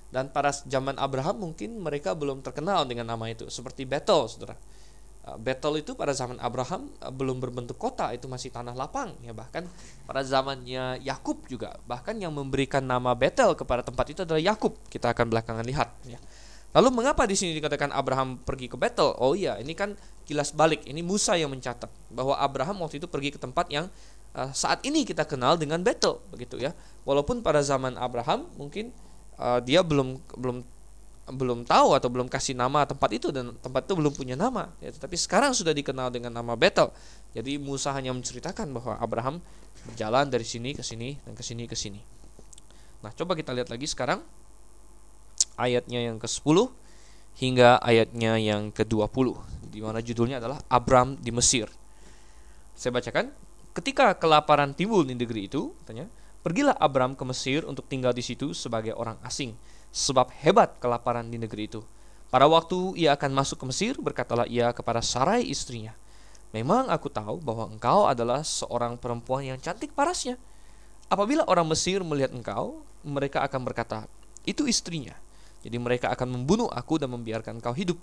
Dan 0.10 0.34
pada 0.34 0.50
zaman 0.50 0.98
Abraham 0.98 1.52
mungkin 1.52 1.78
mereka 1.78 2.18
belum 2.18 2.42
terkenal 2.42 2.82
dengan 2.90 3.14
nama 3.14 3.30
itu 3.30 3.46
seperti 3.52 3.86
Bethel, 3.86 4.26
Saudara. 4.26 4.58
Bethel 5.38 5.84
itu 5.84 5.94
pada 5.94 6.16
zaman 6.16 6.40
Abraham 6.42 6.90
eh, 7.04 7.12
belum 7.14 7.38
berbentuk 7.44 7.78
kota, 7.78 8.10
itu 8.16 8.26
masih 8.26 8.50
tanah 8.50 8.74
lapang 8.74 9.14
ya 9.22 9.36
bahkan 9.36 9.68
pada 10.08 10.26
zamannya 10.26 11.04
Yakub 11.04 11.46
juga 11.46 11.78
bahkan 11.86 12.16
yang 12.18 12.34
memberikan 12.34 12.82
nama 12.82 13.14
Bethel 13.14 13.54
kepada 13.54 13.86
tempat 13.86 14.10
itu 14.10 14.24
adalah 14.26 14.42
Yakub. 14.42 14.80
Kita 14.88 15.12
akan 15.12 15.26
belakangan 15.30 15.66
lihat 15.68 15.90
ya. 16.08 16.18
Lalu 16.70 17.02
mengapa 17.02 17.26
di 17.26 17.34
sini 17.34 17.58
dikatakan 17.58 17.90
Abraham 17.90 18.38
pergi 18.46 18.70
ke 18.70 18.78
Bethel? 18.78 19.18
Oh 19.18 19.34
iya, 19.34 19.58
ini 19.58 19.74
kan 19.74 19.98
kilas 20.30 20.54
balik. 20.54 20.86
Ini 20.86 21.02
Musa 21.02 21.34
yang 21.34 21.50
mencatat 21.50 21.90
bahwa 22.14 22.38
Abraham 22.38 22.86
waktu 22.86 23.02
itu 23.02 23.10
pergi 23.10 23.34
ke 23.34 23.42
tempat 23.42 23.74
yang 23.74 23.90
uh, 24.38 24.54
saat 24.54 24.86
ini 24.86 25.02
kita 25.02 25.26
kenal 25.26 25.58
dengan 25.58 25.82
Bethel 25.82 26.22
begitu 26.30 26.62
ya. 26.62 26.78
Walaupun 27.10 27.42
pada 27.42 27.66
zaman 27.66 27.98
Abraham 27.98 28.46
mungkin 28.54 28.94
uh, 29.42 29.58
dia 29.66 29.82
belum 29.82 30.22
belum 30.38 30.62
belum 31.30 31.66
tahu 31.66 31.94
atau 31.94 32.10
belum 32.10 32.26
kasih 32.26 32.58
nama 32.58 32.84
tempat 32.90 33.10
itu 33.14 33.30
dan 33.30 33.54
tempat 33.62 33.86
itu 33.86 33.94
belum 33.94 34.14
punya 34.14 34.34
nama 34.34 34.74
ya 34.82 34.90
tetapi 34.90 35.14
sekarang 35.14 35.54
sudah 35.54 35.72
dikenal 35.72 36.10
dengan 36.10 36.34
nama 36.34 36.58
Bethel. 36.58 36.90
Jadi 37.38 37.62
Musa 37.62 37.94
hanya 37.94 38.10
menceritakan 38.12 38.74
bahwa 38.74 38.98
Abraham 38.98 39.38
berjalan 39.86 40.28
dari 40.28 40.44
sini 40.44 40.74
ke 40.74 40.82
sini 40.82 41.22
dan 41.24 41.38
ke 41.38 41.44
sini 41.46 41.64
ke 41.70 41.78
sini. 41.78 42.02
Nah 43.06 43.14
coba 43.14 43.38
kita 43.38 43.54
lihat 43.54 43.70
lagi 43.70 43.86
sekarang 43.86 44.20
ayatnya 45.56 46.04
yang 46.04 46.18
ke-10 46.18 46.58
hingga 47.40 47.80
ayatnya 47.80 48.36
yang 48.36 48.74
ke-20 48.76 49.38
di 49.70 49.80
mana 49.80 50.02
judulnya 50.02 50.42
adalah 50.42 50.60
Abram 50.68 51.16
di 51.16 51.32
Mesir. 51.32 51.70
Saya 52.74 52.92
bacakan 52.92 53.32
ketika 53.78 54.18
kelaparan 54.18 54.74
timbul 54.74 55.06
di 55.06 55.14
negeri 55.16 55.48
itu 55.48 55.72
tanya 55.86 56.10
pergilah 56.42 56.76
Abram 56.76 57.14
ke 57.14 57.24
Mesir 57.24 57.64
untuk 57.64 57.86
tinggal 57.86 58.12
di 58.12 58.26
situ 58.26 58.52
sebagai 58.52 58.98
orang 58.98 59.20
asing 59.24 59.54
sebab 59.90 60.30
hebat 60.46 60.78
kelaparan 60.78 61.28
di 61.28 61.38
negeri 61.42 61.70
itu. 61.70 61.82
Pada 62.30 62.46
waktu 62.46 62.94
ia 62.98 63.18
akan 63.18 63.32
masuk 63.34 63.62
ke 63.62 63.66
Mesir, 63.66 63.94
berkatalah 63.98 64.46
ia 64.46 64.70
kepada 64.70 65.02
Sarai 65.02 65.50
istrinya, 65.50 65.98
Memang 66.50 66.90
aku 66.90 67.14
tahu 67.14 67.38
bahwa 67.46 67.70
engkau 67.70 68.10
adalah 68.10 68.42
seorang 68.42 68.98
perempuan 68.98 69.46
yang 69.46 69.62
cantik 69.62 69.94
parasnya. 69.94 70.42
Apabila 71.06 71.46
orang 71.46 71.70
Mesir 71.70 72.02
melihat 72.02 72.34
engkau, 72.34 72.82
mereka 73.06 73.46
akan 73.46 73.62
berkata, 73.62 74.10
itu 74.50 74.66
istrinya. 74.66 75.14
Jadi 75.62 75.78
mereka 75.78 76.10
akan 76.10 76.42
membunuh 76.42 76.66
aku 76.74 76.98
dan 76.98 77.14
membiarkan 77.14 77.62
engkau 77.62 77.74
hidup. 77.78 78.02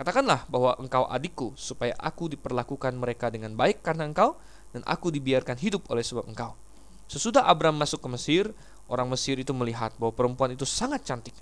Katakanlah 0.00 0.48
bahwa 0.48 0.72
engkau 0.80 1.04
adikku, 1.12 1.52
supaya 1.60 1.92
aku 2.00 2.32
diperlakukan 2.32 2.96
mereka 2.96 3.28
dengan 3.28 3.52
baik 3.52 3.84
karena 3.84 4.08
engkau, 4.08 4.40
dan 4.72 4.80
aku 4.88 5.12
dibiarkan 5.12 5.60
hidup 5.60 5.84
oleh 5.92 6.00
sebab 6.00 6.24
engkau. 6.24 6.56
Sesudah 7.04 7.44
Abram 7.44 7.76
masuk 7.76 8.00
ke 8.00 8.08
Mesir, 8.08 8.44
orang 8.88 9.08
Mesir 9.08 9.40
itu 9.40 9.52
melihat 9.56 9.92
bahwa 9.96 10.12
perempuan 10.12 10.52
itu 10.52 10.68
sangat 10.68 11.04
cantik. 11.04 11.34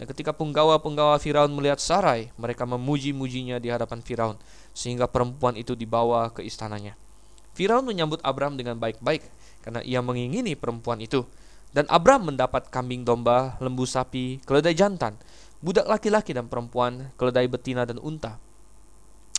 Dan 0.00 0.08
ketika 0.08 0.32
penggawa-penggawa 0.34 1.20
Firaun 1.20 1.52
melihat 1.52 1.78
Sarai, 1.78 2.32
mereka 2.40 2.64
memuji-mujinya 2.64 3.60
di 3.60 3.68
hadapan 3.70 4.00
Firaun, 4.00 4.36
sehingga 4.72 5.06
perempuan 5.06 5.54
itu 5.54 5.76
dibawa 5.76 6.32
ke 6.32 6.42
istananya. 6.42 6.96
Firaun 7.52 7.84
menyambut 7.84 8.18
Abram 8.24 8.56
dengan 8.56 8.80
baik-baik, 8.80 9.22
karena 9.60 9.84
ia 9.84 10.00
mengingini 10.00 10.56
perempuan 10.56 10.98
itu. 11.04 11.28
Dan 11.72 11.88
Abram 11.88 12.28
mendapat 12.28 12.68
kambing 12.68 13.04
domba, 13.04 13.56
lembu 13.60 13.84
sapi, 13.88 14.40
keledai 14.44 14.76
jantan, 14.76 15.16
budak 15.62 15.88
laki-laki 15.88 16.36
dan 16.36 16.48
perempuan, 16.48 17.12
keledai 17.16 17.48
betina 17.48 17.88
dan 17.88 17.96
unta. 18.00 18.36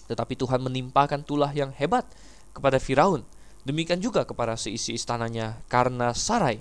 Tetapi 0.09 0.33
Tuhan 0.37 0.61
menimpakan 0.61 1.21
tulah 1.21 1.53
yang 1.53 1.73
hebat 1.75 2.05
kepada 2.53 2.81
Firaun. 2.81 3.21
Demikian 3.63 4.01
juga 4.03 4.27
kepada 4.27 4.59
seisi 4.59 4.91
istananya 4.91 5.61
karena 5.71 6.11
Sarai 6.11 6.59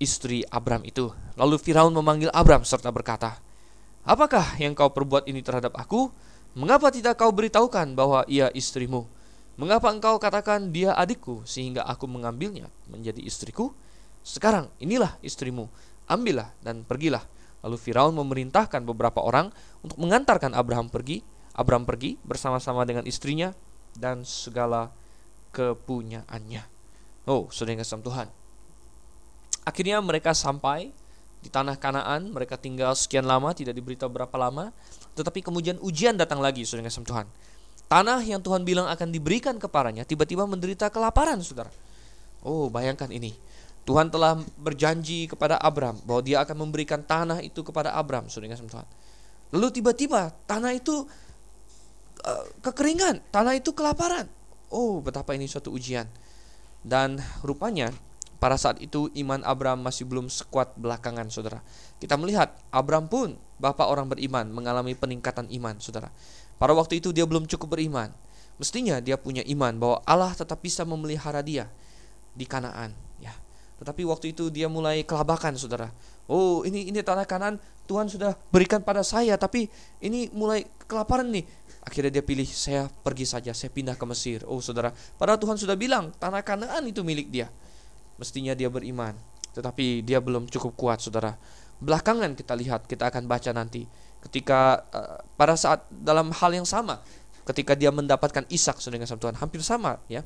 istri 0.00 0.42
Abram 0.48 0.80
itu. 0.82 1.12
Lalu 1.36 1.60
Firaun 1.60 1.92
memanggil 1.92 2.32
Abram 2.32 2.64
serta 2.64 2.88
berkata, 2.90 3.38
Apakah 4.02 4.56
yang 4.56 4.72
kau 4.72 4.88
perbuat 4.88 5.28
ini 5.28 5.44
terhadap 5.44 5.76
aku? 5.76 6.08
Mengapa 6.56 6.88
tidak 6.90 7.20
kau 7.20 7.30
beritahukan 7.30 7.94
bahwa 7.94 8.24
ia 8.26 8.48
istrimu? 8.56 9.06
Mengapa 9.60 9.92
engkau 9.92 10.16
katakan 10.16 10.72
dia 10.72 10.96
adikku 10.96 11.44
sehingga 11.44 11.84
aku 11.84 12.08
mengambilnya 12.08 12.72
menjadi 12.88 13.20
istriku? 13.20 13.76
Sekarang 14.24 14.72
inilah 14.80 15.20
istrimu, 15.20 15.68
ambillah 16.08 16.48
dan 16.64 16.82
pergilah. 16.82 17.22
Lalu 17.60 17.76
Firaun 17.76 18.16
memerintahkan 18.16 18.88
beberapa 18.88 19.20
orang 19.20 19.52
untuk 19.84 20.00
mengantarkan 20.00 20.56
Abraham 20.56 20.88
pergi. 20.88 21.20
Abraham 21.52 21.84
pergi 21.84 22.16
bersama-sama 22.24 22.88
dengan 22.88 23.04
istrinya 23.04 23.52
dan 23.92 24.24
segala 24.24 24.96
kepunyaannya. 25.52 26.64
Oh, 27.28 27.52
sudah 27.52 27.76
kasih 27.76 28.00
Tuhan. 28.00 28.39
Akhirnya 29.64 30.00
mereka 30.00 30.32
sampai 30.32 30.92
di 31.40 31.48
tanah 31.48 31.76
Kanaan, 31.80 32.28
mereka 32.32 32.60
tinggal 32.60 32.92
sekian 32.92 33.24
lama, 33.24 33.52
tidak 33.56 33.72
diberitahu 33.72 34.12
berapa 34.12 34.36
lama, 34.36 34.72
tetapi 35.16 35.40
kemudian 35.40 35.80
ujian 35.80 36.16
datang 36.16 36.40
lagi, 36.40 36.64
saudara 36.68 36.88
kasih 36.92 37.04
Tuhan. 37.04 37.26
Tanah 37.90 38.20
yang 38.22 38.38
Tuhan 38.44 38.62
bilang 38.62 38.86
akan 38.86 39.08
diberikan 39.10 39.56
kepadanya 39.58 40.06
tiba-tiba 40.06 40.46
menderita 40.46 40.92
kelaparan, 40.92 41.40
saudara. 41.42 41.72
Oh, 42.44 42.70
bayangkan 42.70 43.10
ini. 43.10 43.34
Tuhan 43.88 44.12
telah 44.12 44.38
berjanji 44.60 45.26
kepada 45.26 45.56
Abram 45.56 45.96
bahwa 46.04 46.20
dia 46.20 46.44
akan 46.44 46.68
memberikan 46.68 47.00
tanah 47.00 47.40
itu 47.40 47.64
kepada 47.64 47.96
Abram, 47.96 48.28
saudara 48.28 48.54
kasih 48.54 48.68
Tuhan. 48.68 48.88
Lalu 49.50 49.68
tiba-tiba 49.80 50.30
tanah 50.46 50.76
itu 50.76 51.08
uh, 52.22 52.44
kekeringan, 52.62 53.24
tanah 53.32 53.58
itu 53.58 53.74
kelaparan. 53.74 54.28
Oh, 54.70 55.02
betapa 55.02 55.34
ini 55.34 55.50
suatu 55.50 55.74
ujian. 55.74 56.06
Dan 56.80 57.18
rupanya 57.42 57.90
pada 58.40 58.56
saat 58.56 58.80
itu 58.80 59.12
iman 59.20 59.44
Abraham 59.44 59.84
masih 59.84 60.08
belum 60.08 60.32
sekuat 60.32 60.72
belakangan 60.80 61.28
saudara. 61.28 61.60
Kita 62.00 62.16
melihat 62.16 62.56
Abraham 62.72 63.06
pun 63.06 63.28
bapak 63.60 63.84
orang 63.84 64.08
beriman 64.08 64.48
mengalami 64.48 64.96
peningkatan 64.96 65.52
iman 65.60 65.76
saudara. 65.76 66.08
Pada 66.56 66.72
waktu 66.72 67.04
itu 67.04 67.12
dia 67.12 67.28
belum 67.28 67.44
cukup 67.44 67.76
beriman. 67.76 68.08
Mestinya 68.56 68.96
dia 69.00 69.20
punya 69.20 69.44
iman 69.44 69.76
bahwa 69.76 70.00
Allah 70.08 70.32
tetap 70.32 70.64
bisa 70.64 70.88
memelihara 70.88 71.44
dia 71.44 71.68
di 72.32 72.48
Kanaan 72.48 72.96
ya. 73.20 73.32
Tetapi 73.80 74.04
waktu 74.08 74.36
itu 74.36 74.52
dia 74.52 74.68
mulai 74.68 75.04
kelabakan, 75.08 75.56
saudara. 75.56 75.88
Oh, 76.28 76.60
ini 76.68 76.92
ini 76.92 77.00
tanah 77.00 77.24
kanan 77.24 77.56
Tuhan 77.88 78.12
sudah 78.12 78.36
berikan 78.52 78.84
pada 78.84 79.00
saya, 79.00 79.40
tapi 79.40 79.72
ini 80.04 80.28
mulai 80.36 80.68
kelaparan 80.84 81.32
nih. 81.32 81.48
Akhirnya 81.80 82.20
dia 82.20 82.24
pilih, 82.24 82.44
saya 82.44 82.92
pergi 82.92 83.24
saja, 83.24 83.56
saya 83.56 83.72
pindah 83.72 83.96
ke 83.96 84.04
Mesir. 84.04 84.44
Oh, 84.44 84.60
saudara, 84.60 84.92
padahal 85.16 85.40
Tuhan 85.40 85.56
sudah 85.56 85.80
bilang 85.80 86.12
tanah 86.20 86.44
Kanaan 86.44 86.84
itu 86.92 87.00
milik 87.00 87.32
dia. 87.32 87.48
Mestinya 88.20 88.52
dia 88.52 88.68
beriman, 88.68 89.16
tetapi 89.56 90.04
dia 90.04 90.20
belum 90.20 90.44
cukup 90.52 90.76
kuat, 90.76 91.00
saudara. 91.00 91.40
Belakangan 91.80 92.36
kita 92.36 92.52
lihat, 92.52 92.84
kita 92.84 93.08
akan 93.08 93.24
baca 93.24 93.48
nanti, 93.56 93.88
ketika 94.28 94.84
uh, 94.92 95.24
pada 95.40 95.56
saat 95.56 95.88
dalam 95.88 96.28
hal 96.28 96.52
yang 96.52 96.68
sama, 96.68 97.00
ketika 97.48 97.72
dia 97.72 97.88
mendapatkan 97.88 98.44
Ishak 98.52 98.76
dengan 98.92 99.08
Tuhan, 99.08 99.40
hampir 99.40 99.64
sama, 99.64 99.96
ya. 100.04 100.20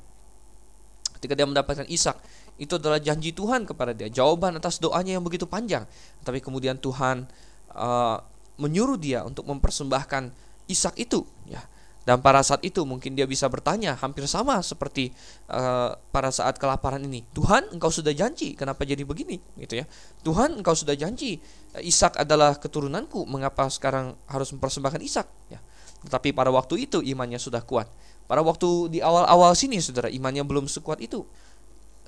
Ketika 1.14 1.38
dia 1.38 1.46
mendapatkan 1.46 1.86
Ishak, 1.86 2.18
itu 2.58 2.74
adalah 2.74 2.98
janji 2.98 3.30
Tuhan 3.30 3.62
kepada 3.62 3.94
dia, 3.94 4.10
jawaban 4.10 4.58
atas 4.58 4.82
doanya 4.82 5.14
yang 5.14 5.22
begitu 5.22 5.46
panjang. 5.46 5.86
Tapi 6.26 6.42
kemudian 6.42 6.74
Tuhan 6.82 7.30
uh, 7.78 8.18
menyuruh 8.58 8.98
dia 8.98 9.22
untuk 9.22 9.46
mempersembahkan 9.46 10.34
Ishak 10.66 10.98
itu, 10.98 11.22
ya. 11.46 11.62
Dan 12.04 12.20
pada 12.20 12.44
saat 12.44 12.60
itu 12.60 12.84
mungkin 12.84 13.16
dia 13.16 13.24
bisa 13.24 13.48
bertanya 13.48 13.96
hampir 13.96 14.28
sama 14.28 14.60
seperti 14.60 15.10
uh, 15.48 15.96
pada 16.12 16.28
saat 16.28 16.60
kelaparan 16.60 17.00
ini. 17.00 17.24
Tuhan, 17.32 17.72
engkau 17.72 17.88
sudah 17.88 18.12
janji, 18.12 18.52
kenapa 18.52 18.84
jadi 18.84 19.08
begini? 19.08 19.40
Gitu 19.56 19.80
ya. 19.80 19.88
Tuhan, 20.20 20.60
engkau 20.60 20.76
sudah 20.76 20.92
janji, 20.92 21.40
Ishak 21.80 22.20
adalah 22.20 22.60
keturunanku, 22.60 23.24
mengapa 23.24 23.66
sekarang 23.72 24.20
harus 24.28 24.52
mempersembahkan 24.52 25.00
Ishak? 25.00 25.28
Ya. 25.48 25.64
Tetapi 26.04 26.36
pada 26.36 26.52
waktu 26.52 26.84
itu 26.84 27.00
imannya 27.00 27.40
sudah 27.40 27.64
kuat. 27.64 27.88
Pada 28.28 28.44
waktu 28.44 28.92
di 28.92 28.98
awal-awal 29.00 29.56
sini, 29.56 29.80
saudara, 29.80 30.12
imannya 30.12 30.44
belum 30.44 30.68
sekuat 30.68 31.00
itu 31.00 31.24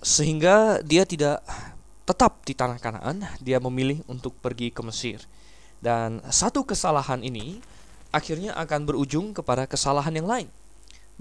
sehingga 0.05 0.85
dia 0.85 1.09
tidak 1.09 1.41
tetap 2.07 2.45
di 2.47 2.55
tanah 2.55 2.79
Kanaan, 2.79 3.27
dia 3.43 3.59
memilih 3.59 4.05
untuk 4.07 4.37
pergi 4.39 4.71
ke 4.71 4.81
Mesir. 4.85 5.25
Dan 5.81 6.23
satu 6.31 6.65
kesalahan 6.65 7.21
ini 7.21 7.61
akhirnya 8.17 8.57
akan 8.57 8.89
berujung 8.89 9.37
kepada 9.37 9.69
kesalahan 9.69 10.17
yang 10.17 10.25
lain. 10.25 10.49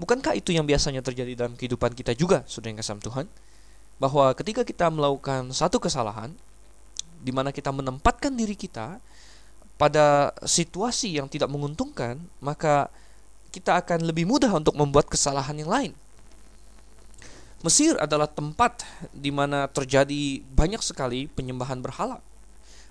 Bukankah 0.00 0.36
itu 0.36 0.52
yang 0.56 0.64
biasanya 0.64 1.04
terjadi 1.04 1.36
dalam 1.36 1.56
kehidupan 1.56 1.92
kita 1.92 2.16
juga, 2.16 2.44
Saudara 2.48 2.72
yang 2.72 2.80
kasih 2.80 3.00
Tuhan? 3.00 3.26
Bahwa 4.00 4.32
ketika 4.36 4.64
kita 4.64 4.88
melakukan 4.88 5.52
satu 5.52 5.76
kesalahan 5.80 6.32
di 7.20 7.32
mana 7.32 7.52
kita 7.52 7.72
menempatkan 7.72 8.32
diri 8.32 8.52
kita 8.52 9.00
pada 9.76 10.36
situasi 10.44 11.16
yang 11.16 11.28
tidak 11.28 11.48
menguntungkan, 11.48 12.20
maka 12.40 12.88
kita 13.52 13.80
akan 13.80 14.04
lebih 14.04 14.28
mudah 14.28 14.52
untuk 14.52 14.76
membuat 14.76 15.08
kesalahan 15.08 15.56
yang 15.56 15.72
lain. 15.72 15.92
Mesir 17.64 17.96
adalah 17.96 18.28
tempat 18.28 18.84
di 19.16 19.32
mana 19.32 19.64
terjadi 19.64 20.44
banyak 20.52 20.84
sekali 20.84 21.24
penyembahan 21.32 21.80
berhala. 21.80 22.20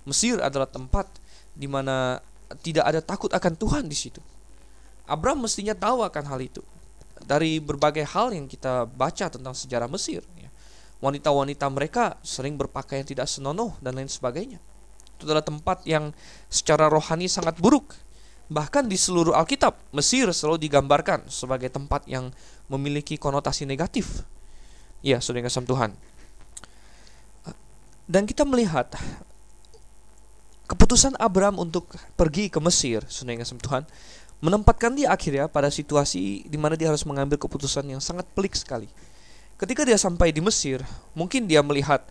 Mesir 0.10 0.42
adalah 0.42 0.66
tempat 0.66 1.06
di 1.54 1.70
mana 1.70 2.18
tidak 2.62 2.86
ada 2.86 3.02
takut 3.02 3.32
akan 3.34 3.54
Tuhan 3.58 3.84
di 3.90 3.98
situ. 3.98 4.22
Abraham 5.06 5.46
mestinya 5.46 5.78
tahu 5.78 6.02
akan 6.02 6.24
hal 6.30 6.40
itu. 6.42 6.62
Dari 7.26 7.58
berbagai 7.58 8.06
hal 8.06 8.36
yang 8.36 8.46
kita 8.46 8.86
baca 8.86 9.32
tentang 9.32 9.56
sejarah 9.56 9.90
Mesir, 9.90 10.22
ya. 10.38 10.50
wanita-wanita 11.02 11.66
mereka 11.72 12.20
sering 12.22 12.60
berpakaian 12.60 13.06
tidak 13.06 13.26
senonoh 13.26 13.74
dan 13.82 13.98
lain 13.98 14.10
sebagainya. 14.12 14.62
Itu 15.16 15.26
adalah 15.30 15.46
tempat 15.46 15.88
yang 15.88 16.12
secara 16.52 16.92
rohani 16.92 17.26
sangat 17.32 17.58
buruk. 17.58 17.96
Bahkan 18.46 18.86
di 18.86 18.98
seluruh 19.00 19.34
Alkitab, 19.34 19.74
Mesir 19.90 20.30
selalu 20.30 20.70
digambarkan 20.70 21.26
sebagai 21.34 21.74
tempat 21.74 22.06
yang 22.06 22.30
memiliki 22.70 23.18
konotasi 23.18 23.66
negatif 23.66 24.22
Ya, 25.06 25.22
saudara 25.22 25.46
kasih 25.46 25.70
Tuhan. 25.70 25.94
Dan 28.10 28.26
kita 28.26 28.42
melihat 28.42 28.90
keputusan 30.66 31.18
Abraham 31.18 31.62
untuk 31.62 31.90
pergi 32.18 32.50
ke 32.50 32.60
Mesir, 32.62 33.06
saudara 33.08 33.42
kasih 33.42 33.58
Tuhan, 33.62 33.84
menempatkan 34.42 34.94
dia 34.94 35.14
akhirnya 35.14 35.50
pada 35.50 35.70
situasi 35.70 36.46
di 36.46 36.58
mana 36.58 36.78
dia 36.78 36.92
harus 36.92 37.06
mengambil 37.06 37.40
keputusan 37.40 37.86
yang 37.88 38.02
sangat 38.02 38.26
pelik 38.34 38.54
sekali. 38.58 38.90
Ketika 39.56 39.88
dia 39.88 39.96
sampai 39.96 40.36
di 40.36 40.44
Mesir, 40.44 40.84
mungkin 41.16 41.48
dia 41.48 41.64
melihat 41.64 42.04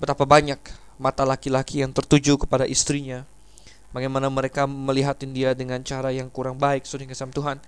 betapa 0.00 0.24
banyak 0.24 0.58
mata 0.96 1.28
laki-laki 1.28 1.84
yang 1.84 1.92
tertuju 1.92 2.40
kepada 2.40 2.64
istrinya, 2.64 3.28
bagaimana 3.92 4.32
mereka 4.32 4.64
melihatin 4.64 5.36
dia 5.36 5.52
dengan 5.52 5.84
cara 5.84 6.08
yang 6.08 6.32
kurang 6.32 6.56
baik, 6.56 6.88
saudara 6.88 7.12
kasih 7.12 7.28
Tuhan. 7.34 7.60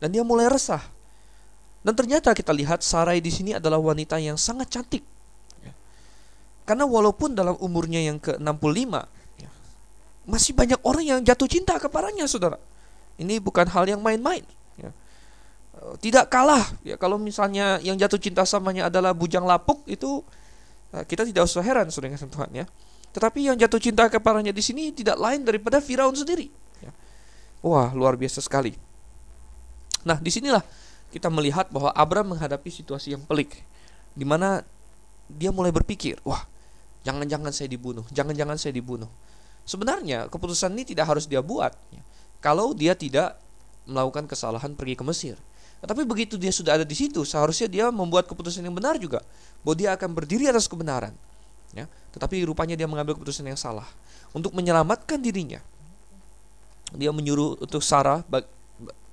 Dan 0.00 0.16
dia 0.16 0.24
mulai 0.24 0.48
resah 0.48 0.80
dan 1.80 1.96
ternyata 1.96 2.36
kita 2.36 2.52
lihat 2.52 2.84
Sarai 2.84 3.24
di 3.24 3.32
sini 3.32 3.56
adalah 3.56 3.80
wanita 3.80 4.20
yang 4.20 4.36
sangat 4.36 4.68
cantik. 4.68 5.04
Karena 6.68 6.86
walaupun 6.86 7.34
dalam 7.34 7.56
umurnya 7.58 7.98
yang 7.98 8.20
ke-65, 8.22 8.92
ya, 8.94 9.02
masih 10.30 10.54
banyak 10.54 10.78
orang 10.86 11.04
yang 11.04 11.20
jatuh 11.26 11.50
cinta 11.50 11.74
kepadanya, 11.76 12.30
saudara. 12.30 12.56
Ini 13.18 13.42
bukan 13.42 13.66
hal 13.68 13.84
yang 13.90 14.00
main-main. 14.00 14.46
Ya. 14.78 14.94
Eh, 15.76 15.94
tidak 16.00 16.30
kalah, 16.30 16.64
ya 16.86 16.94
kalau 16.94 17.18
misalnya 17.18 17.82
yang 17.82 17.98
jatuh 17.98 18.16
cinta 18.16 18.46
samanya 18.46 18.88
adalah 18.88 19.10
bujang 19.10 19.44
lapuk, 19.44 19.82
itu 19.90 20.22
eh, 20.94 21.04
kita 21.04 21.26
tidak 21.26 21.44
usah 21.50 21.60
heran, 21.60 21.90
saudara 21.90 22.16
Tuhan 22.16 22.50
ya. 22.54 22.64
Tetapi 23.10 23.50
yang 23.50 23.58
jatuh 23.58 23.82
cinta 23.82 24.06
kepadanya 24.06 24.54
di 24.54 24.62
sini 24.62 24.94
tidak 24.94 25.18
lain 25.18 25.42
daripada 25.42 25.82
Firaun 25.82 26.14
sendiri. 26.14 26.46
Ya. 26.78 26.94
Wah, 27.66 27.90
luar 27.90 28.14
biasa 28.14 28.38
sekali. 28.38 28.78
Nah, 30.06 30.16
di 30.16 30.30
sinilah 30.30 30.62
kita 31.10 31.26
melihat 31.26 31.66
bahwa 31.74 31.90
Abraham 31.90 32.38
menghadapi 32.38 32.70
situasi 32.70 33.18
yang 33.18 33.22
pelik 33.26 33.66
di 34.14 34.22
mana 34.22 34.62
dia 35.26 35.50
mulai 35.50 35.74
berpikir, 35.74 36.22
wah, 36.22 36.46
jangan-jangan 37.02 37.50
saya 37.54 37.70
dibunuh, 37.70 38.06
jangan-jangan 38.10 38.56
saya 38.58 38.74
dibunuh. 38.74 39.10
Sebenarnya 39.68 40.26
keputusan 40.26 40.72
ini 40.74 40.82
tidak 40.82 41.14
harus 41.14 41.28
dia 41.30 41.44
buat 41.44 41.72
kalau 42.40 42.72
dia 42.72 42.96
tidak 42.96 43.38
melakukan 43.86 44.26
kesalahan 44.26 44.72
pergi 44.74 44.94
ke 44.96 45.04
Mesir. 45.04 45.36
Tetapi 45.80 46.04
begitu 46.04 46.36
dia 46.36 46.52
sudah 46.52 46.76
ada 46.76 46.84
di 46.84 46.92
situ, 46.92 47.24
seharusnya 47.24 47.64
dia 47.64 47.86
membuat 47.88 48.28
keputusan 48.28 48.60
yang 48.60 48.76
benar 48.76 49.00
juga, 49.00 49.24
bahwa 49.64 49.76
dia 49.80 49.96
akan 49.96 50.12
berdiri 50.12 50.44
atas 50.52 50.68
kebenaran. 50.68 51.16
Ya, 51.70 51.86
tetapi 52.10 52.42
rupanya 52.44 52.74
dia 52.74 52.90
mengambil 52.90 53.14
keputusan 53.14 53.46
yang 53.46 53.56
salah 53.56 53.86
untuk 54.34 54.52
menyelamatkan 54.52 55.22
dirinya. 55.22 55.62
Dia 56.90 57.14
menyuruh 57.14 57.62
untuk 57.62 57.80
Sarah 57.80 58.26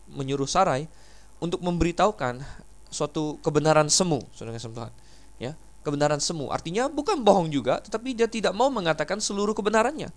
menyuruh 0.10 0.50
Sarai 0.50 0.90
untuk 1.38 1.62
memberitahukan 1.62 2.42
suatu 2.90 3.38
kebenaran 3.46 3.88
semu, 3.88 4.26
saudara 4.34 4.58
Tuhan. 4.58 4.92
Ya, 5.38 5.54
kebenaran 5.88 6.20
semu. 6.20 6.52
Artinya 6.52 6.92
bukan 6.92 7.24
bohong 7.24 7.48
juga, 7.48 7.80
tetapi 7.80 8.12
dia 8.12 8.28
tidak 8.28 8.52
mau 8.52 8.68
mengatakan 8.68 9.24
seluruh 9.24 9.56
kebenarannya. 9.56 10.12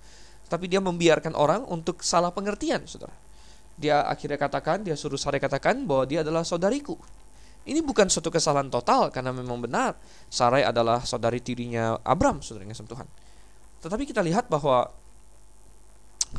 Tapi 0.51 0.67
dia 0.67 0.83
membiarkan 0.83 1.39
orang 1.39 1.63
untuk 1.71 2.03
salah 2.03 2.35
pengertian, 2.35 2.83
saudara. 2.91 3.15
Dia 3.79 4.03
akhirnya 4.11 4.37
katakan, 4.37 4.83
dia 4.83 4.99
suruh 4.99 5.17
Sarai 5.17 5.39
katakan 5.39 5.87
bahwa 5.87 6.11
dia 6.11 6.27
adalah 6.27 6.43
saudariku. 6.43 6.99
Ini 7.65 7.79
bukan 7.87 8.11
suatu 8.11 8.35
kesalahan 8.35 8.73
total 8.73 9.13
karena 9.13 9.37
memang 9.37 9.61
benar 9.61 9.95
Sarai 10.33 10.65
adalah 10.65 11.05
saudari 11.05 11.45
tirinya 11.45 11.97
Abram, 12.03 12.43
saudara 12.43 12.67
yang 12.67 12.75
Tuhan. 12.75 13.07
Tetapi 13.85 14.09
kita 14.09 14.25
lihat 14.25 14.49
bahwa 14.49 14.89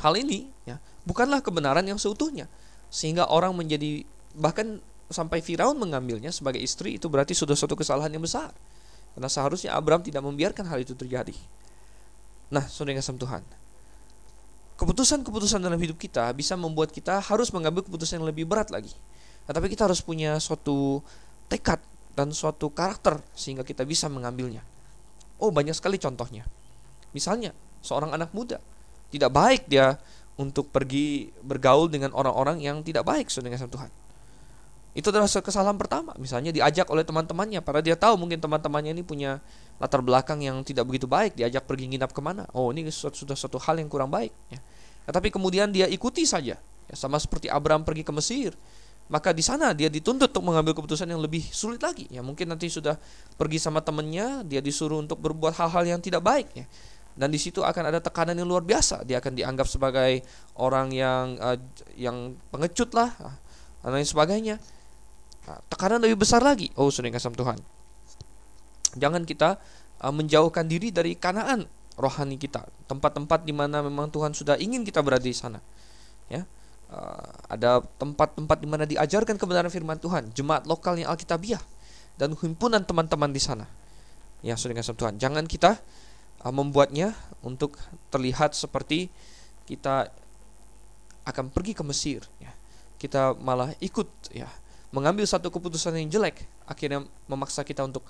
hal 0.01 0.13
ini 0.17 0.49
ya 0.65 0.81
bukanlah 1.05 1.43
kebenaran 1.43 1.83
yang 1.83 1.99
seutuhnya 1.99 2.47
sehingga 2.87 3.27
orang 3.27 3.51
menjadi 3.55 4.07
bahkan 4.35 4.79
sampai 5.11 5.43
Firaun 5.43 5.75
mengambilnya 5.75 6.31
sebagai 6.31 6.63
istri 6.63 6.95
itu 6.95 7.11
berarti 7.11 7.35
sudah 7.35 7.53
suatu 7.53 7.75
kesalahan 7.75 8.11
yang 8.11 8.23
besar. 8.23 8.55
Karena 9.15 9.27
seharusnya 9.27 9.75
Abraham 9.75 10.03
tidak 10.03 10.23
membiarkan 10.23 10.65
hal 10.67 10.79
itu 10.79 10.95
terjadi. 10.95 11.35
Nah, 12.51 12.63
saudara 12.67 12.99
kasih 12.99 13.15
Tuhan. 13.19 13.43
Keputusan-keputusan 14.79 15.61
dalam 15.61 15.77
hidup 15.77 15.99
kita 16.01 16.33
bisa 16.33 16.57
membuat 16.57 16.89
kita 16.89 17.21
harus 17.21 17.53
mengambil 17.53 17.85
keputusan 17.85 18.19
yang 18.19 18.27
lebih 18.27 18.49
berat 18.49 18.73
lagi. 18.73 18.91
Tetapi 19.45 19.69
kita 19.69 19.85
harus 19.85 20.01
punya 20.01 20.41
suatu 20.41 21.05
tekad 21.51 21.77
dan 22.17 22.33
suatu 22.33 22.73
karakter 22.73 23.21
sehingga 23.37 23.61
kita 23.61 23.85
bisa 23.85 24.09
mengambilnya. 24.09 24.65
Oh, 25.37 25.53
banyak 25.53 25.77
sekali 25.77 26.01
contohnya. 26.01 26.47
Misalnya, 27.13 27.53
seorang 27.85 28.15
anak 28.15 28.33
muda 28.33 28.57
tidak 29.11 29.29
baik 29.29 29.67
dia 29.67 29.99
untuk 30.39 30.71
pergi 30.71 31.29
bergaul 31.43 31.91
dengan 31.91 32.15
orang-orang 32.15 32.63
yang 32.63 32.81
tidak 32.81 33.05
baik 33.05 33.27
saudara 33.27 33.59
kasih 33.59 33.69
Tuhan 33.69 34.00
itu 34.91 35.07
adalah 35.07 35.27
kesalahan 35.27 35.79
pertama. 35.79 36.11
Misalnya 36.19 36.51
diajak 36.51 36.91
oleh 36.91 37.07
teman-temannya, 37.07 37.63
karena 37.63 37.81
dia 37.81 37.95
tahu 37.95 38.19
mungkin 38.19 38.43
teman-temannya 38.43 38.91
ini 38.91 39.03
punya 39.07 39.39
latar 39.79 40.03
belakang 40.03 40.43
yang 40.43 40.59
tidak 40.67 40.83
begitu 40.83 41.07
baik, 41.07 41.39
diajak 41.39 41.63
pergi 41.63 41.87
nginap 41.87 42.11
ke 42.11 42.19
mana. 42.19 42.43
Oh 42.51 42.69
ini 42.75 42.91
sudah 42.91 43.35
suatu 43.35 43.55
hal 43.55 43.79
yang 43.79 43.87
kurang 43.87 44.11
baik. 44.11 44.35
Ya. 44.51 44.59
Tapi 45.07 45.31
kemudian 45.31 45.71
dia 45.71 45.87
ikuti 45.87 46.27
saja, 46.27 46.59
ya, 46.59 46.95
sama 46.95 47.17
seperti 47.17 47.47
Abraham 47.47 47.87
pergi 47.87 48.03
ke 48.03 48.11
Mesir. 48.11 48.51
Maka 49.11 49.35
di 49.35 49.43
sana 49.43 49.75
dia 49.75 49.91
dituntut 49.91 50.31
untuk 50.31 50.43
mengambil 50.43 50.71
keputusan 50.71 51.03
yang 51.03 51.19
lebih 51.19 51.43
sulit 51.51 51.83
lagi. 51.83 52.07
Ya 52.07 52.23
mungkin 52.23 52.47
nanti 52.47 52.71
sudah 52.71 52.95
pergi 53.35 53.59
sama 53.59 53.83
temannya, 53.83 54.47
dia 54.47 54.63
disuruh 54.63 55.03
untuk 55.03 55.19
berbuat 55.19 55.51
hal-hal 55.55 55.83
yang 55.83 55.99
tidak 55.99 56.23
baik. 56.23 56.47
Ya. 56.55 56.63
Dan 57.11 57.27
di 57.27 57.35
situ 57.35 57.59
akan 57.59 57.91
ada 57.91 57.99
tekanan 57.99 58.39
yang 58.39 58.47
luar 58.47 58.63
biasa. 58.63 59.03
Dia 59.03 59.19
akan 59.19 59.35
dianggap 59.35 59.67
sebagai 59.67 60.23
orang 60.55 60.95
yang 60.95 61.35
uh, 61.43 61.59
yang 61.99 62.39
pengecut 62.55 62.95
lah, 62.95 63.11
dan 63.83 63.99
lain 63.99 64.07
sebagainya 64.07 64.55
tekanan 65.67 65.99
lebih 65.99 66.23
besar 66.23 66.39
lagi. 66.39 66.71
Oh, 66.79 66.87
sudah 66.87 67.11
kasih 67.11 67.33
Tuhan. 67.35 67.59
Jangan 68.95 69.23
kita 69.23 69.59
uh, 70.03 70.13
menjauhkan 70.13 70.67
diri 70.67 70.91
dari 70.91 71.15
kanaan 71.15 71.67
rohani 71.99 72.39
kita, 72.39 72.67
tempat-tempat 72.87 73.43
di 73.43 73.51
mana 73.51 73.83
memang 73.83 74.07
Tuhan 74.07 74.31
sudah 74.31 74.55
ingin 74.55 74.87
kita 74.87 75.03
berada 75.03 75.23
di 75.23 75.35
sana. 75.35 75.59
Ya. 76.31 76.47
Uh, 76.91 77.31
ada 77.47 77.79
tempat-tempat 77.99 78.57
di 78.59 78.67
mana 78.67 78.83
diajarkan 78.83 79.39
kebenaran 79.39 79.71
firman 79.71 79.95
Tuhan, 79.95 80.31
jemaat 80.35 80.67
lokal 80.67 80.99
yang 80.99 81.07
alkitabiah 81.11 81.63
dan 82.19 82.35
himpunan 82.35 82.83
teman-teman 82.83 83.31
di 83.31 83.39
sana. 83.39 83.67
Ya, 84.43 84.59
saudara 84.59 84.83
Tuhan, 84.83 85.15
jangan 85.21 85.47
kita 85.47 85.79
uh, 86.43 86.53
membuatnya 86.53 87.15
untuk 87.39 87.79
terlihat 88.11 88.51
seperti 88.57 89.07
kita 89.63 90.11
akan 91.23 91.53
pergi 91.53 91.77
ke 91.77 91.83
Mesir 91.85 92.25
ya. 92.41 92.51
Kita 92.97 93.33
malah 93.37 93.73
ikut 93.81 94.09
ya 94.33 94.49
mengambil 94.91 95.23
satu 95.23 95.47
keputusan 95.47 95.95
yang 95.97 96.07
jelek 96.11 96.43
akhirnya 96.67 97.07
memaksa 97.27 97.63
kita 97.63 97.83
untuk 97.87 98.03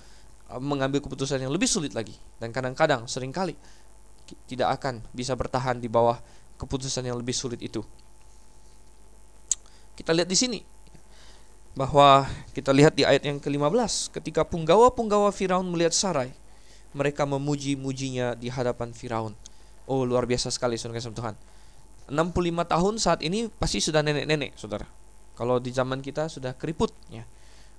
uh, 0.50 0.62
mengambil 0.62 1.02
keputusan 1.02 1.42
yang 1.42 1.54
lebih 1.54 1.70
sulit 1.70 1.94
lagi 1.94 2.14
dan 2.42 2.50
kadang-kadang 2.50 3.06
sering 3.06 3.34
kali 3.34 3.54
tidak 4.50 4.82
akan 4.82 5.06
bisa 5.14 5.38
bertahan 5.38 5.78
di 5.78 5.92
bawah 5.92 6.18
keputusan 6.56 7.04
yang 7.06 7.18
lebih 7.18 7.36
sulit 7.36 7.60
itu. 7.60 7.84
Kita 9.98 10.16
lihat 10.16 10.30
di 10.30 10.38
sini 10.38 10.60
bahwa 11.76 12.28
kita 12.52 12.72
lihat 12.76 12.96
di 12.96 13.04
ayat 13.08 13.24
yang 13.24 13.40
ke-15 13.40 14.12
ketika 14.20 14.44
punggawa-punggawa 14.44 15.32
Firaun 15.32 15.68
melihat 15.68 15.96
Sarai 15.96 16.32
mereka 16.92 17.24
memuji-mujinya 17.24 18.36
di 18.36 18.52
hadapan 18.52 18.92
Firaun. 18.92 19.34
Oh, 19.88 20.04
luar 20.04 20.28
biasa 20.28 20.52
sekali 20.52 20.76
saudara 20.76 21.00
Tuhan. 21.00 21.36
65 22.12 22.68
tahun 22.68 22.94
saat 23.00 23.20
ini 23.24 23.48
pasti 23.48 23.80
sudah 23.80 24.04
nenek-nenek, 24.04 24.60
Saudara. 24.60 24.84
Kalau 25.36 25.58
di 25.58 25.72
zaman 25.72 26.04
kita 26.04 26.28
sudah 26.28 26.54
keriput 26.56 26.92
ya. 27.10 27.24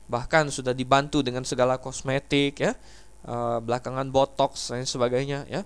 Bahkan 0.08 0.50
sudah 0.50 0.74
dibantu 0.74 1.22
dengan 1.22 1.46
segala 1.46 1.78
kosmetik 1.78 2.58
ya. 2.58 2.72
Uh, 3.22 3.62
belakangan 3.62 4.10
botox 4.10 4.74
dan 4.74 4.82
sebagainya 4.82 5.46
ya. 5.46 5.62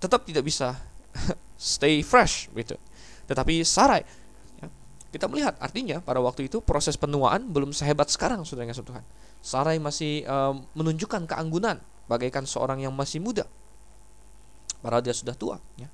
Tetap 0.00 0.24
tidak 0.24 0.46
bisa 0.46 0.76
stay 1.58 2.00
fresh 2.00 2.48
gitu. 2.56 2.76
Tetapi 3.26 3.66
Sarai 3.66 4.06
ya, 4.62 4.66
kita 5.12 5.26
melihat 5.28 5.58
artinya 5.58 6.00
pada 6.00 6.22
waktu 6.22 6.48
itu 6.48 6.62
proses 6.62 6.96
penuaan 6.96 7.50
belum 7.50 7.74
sehebat 7.74 8.08
sekarang 8.08 8.46
Saudara 8.46 8.72
Tuhan. 8.72 9.04
Sarai 9.44 9.76
masih 9.76 10.24
uh, 10.24 10.56
menunjukkan 10.72 11.28
keanggunan 11.28 11.78
bagaikan 12.10 12.46
seorang 12.46 12.82
yang 12.82 12.94
masih 12.94 13.18
muda. 13.20 13.44
Padahal 14.80 15.02
dia 15.02 15.14
sudah 15.14 15.34
tua. 15.34 15.58
Ya. 15.74 15.90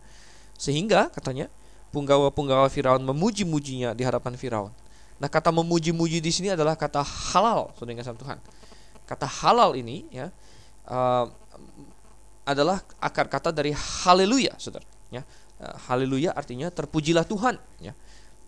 Sehingga 0.61 1.09
katanya 1.11 1.49
punggawa-punggawa 1.93 2.69
Firaun 2.73 3.05
memuji-mujinya 3.05 3.97
di 3.97 4.03
hadapan 4.05 4.37
Firaun. 4.37 4.73
Nah 5.23 5.31
kata 5.31 5.55
memuji-muji 5.55 6.19
di 6.19 6.35
sini 6.35 6.51
adalah 6.51 6.75
kata 6.75 6.99
halal, 7.07 7.71
saudara 7.79 8.03
kasih 8.03 8.19
Tuhan. 8.19 8.43
Kata 9.07 9.27
halal 9.31 9.79
ini 9.79 10.03
ya 10.11 10.35
uh, 10.91 11.31
adalah 12.43 12.83
akar 12.99 13.31
kata 13.31 13.55
dari 13.55 13.71
haleluya, 13.71 14.59
saudara. 14.59 14.83
Ya, 15.15 15.23
uh, 15.63 15.77
haleluya 15.87 16.35
artinya 16.35 16.67
terpujilah 16.75 17.23
Tuhan. 17.23 17.55
Ya, 17.79 17.95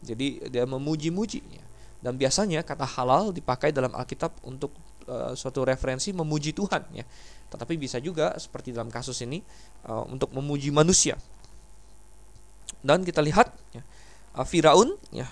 jadi 0.03 0.51
dia 0.51 0.67
memuji-muji. 0.67 1.47
Ya. 1.47 1.65
Dan 2.03 2.19
biasanya 2.19 2.67
kata 2.67 2.83
halal 2.83 3.31
dipakai 3.31 3.71
dalam 3.71 3.95
Alkitab 3.95 4.35
untuk 4.43 4.75
uh, 5.07 5.39
suatu 5.39 5.63
referensi 5.63 6.11
memuji 6.11 6.51
Tuhan. 6.51 6.83
Ya 6.91 7.07
tetapi 7.55 7.79
bisa 7.79 8.03
juga 8.03 8.35
seperti 8.35 8.75
dalam 8.75 8.91
kasus 8.91 9.23
ini 9.23 9.39
uh, 9.87 10.03
untuk 10.11 10.35
memuji 10.35 10.75
manusia. 10.75 11.15
Dan 12.83 13.07
kita 13.07 13.23
lihat 13.23 13.55
ya, 13.71 13.87
uh, 14.35 14.43
Firaun 14.43 14.99
ya 15.15 15.31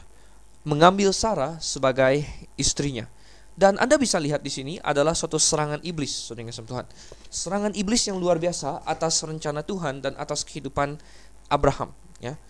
mengambil 0.62 1.10
Sarah 1.10 1.58
sebagai 1.58 2.22
istrinya. 2.54 3.06
Dan 3.52 3.76
Anda 3.76 4.00
bisa 4.00 4.16
lihat 4.16 4.40
di 4.40 4.48
sini 4.48 4.80
adalah 4.80 5.12
suatu 5.12 5.36
serangan 5.36 5.84
iblis, 5.84 6.08
saudara 6.08 6.48
Tuhan. 6.48 6.86
Serangan 7.28 7.72
iblis 7.76 8.08
yang 8.08 8.16
luar 8.16 8.40
biasa 8.40 8.80
atas 8.88 9.20
rencana 9.20 9.60
Tuhan 9.60 10.00
dan 10.00 10.16
atas 10.16 10.40
kehidupan 10.40 10.96
Abraham, 11.52 11.92
ya. 12.16 12.40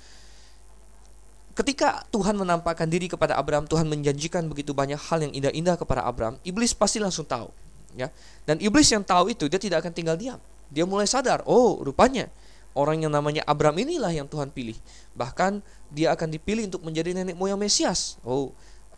Ketika 1.52 2.06
Tuhan 2.08 2.38
menampakkan 2.38 2.88
diri 2.88 3.10
kepada 3.10 3.36
Abraham, 3.36 3.68
Tuhan 3.68 3.84
menjanjikan 3.84 4.48
begitu 4.48 4.72
banyak 4.72 4.96
hal 4.96 5.28
yang 5.28 5.32
indah-indah 5.36 5.76
kepada 5.76 6.06
Abraham, 6.06 6.40
iblis 6.46 6.72
pasti 6.72 6.96
langsung 6.96 7.28
tahu 7.28 7.52
ya. 7.96 8.08
Dan 8.48 8.56
iblis 8.60 8.88
yang 8.88 9.04
tahu 9.04 9.32
itu 9.32 9.46
dia 9.52 9.60
tidak 9.60 9.84
akan 9.84 9.92
tinggal 9.92 10.16
diam. 10.16 10.40
Dia 10.72 10.88
mulai 10.88 11.04
sadar, 11.04 11.44
oh 11.44 11.84
rupanya 11.84 12.32
orang 12.72 13.04
yang 13.04 13.12
namanya 13.12 13.44
Abram 13.44 13.74
inilah 13.76 14.12
yang 14.12 14.28
Tuhan 14.28 14.52
pilih. 14.52 14.76
Bahkan 15.16 15.60
dia 15.92 16.12
akan 16.12 16.28
dipilih 16.32 16.68
untuk 16.68 16.82
menjadi 16.84 17.12
nenek 17.12 17.36
moyang 17.36 17.60
Mesias. 17.60 18.20
Oh, 18.24 18.52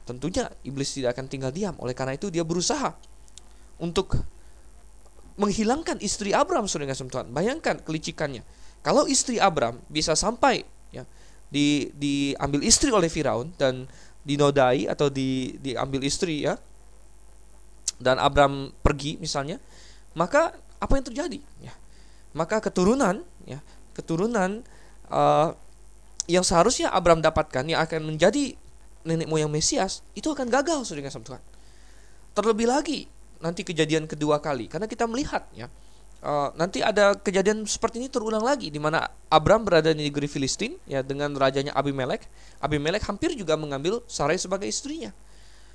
tentunya 0.07 0.51
iblis 0.63 0.95
tidak 0.95 1.19
akan 1.19 1.27
tinggal 1.27 1.51
diam. 1.51 1.75
Oleh 1.83 1.93
karena 1.97 2.15
itu 2.15 2.31
dia 2.31 2.43
berusaha 2.47 2.95
untuk 3.79 4.19
menghilangkan 5.35 5.99
istri 5.99 6.31
Abram 6.31 6.71
saudara 6.71 6.95
Tuhan. 6.95 7.31
Bayangkan 7.35 7.83
kelicikannya. 7.83 8.47
Kalau 8.85 9.09
istri 9.09 9.41
Abram 9.41 9.81
bisa 9.89 10.13
sampai 10.15 10.63
ya 10.93 11.09
di 11.49 11.89
diambil 11.97 12.61
istri 12.63 12.93
oleh 12.93 13.09
Firaun 13.09 13.51
dan 13.57 13.89
dinodai 14.23 14.87
atau 14.87 15.09
di 15.09 15.57
diambil 15.59 16.05
istri 16.05 16.45
ya 16.45 16.61
dan 18.03 18.19
Abram 18.19 18.75
pergi 18.83 19.17
misalnya, 19.23 19.63
maka 20.19 20.55
apa 20.83 20.93
yang 20.99 21.07
terjadi? 21.07 21.39
Ya, 21.63 21.73
maka 22.35 22.59
keturunan, 22.59 23.23
ya, 23.45 23.63
keturunan 23.97 24.65
uh, 25.09 25.55
yang 26.27 26.45
seharusnya 26.45 26.89
Abram 26.93 27.21
dapatkan 27.21 27.65
yang 27.69 27.81
akan 27.85 28.09
menjadi 28.09 28.57
nenek 29.05 29.29
moyang 29.29 29.53
Mesias 29.53 30.01
itu 30.17 30.33
akan 30.33 30.49
gagal 30.49 30.89
saudara 30.89 31.13
Tuhan. 31.13 31.43
Terlebih 32.35 32.67
lagi 32.67 33.07
nanti 33.45 33.61
kejadian 33.61 34.09
kedua 34.09 34.41
kali 34.41 34.67
karena 34.73 34.89
kita 34.89 35.05
melihat 35.05 35.45
ya 35.53 35.69
uh, 36.25 36.49
nanti 36.57 36.81
ada 36.81 37.13
kejadian 37.13 37.69
seperti 37.69 38.01
ini 38.01 38.09
terulang 38.09 38.41
lagi 38.41 38.73
di 38.73 38.81
mana 38.81 39.05
Abram 39.29 39.63
berada 39.63 39.93
di 39.93 40.09
negeri 40.09 40.25
Filistin 40.25 40.81
ya 40.89 41.05
dengan 41.05 41.37
rajanya 41.37 41.77
Abimelek. 41.77 42.27
Abimelek 42.65 43.05
hampir 43.05 43.37
juga 43.37 43.55
mengambil 43.61 44.01
Sarai 44.09 44.41
sebagai 44.41 44.67
istrinya. 44.67 45.13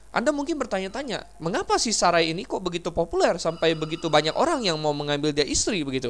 Anda 0.09 0.34
mungkin 0.34 0.57
bertanya-tanya, 0.57 1.38
mengapa 1.38 1.78
si 1.78 1.93
Sarai 1.93 2.34
ini 2.34 2.41
kok 2.41 2.65
begitu 2.65 2.89
populer 2.89 3.38
sampai 3.38 3.78
begitu 3.78 4.09
banyak 4.09 4.34
orang 4.34 4.65
yang 4.65 4.82
mau 4.82 4.89
mengambil 4.89 5.30
dia 5.30 5.45
istri 5.45 5.86
begitu? 5.86 6.09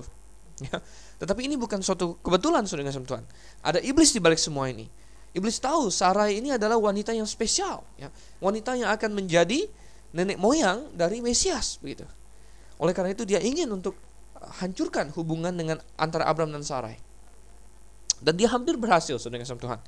Ya. 0.59 0.83
Tetapi 1.23 1.47
ini 1.47 1.55
bukan 1.55 1.79
suatu 1.79 2.19
kebetulan 2.19 2.67
saudara 2.67 2.91
kasih 2.91 3.07
Tuhan. 3.07 3.23
Ada 3.63 3.79
iblis 3.79 4.11
di 4.11 4.19
balik 4.19 4.35
semua 4.35 4.67
ini. 4.67 4.91
Iblis 5.31 5.61
tahu 5.61 5.87
Sarai 5.87 6.41
ini 6.41 6.51
adalah 6.51 6.75
wanita 6.75 7.13
yang 7.13 7.29
spesial, 7.29 7.85
ya. 8.01 8.09
wanita 8.41 8.73
yang 8.73 8.89
akan 8.89 9.13
menjadi 9.13 9.69
nenek 10.09 10.41
moyang 10.41 10.89
dari 10.97 11.21
Mesias 11.21 11.77
begitu. 11.79 12.03
Oleh 12.81 12.97
karena 12.97 13.13
itu 13.13 13.23
dia 13.23 13.37
ingin 13.37 13.69
untuk 13.69 13.93
hancurkan 14.59 15.13
hubungan 15.13 15.53
dengan 15.53 15.77
antara 16.01 16.25
Abram 16.25 16.49
dan 16.49 16.65
Sarai. 16.65 16.97
Dan 18.19 18.35
dia 18.35 18.49
hampir 18.51 18.75
berhasil 18.75 19.15
saudara 19.21 19.45
kasih 19.45 19.59
Tuhan. 19.61 19.79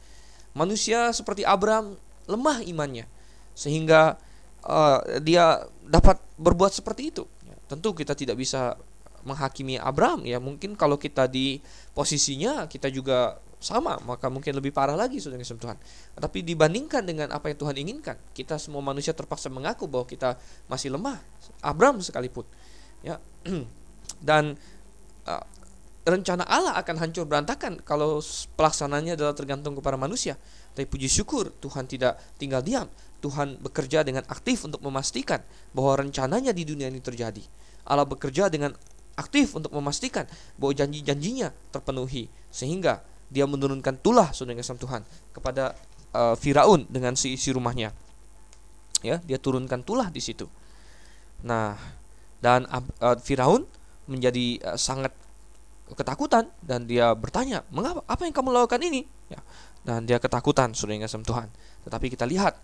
Manusia 0.53 1.09
seperti 1.11 1.41
Abram 1.43 1.97
lemah 2.29 2.61
imannya 2.63 3.09
sehingga 3.57 4.19
uh, 4.63 4.99
dia 5.19 5.65
dapat 5.83 6.21
berbuat 6.37 6.71
seperti 6.71 7.11
itu. 7.11 7.23
Ya, 7.43 7.55
tentu 7.65 7.91
kita 7.97 8.13
tidak 8.13 8.37
bisa 8.37 8.77
menghakimi 9.23 9.77
Abraham 9.77 10.25
ya 10.25 10.41
mungkin 10.41 10.73
kalau 10.73 10.97
kita 10.97 11.29
di 11.29 11.61
posisinya 11.93 12.65
kita 12.65 12.89
juga 12.89 13.39
sama 13.61 14.01
maka 14.01 14.25
mungkin 14.25 14.57
lebih 14.57 14.73
parah 14.73 14.97
lagi 14.97 15.21
sudah 15.21 15.37
Tuhan. 15.37 15.77
Tapi 16.17 16.41
dibandingkan 16.41 17.05
dengan 17.05 17.29
apa 17.29 17.53
yang 17.53 17.61
Tuhan 17.61 17.77
inginkan, 17.77 18.17
kita 18.33 18.57
semua 18.57 18.81
manusia 18.81 19.13
terpaksa 19.13 19.53
mengaku 19.53 19.85
bahwa 19.85 20.09
kita 20.09 20.33
masih 20.65 20.89
lemah. 20.97 21.21
Abraham 21.61 22.01
sekalipun, 22.01 22.43
ya. 23.05 23.21
Dan 24.27 24.57
uh, 25.29 25.45
rencana 26.01 26.41
Allah 26.49 26.73
akan 26.81 26.95
hancur 26.97 27.29
berantakan 27.29 27.77
kalau 27.85 28.17
pelaksananya 28.57 29.13
adalah 29.13 29.37
tergantung 29.37 29.77
kepada 29.77 29.93
manusia. 29.93 30.41
Tapi 30.73 30.89
puji 30.89 31.05
syukur 31.05 31.53
Tuhan 31.61 31.85
tidak 31.85 32.17
tinggal 32.41 32.65
diam. 32.65 32.89
Tuhan 33.21 33.61
bekerja 33.61 34.01
dengan 34.01 34.25
aktif 34.25 34.65
untuk 34.65 34.81
memastikan 34.81 35.45
bahwa 35.77 36.01
rencananya 36.01 36.49
di 36.49 36.65
dunia 36.65 36.89
ini 36.89 36.97
terjadi. 36.97 37.45
Allah 37.85 38.09
bekerja 38.09 38.49
dengan 38.49 38.73
aktif 39.19 39.53
untuk 39.57 39.71
memastikan 39.75 40.25
bahwa 40.55 40.73
janji-janjinya 40.75 41.51
terpenuhi 41.73 42.31
sehingga 42.49 43.03
dia 43.31 43.47
menurunkan 43.47 43.99
tulah 44.03 44.35
saudara 44.35 44.59
kasih 44.59 44.75
Tuhan 44.75 45.01
kepada 45.31 45.75
uh, 46.11 46.35
Firaun 46.35 46.83
dengan 46.91 47.15
si 47.15 47.35
isi 47.35 47.55
rumahnya. 47.55 47.95
Ya, 49.01 49.17
dia 49.23 49.41
turunkan 49.41 49.81
tulah 49.81 50.13
di 50.13 50.21
situ. 50.21 50.45
Nah, 51.41 51.73
dan 52.43 52.67
uh, 52.69 53.17
Firaun 53.17 53.65
menjadi 54.05 54.61
uh, 54.67 54.77
sangat 54.77 55.15
ketakutan 55.95 56.51
dan 56.61 56.85
dia 56.85 57.15
bertanya, 57.17 57.65
"Mengapa? 57.73 58.05
Apa 58.05 58.27
yang 58.27 58.35
kamu 58.35 58.53
lakukan 58.53 58.83
ini?" 58.83 59.07
Ya. 59.31 59.41
Dan 59.81 60.05
dia 60.05 60.21
ketakutan 60.21 60.77
saudara 60.77 61.01
kasih 61.01 61.25
Tuhan. 61.25 61.49
Tetapi 61.87 62.13
kita 62.13 62.29
lihat 62.29 62.59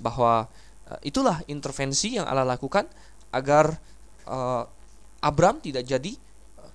bahwa 0.00 0.48
uh, 0.88 1.00
itulah 1.04 1.42
intervensi 1.50 2.16
yang 2.16 2.24
Allah 2.24 2.48
lakukan 2.48 2.88
agar 3.34 3.76
uh, 4.24 4.64
Abram 5.24 5.56
tidak 5.64 5.88
jadi 5.88 6.12
uh, 6.60 6.72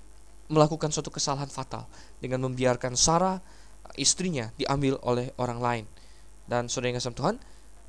melakukan 0.50 0.90
suatu 0.90 1.14
kesalahan 1.14 1.48
fatal 1.48 1.86
dengan 2.18 2.42
membiarkan 2.50 2.98
Sarah 2.98 3.38
istrinya 3.94 4.50
diambil 4.58 4.98
oleh 5.06 5.30
orang 5.38 5.60
lain. 5.62 5.86
Dan 6.50 6.66
saudara 6.66 6.98
yang 6.98 7.14
Tuhan, 7.14 7.38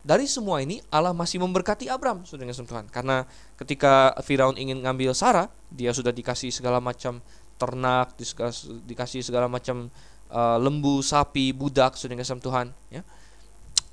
dari 0.04 0.28
semua 0.28 0.60
ini 0.60 0.84
Allah 0.92 1.16
masih 1.16 1.40
memberkati 1.40 1.88
Abram 1.88 2.24
sudah 2.28 2.44
dengan 2.44 2.56
Tuhan 2.56 2.88
karena 2.88 3.24
ketika 3.56 4.16
Firaun 4.24 4.56
ingin 4.56 4.80
ngambil 4.80 5.12
Sarah 5.12 5.52
dia 5.68 5.92
sudah 5.92 6.08
dikasih 6.08 6.48
segala 6.48 6.80
macam 6.80 7.20
ternak 7.60 8.16
dikasih 8.88 9.20
segala 9.20 9.44
macam 9.44 9.92
uh, 10.32 10.56
lembu 10.56 11.04
sapi 11.04 11.52
budak 11.52 12.00
sudah 12.00 12.16
dengan 12.16 12.24
Tuhan 12.24 12.72
ya 12.88 13.04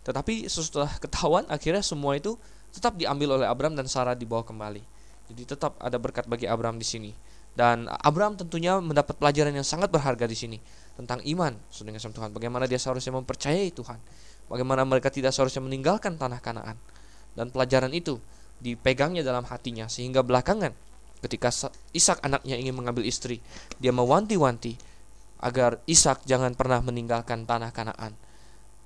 tetapi 0.07 0.47
setelah 0.47 0.87
ketahuan 1.03 1.43
akhirnya 1.51 1.83
semua 1.83 2.15
itu 2.15 2.39
tetap 2.71 2.95
diambil 2.95 3.35
oleh 3.35 3.47
Abram 3.47 3.75
dan 3.75 3.91
Sarah 3.91 4.15
dibawa 4.15 4.47
kembali. 4.47 4.79
Jadi 5.27 5.43
tetap 5.43 5.75
ada 5.79 5.99
berkat 5.99 6.25
bagi 6.25 6.47
Abram 6.47 6.79
di 6.79 6.87
sini. 6.87 7.11
Dan 7.57 7.89
Abram 7.89 8.37
tentunya 8.37 8.77
mendapat 8.77 9.17
pelajaran 9.17 9.49
yang 9.49 9.65
sangat 9.65 9.89
berharga 9.89 10.29
di 10.29 10.37
sini 10.37 10.57
tentang 10.93 11.25
iman 11.25 11.57
dengan 11.57 11.99
Tuhan. 11.99 12.29
Bagaimana 12.29 12.69
dia 12.69 12.77
seharusnya 12.77 13.17
mempercayai 13.17 13.73
Tuhan. 13.73 13.97
Bagaimana 14.47 14.85
mereka 14.85 15.09
tidak 15.09 15.33
seharusnya 15.33 15.65
meninggalkan 15.65 16.15
tanah 16.15 16.37
Kanaan. 16.39 16.77
Dan 17.33 17.49
pelajaran 17.49 17.91
itu 17.93 18.21
dipegangnya 18.61 19.21
dalam 19.21 19.45
hatinya 19.45 19.85
sehingga 19.85 20.25
belakangan 20.25 20.73
ketika 21.21 21.49
Ishak 21.93 22.21
anaknya 22.25 22.57
ingin 22.57 22.73
mengambil 22.77 23.05
istri, 23.05 23.41
dia 23.77 23.93
mewanti-wanti 23.93 24.77
agar 25.41 25.81
Ishak 25.85 26.25
jangan 26.25 26.53
pernah 26.57 26.81
meninggalkan 26.81 27.45
tanah 27.45 27.69
Kanaan 27.73 28.17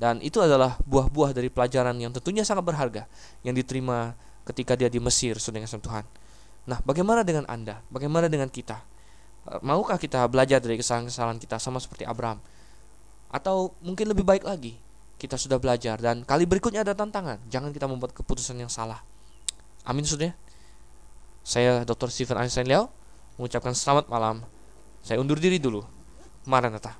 dan 0.01 0.17
itu 0.25 0.41
adalah 0.41 0.81
buah-buah 0.89 1.37
dari 1.37 1.53
pelajaran 1.53 1.93
yang 2.01 2.09
tentunya 2.09 2.41
sangat 2.41 2.65
berharga 2.65 3.05
yang 3.45 3.53
diterima 3.53 4.17
ketika 4.49 4.73
dia 4.73 4.89
di 4.89 4.97
Mesir 4.97 5.37
dengan 5.37 5.69
Tuhan. 5.69 6.01
Nah, 6.69 6.77
bagaimana 6.85 7.25
dengan 7.25 7.45
Anda? 7.49 7.81
Bagaimana 7.89 8.29
dengan 8.29 8.49
kita? 8.49 8.81
Eh, 9.49 9.59
maukah 9.65 9.97
kita 9.97 10.21
belajar 10.29 10.61
dari 10.61 10.77
kesalahan-kesalahan 10.77 11.41
kita 11.41 11.57
sama 11.57 11.81
seperti 11.81 12.05
Abraham? 12.05 12.37
Atau 13.33 13.73
mungkin 13.81 14.11
lebih 14.11 14.21
baik 14.21 14.45
lagi, 14.45 14.77
kita 15.17 15.37
sudah 15.37 15.57
belajar 15.57 15.97
dan 15.97 16.21
kali 16.25 16.45
berikutnya 16.45 16.85
ada 16.85 16.93
tantangan. 16.93 17.41
Jangan 17.49 17.73
kita 17.73 17.85
membuat 17.89 18.13
keputusan 18.13 18.57
yang 18.57 18.69
salah. 18.69 19.01
Amin 19.85 20.05
sudah. 20.05 20.33
Saya 21.41 21.81
Dr. 21.81 22.13
Stephen 22.13 22.37
Einstein 22.37 22.69
Liao 22.69 22.93
mengucapkan 23.41 23.73
selamat 23.73 24.09
malam. 24.13 24.45
Saya 25.01 25.17
undur 25.17 25.41
diri 25.41 25.57
dulu. 25.57 25.81
Maranatha. 26.45 26.97